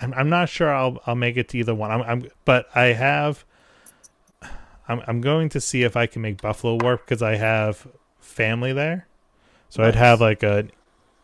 I'm 0.00 0.14
I'm 0.14 0.28
not 0.28 0.48
sure 0.48 0.72
I'll 0.72 1.00
I'll 1.06 1.16
make 1.16 1.36
it 1.36 1.48
to 1.50 1.58
either 1.58 1.74
one. 1.74 1.90
I'm, 1.90 2.02
I'm 2.02 2.30
but 2.44 2.68
I 2.74 2.86
have 2.92 3.44
I'm 4.88 5.02
I'm 5.06 5.20
going 5.20 5.48
to 5.50 5.60
see 5.60 5.82
if 5.82 5.96
I 5.96 6.06
can 6.06 6.22
make 6.22 6.40
Buffalo 6.40 6.76
work 6.82 7.04
because 7.04 7.20
I 7.22 7.34
have 7.36 7.88
family 8.20 8.72
there. 8.72 9.07
So 9.68 9.82
I'd 9.82 9.94
have 9.96 10.20
like 10.20 10.42
an 10.42 10.70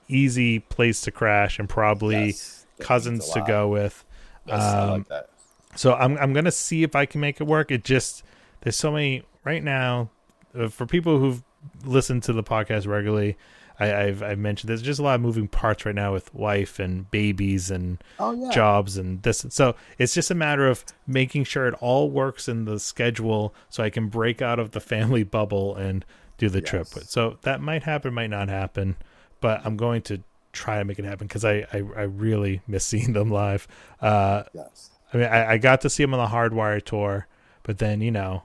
easy 0.08 0.58
place 0.60 1.00
to 1.02 1.10
crash 1.10 1.58
and 1.58 1.68
probably 1.68 2.26
Yes. 2.26 2.66
Cousins 2.80 3.30
to 3.30 3.40
go 3.46 3.68
with. 3.68 4.04
Yes, 4.46 4.60
I 4.60 4.78
um, 4.80 4.90
like 4.90 5.08
that. 5.08 5.28
So 5.76 5.94
I'm 5.94 6.16
I'm 6.18 6.32
gonna 6.32 6.50
see 6.50 6.82
if 6.82 6.94
I 6.94 7.06
can 7.06 7.20
make 7.20 7.40
it 7.40 7.44
work. 7.44 7.70
It 7.70 7.84
just 7.84 8.22
there's 8.60 8.76
so 8.76 8.90
many 8.92 9.22
right 9.44 9.62
now 9.62 10.10
uh, 10.58 10.68
for 10.68 10.86
people 10.86 11.18
who've 11.18 11.42
listened 11.84 12.22
to 12.24 12.32
the 12.32 12.42
podcast 12.42 12.86
regularly. 12.86 13.36
I, 13.80 13.92
I've 14.04 14.22
I've 14.22 14.38
mentioned 14.38 14.68
there's 14.68 14.82
just 14.82 15.00
a 15.00 15.02
lot 15.02 15.16
of 15.16 15.20
moving 15.20 15.48
parts 15.48 15.84
right 15.86 15.94
now 15.94 16.12
with 16.12 16.32
wife 16.34 16.78
and 16.78 17.10
babies 17.10 17.70
and 17.70 18.02
Oh 18.20 18.32
yeah. 18.32 18.50
jobs 18.50 18.96
and 18.96 19.22
this. 19.22 19.44
So 19.50 19.74
it's 19.98 20.14
just 20.14 20.30
a 20.30 20.34
matter 20.34 20.68
of 20.68 20.84
making 21.06 21.44
sure 21.44 21.66
it 21.66 21.74
all 21.80 22.08
works 22.10 22.46
in 22.48 22.66
the 22.66 22.78
schedule 22.78 23.52
so 23.70 23.82
I 23.82 23.90
can 23.90 24.08
break 24.08 24.40
out 24.42 24.58
of 24.60 24.72
the 24.72 24.80
family 24.92 25.22
bubble 25.24 25.74
and 25.74 26.04
do 26.38 26.48
the 26.48 26.60
trip. 26.60 26.86
Yes. 26.94 27.10
So 27.10 27.38
that 27.42 27.60
might 27.60 27.82
happen, 27.84 28.14
might 28.14 28.30
not 28.30 28.48
happen, 28.48 28.96
but 29.40 29.60
I'm 29.64 29.76
going 29.76 30.02
to 30.02 30.22
try 30.52 30.78
to 30.78 30.84
make 30.84 30.98
it 30.98 31.04
happen 31.04 31.26
because 31.26 31.44
I, 31.44 31.66
I 31.72 31.78
I 31.96 32.02
really 32.02 32.60
miss 32.66 32.84
seeing 32.92 33.12
them 33.12 33.30
live. 33.30 33.66
Uh, 34.00 34.44
Yes. 34.52 34.90
I 35.12 35.16
mean, 35.16 35.26
I, 35.26 35.52
I 35.52 35.58
got 35.58 35.80
to 35.82 35.90
see 35.90 36.02
them 36.02 36.12
on 36.12 36.18
the 36.18 36.34
Hardwire 36.34 36.82
tour, 36.82 37.28
but 37.62 37.78
then 37.78 38.00
you 38.00 38.10
know, 38.10 38.42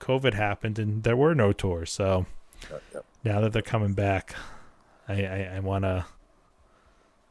COVID 0.00 0.34
happened 0.34 0.78
and 0.78 1.02
there 1.04 1.16
were 1.16 1.34
no 1.34 1.52
tours. 1.52 1.90
So 1.92 2.26
Yep, 2.70 2.82
yep, 2.94 3.04
now 3.24 3.40
that 3.40 3.52
they're 3.52 3.62
coming 3.62 3.92
back, 3.94 4.34
I 5.08 5.24
I, 5.24 5.52
I 5.56 5.60
want 5.60 5.84
to 5.84 6.04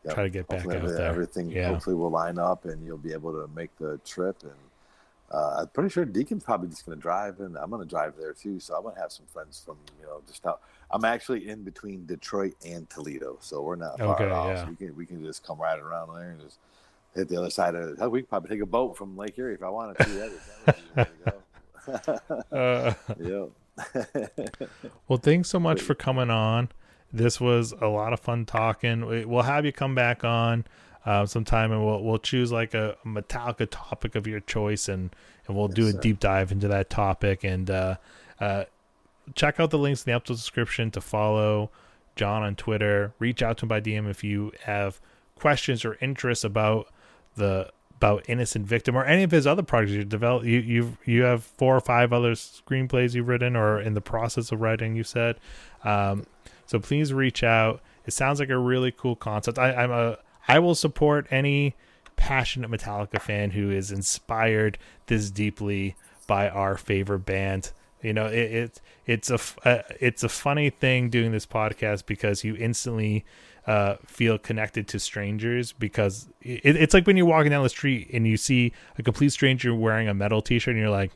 yep. 0.06 0.14
try 0.14 0.24
to 0.24 0.30
get 0.30 0.48
back 0.48 0.66
out 0.66 0.88
there. 0.88 1.02
Everything 1.02 1.50
Yeah. 1.52 1.70
hopefully 1.70 1.96
will 1.96 2.10
line 2.10 2.38
up, 2.40 2.66
and 2.66 2.86
you'll 2.86 2.98
be 2.98 3.14
able 3.14 3.34
to 3.34 3.50
make 3.54 3.76
the 3.78 4.00
trip. 4.06 4.44
And 4.44 4.52
uh, 5.32 5.58
I'm 5.62 5.68
pretty 5.68 5.90
sure 5.90 6.06
Deacon's 6.06 6.44
probably 6.44 6.70
just 6.70 6.86
going 6.86 6.98
to 6.98 7.02
drive, 7.02 7.40
and 7.40 7.58
I'm 7.58 7.70
going 7.70 7.82
to 7.84 7.88
drive 7.88 8.14
there 8.20 8.34
too. 8.34 8.60
So 8.60 8.76
I'm 8.76 8.84
going 8.84 8.96
to 8.96 9.02
have 9.02 9.12
some 9.12 9.26
friends 9.28 9.62
from 9.66 9.78
you 10.00 10.06
know 10.06 10.22
just 10.28 10.46
out. 10.46 10.62
I'm 10.92 11.06
actually 11.06 11.48
in 11.50 11.64
between 11.64 12.06
Detroit 12.06 12.56
and 12.66 12.90
Toledo, 12.90 13.38
so 13.42 13.62
we're 13.62 13.76
not 13.76 14.00
far 14.00 14.16
Okay, 14.16 14.30
off. 14.30 14.48
yeah. 14.48 14.64
So 14.64 14.70
we 14.72 14.76
can 14.76 14.96
we 14.96 15.06
can 15.06 15.24
just 15.24 15.46
come 15.46 15.60
right 15.60 15.78
around 15.80 16.14
there 16.16 16.32
and 16.32 16.42
just 16.42 16.58
hit 17.16 17.28
the 17.30 17.38
other 17.38 17.50
side 17.50 17.76
of 17.76 18.00
it. 18.00 18.12
We 18.12 18.22
could 18.22 18.30
probably 18.30 18.50
take 18.50 18.62
a 18.62 18.66
boat 18.66 18.98
from 18.98 19.16
Lake 19.18 19.38
Erie 19.38 19.54
if 19.56 19.64
I 19.64 19.70
wanted 19.70 19.98
to. 19.98 20.10
That 20.10 20.32
would, 20.32 20.76
that 20.96 21.10
would 21.16 21.18
be 21.18 21.32
the 21.86 22.12
way 22.12 22.46
to 22.50 22.56
Uh, 22.56 22.94
yeah. 23.20 24.66
Well, 25.08 25.18
thanks 25.20 25.50
so 25.50 25.60
much 25.60 25.82
for 25.82 25.96
coming 25.96 26.30
on. 26.30 26.70
This 27.12 27.40
was 27.42 27.72
a 27.82 27.88
lot 27.88 28.14
of 28.14 28.20
fun 28.20 28.46
talking. 28.46 29.06
We'll 29.28 29.44
have 29.44 29.66
you 29.66 29.72
come 29.72 29.96
back 29.96 30.24
on 30.24 30.66
uh, 31.10 31.26
sometime, 31.26 31.72
and 31.72 31.84
we'll 31.84 32.04
we'll 32.04 32.20
choose 32.20 32.52
like 32.52 32.76
a 32.76 32.96
Metallica 33.04 33.68
topic 33.72 34.14
of 34.14 34.28
your 34.28 34.42
choice, 34.42 34.88
and 34.88 35.10
and 35.48 35.58
we'll 35.58 35.68
do 35.68 35.88
a 35.88 35.92
sir. 35.92 36.00
deep 36.00 36.20
dive 36.20 36.52
into 36.52 36.68
that 36.68 36.92
topic. 36.92 37.44
And 37.44 37.68
uh, 37.68 37.96
uh, 38.40 38.66
check 39.34 39.60
out 39.60 39.72
the 39.72 39.80
links 39.80 40.04
in 40.06 40.12
the 40.12 40.16
episode 40.16 40.36
description 40.36 40.92
to 40.92 41.02
follow 41.02 41.72
John 42.16 42.44
on 42.44 42.56
Twitter. 42.56 43.16
Reach 43.18 43.42
out 43.42 43.58
to 43.58 43.66
him 43.66 43.70
by 43.70 43.82
DM 43.82 44.08
if 44.08 44.24
you 44.24 44.52
have 44.66 45.02
questions 45.34 45.84
or 45.84 45.98
interests 46.00 46.44
about 46.44 46.94
the 47.38 47.72
about 47.96 48.24
Innocent 48.30 48.68
Victim 48.68 48.96
or 48.96 49.04
any 49.04 49.24
of 49.24 49.32
his 49.32 49.48
other 49.48 49.64
projects 49.64 49.94
you 49.94 50.04
develop. 50.04 50.44
You 50.44 50.60
you 50.60 50.98
you 51.06 51.24
have 51.24 51.44
four 51.44 51.76
or 51.76 51.82
five 51.82 52.14
other 52.14 52.34
screenplays 52.34 53.16
you've 53.16 53.28
written 53.28 53.56
or 53.56 53.82
in 53.82 53.96
the 53.96 54.02
process 54.02 54.52
of 54.52 54.62
writing. 54.62 54.96
You 54.96 55.04
said, 55.04 55.38
um, 55.84 56.28
so 56.68 56.80
please 56.80 57.14
reach 57.14 57.44
out. 57.44 57.82
It 58.06 58.12
sounds 58.12 58.40
like 58.40 58.50
a 58.50 58.60
really 58.60 58.92
cool 58.92 59.16
concept. 59.16 59.58
I, 59.58 59.74
I'm 59.74 59.90
a 59.90 60.20
I 60.50 60.58
will 60.58 60.76
support 60.76 61.28
any 61.30 61.76
passionate 62.16 62.72
Metallica 62.72 63.22
fan 63.22 63.52
who 63.52 63.70
is 63.70 63.92
inspired 63.92 64.80
this 65.06 65.30
deeply 65.30 65.96
by 66.26 66.50
our 66.50 66.76
favorite 66.76 67.20
band. 67.20 67.72
You 68.02 68.14
know, 68.14 68.26
it, 68.26 68.52
it 68.52 68.82
it's 69.06 69.30
a 69.30 69.40
uh, 69.64 69.84
it's 70.00 70.24
a 70.24 70.30
funny 70.30 70.72
thing 70.72 71.10
doing 71.10 71.32
this 71.32 71.46
podcast 71.46 72.08
because 72.08 72.44
you 72.44 72.56
instantly 72.56 73.26
uh, 73.68 73.98
feel 74.06 74.40
connected 74.40 74.88
to 74.88 75.00
strangers 75.00 75.72
because 75.74 76.28
it, 76.42 76.76
it's 76.76 76.96
like 76.96 77.06
when 77.06 77.16
you're 77.16 77.28
walking 77.28 77.52
down 77.52 77.62
the 77.62 77.70
street 77.70 78.10
and 78.12 78.26
you 78.26 78.36
see 78.36 78.74
a 78.98 79.04
complete 79.04 79.30
stranger 79.30 79.76
wearing 79.76 80.08
a 80.08 80.14
metal 80.14 80.42
T-shirt 80.42 80.74
and 80.74 80.82
you're 80.82 80.90
like, 80.90 81.12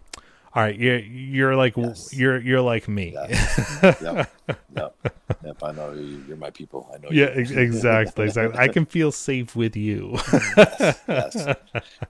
all 0.56 0.62
right, 0.62 0.78
you're 0.78 0.99
you're 0.99 1.56
like 1.56 1.76
Yes. 1.76 2.14
you're 2.14 2.39
you're 2.39 2.62
like 2.62 2.88
me. 2.88 3.14
Yes. 3.14 3.80
yep. 3.84 4.32
Yep. 4.76 4.95
Yep. 5.43 5.64
I 5.64 5.72
know 5.72 5.93
you, 5.93 6.24
you're 6.28 6.38
my 6.38 6.51
people. 6.51 6.89
I 6.93 6.97
know. 6.99 7.10
yeah, 7.12 7.26
ex- 7.34 7.51
exactly, 7.51 8.26
exactly. 8.26 8.60
I 8.60 8.68
can 8.68 8.86
feel 8.86 9.12
safe 9.12 9.56
with 9.56 9.76
you. 9.76 10.14
yes. 10.58 11.01
Yes. 11.08 11.47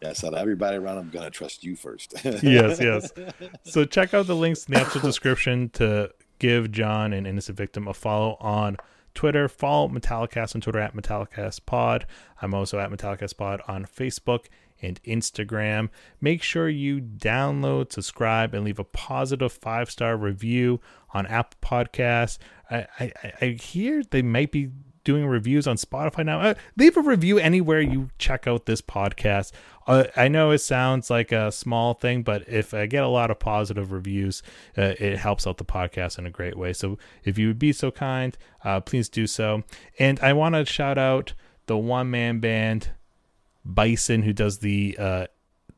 yes. 0.02 0.24
Out 0.24 0.34
of 0.34 0.40
everybody 0.40 0.78
around, 0.78 0.98
I'm 0.98 1.10
gonna 1.10 1.30
trust 1.30 1.64
you 1.64 1.76
first. 1.76 2.14
yes, 2.24 2.80
yes. 2.82 3.12
So 3.64 3.86
check 3.86 4.14
out 4.14 4.28
the 4.28 4.36
links 4.36 4.66
in 4.66 4.74
the 4.74 4.82
episode 4.82 5.04
description 5.04 5.70
to 5.72 6.12
give 6.40 6.72
John 6.72 7.14
an 7.14 7.26
innocent 7.26 7.58
victim 7.58 7.88
a 7.88 7.94
follow 7.94 8.36
on 8.42 8.78
Twitter. 9.14 9.48
Follow 9.48 9.88
Metallicast 9.88 10.56
on 10.56 10.62
Twitter 10.62 10.80
at 10.80 10.96
MetallicastPod. 10.96 12.04
I'm 12.42 12.54
also 12.54 12.80
at 12.80 12.90
MetallicastPod 12.90 13.62
on 13.70 13.86
Facebook 13.86 14.48
and 14.84 15.02
Instagram. 15.04 15.90
Make 16.22 16.44
sure 16.44 16.70
you 16.70 17.00
download, 17.00 17.92
subscribe, 17.92 18.54
and 18.54 18.64
leave 18.64 18.80
a 18.80 18.84
positive 18.84 19.52
five 19.52 19.90
star 19.90 20.18
review 20.18 20.82
on 21.14 21.26
Apple 21.26 21.58
Podcasts. 21.62 22.38
I, 22.70 22.88
I, 23.00 23.12
I 23.42 23.46
hear 23.60 24.04
they 24.04 24.22
might 24.22 24.52
be 24.52 24.70
doing 25.04 25.26
reviews 25.26 25.68
on 25.68 25.76
Spotify 25.76 26.26
now. 26.26 26.40
Uh, 26.40 26.54
leave 26.78 26.96
a 26.98 27.02
review 27.02 27.38
anywhere 27.38 27.82
you 27.82 28.10
check 28.18 28.48
out 28.48 28.66
this 28.66 28.82
podcast. 28.82 29.52
Uh, 29.86 30.06
I 30.16 30.28
know 30.28 30.52
it 30.52 30.60
sounds 30.60 31.10
like 31.10 31.32
a 31.32 31.52
small 31.52 31.94
thing, 31.94 32.24
but 32.24 32.48
if 32.48 32.74
I 32.74 32.86
get 32.86 33.04
a 33.04 33.10
lot 33.10 33.32
of 33.32 33.40
positive 33.40 33.92
reviews, 33.92 34.42
uh, 34.78 34.94
it 35.00 35.18
helps 35.18 35.46
out 35.46 35.58
the 35.58 35.66
podcast 35.66 36.18
in 36.18 36.26
a 36.26 36.32
great 36.32 36.58
way. 36.58 36.74
So 36.74 36.98
if 37.24 37.38
you 37.38 37.48
would 37.48 37.60
be 37.60 37.74
so 37.74 37.92
kind, 37.92 38.38
uh, 38.64 38.80
please 38.80 39.10
do 39.10 39.28
so. 39.28 39.64
And 40.00 40.20
I 40.22 40.34
want 40.34 40.56
to 40.56 40.66
shout 40.66 40.98
out 40.98 41.34
the 41.66 41.78
one 41.78 42.10
man 42.10 42.40
band 42.40 42.90
Bison 43.66 44.24
who 44.24 44.34
does 44.34 44.60
the 44.60 44.96
uh, 45.00 45.28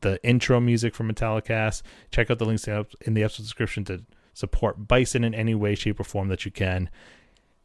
the 0.00 0.22
intro 0.24 0.60
music 0.60 0.94
for 0.94 1.04
Metallicast. 1.04 1.82
Check 2.10 2.30
out 2.30 2.38
the 2.38 2.44
links 2.44 2.66
in 2.68 3.14
the 3.14 3.22
episode 3.22 3.42
description 3.42 3.84
to 3.84 4.04
support 4.34 4.86
Bison 4.86 5.24
in 5.24 5.34
any 5.34 5.54
way, 5.54 5.74
shape, 5.74 5.98
or 5.98 6.04
form 6.04 6.28
that 6.28 6.44
you 6.44 6.50
can. 6.50 6.90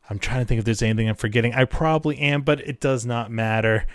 I'm 0.09 0.19
trying 0.19 0.39
to 0.39 0.45
think 0.45 0.59
if 0.59 0.65
there's 0.65 0.81
anything 0.81 1.09
I'm 1.09 1.15
forgetting. 1.15 1.53
I 1.53 1.65
probably 1.65 2.17
am, 2.19 2.41
but 2.41 2.59
it 2.61 2.79
does 2.79 3.05
not 3.05 3.31
matter. 3.31 3.85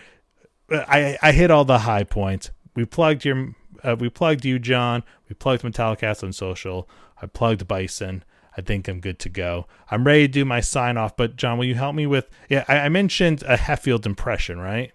Uh, 0.71 0.85
I 0.89 1.19
I 1.23 1.33
hit 1.33 1.51
all 1.51 1.65
the 1.65 1.81
high 1.81 2.05
points. 2.05 2.51
We 2.75 2.85
plugged 2.85 3.25
your 3.25 3.55
uh, 3.83 3.97
we 3.99 4.09
plugged 4.09 4.45
you, 4.45 4.59
John. 4.59 5.03
We 5.29 5.35
plugged 5.35 5.63
Metallicast 5.63 6.23
on 6.23 6.33
social. 6.33 6.89
I 7.21 7.27
plugged 7.27 7.67
Bison. 7.67 8.25
I 8.57 8.63
think 8.63 8.89
I'm 8.89 9.01
good 9.01 9.19
to 9.21 9.29
go. 9.29 9.67
I'm 9.91 10.07
ready 10.07 10.23
to 10.23 10.29
do 10.29 10.45
my 10.47 10.61
sign 10.61 10.97
off, 10.97 11.17
but 11.17 11.37
John, 11.37 11.59
will 11.59 11.67
you 11.67 11.75
help 11.75 11.95
me 11.95 12.07
with? 12.07 12.31
Yeah, 12.49 12.65
I, 12.69 12.79
I 12.79 12.89
mentioned 12.89 13.43
a 13.43 13.57
Hetfield 13.57 14.07
impression, 14.07 14.59
right? 14.59 14.93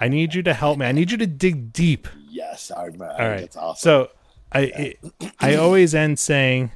I 0.00 0.08
need 0.08 0.34
you 0.34 0.42
to 0.44 0.54
help 0.54 0.78
me. 0.78 0.86
I 0.86 0.92
need 0.92 1.10
you 1.10 1.16
to 1.18 1.26
dig 1.26 1.72
deep. 1.72 2.06
yes. 2.30 2.70
I 2.70 2.84
remember. 2.84 3.10
All 3.12 3.28
right. 3.28 3.40
That's 3.40 3.56
awesome. 3.56 3.80
So 3.80 4.10
I 4.52 4.60
it, 4.60 4.98
I 5.40 5.56
always 5.56 5.94
end 5.94 6.18
saying, 6.18 6.72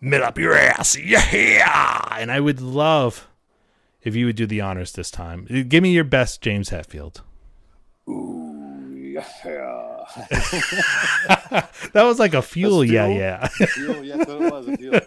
"Mid 0.00 0.22
up 0.22 0.38
your 0.38 0.54
ass, 0.54 0.96
yeah!" 0.98 2.16
And 2.18 2.32
I 2.32 2.40
would 2.40 2.60
love 2.60 3.28
if 4.02 4.14
you 4.16 4.26
would 4.26 4.36
do 4.36 4.46
the 4.46 4.60
honors 4.60 4.92
this 4.92 5.10
time. 5.10 5.46
Give 5.68 5.82
me 5.82 5.92
your 5.92 6.04
best, 6.04 6.40
James 6.40 6.70
Hetfield. 6.70 7.20
Ooh, 8.08 8.94
yeah. 8.96 9.24
That 11.92 12.02
was 12.04 12.18
like 12.18 12.34
a 12.34 12.42
fuel, 12.42 12.80
That's 12.80 12.90
yeah, 12.92 13.06
fuel? 13.06 13.18
yeah. 13.18 13.46
Feel, 13.48 14.04
yes, 14.04 14.28
it 14.28 14.52
was. 14.52 14.68
I 14.68 14.76
feel. 14.76 15.00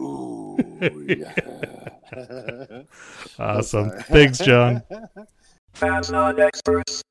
Ooh, 0.06 0.56
yeah. 1.08 1.34
Awesome. 3.38 3.90
Thanks, 4.02 4.38
John. 4.38 4.82
Fans 5.74 6.10
not 6.10 6.38
experts. 6.40 7.02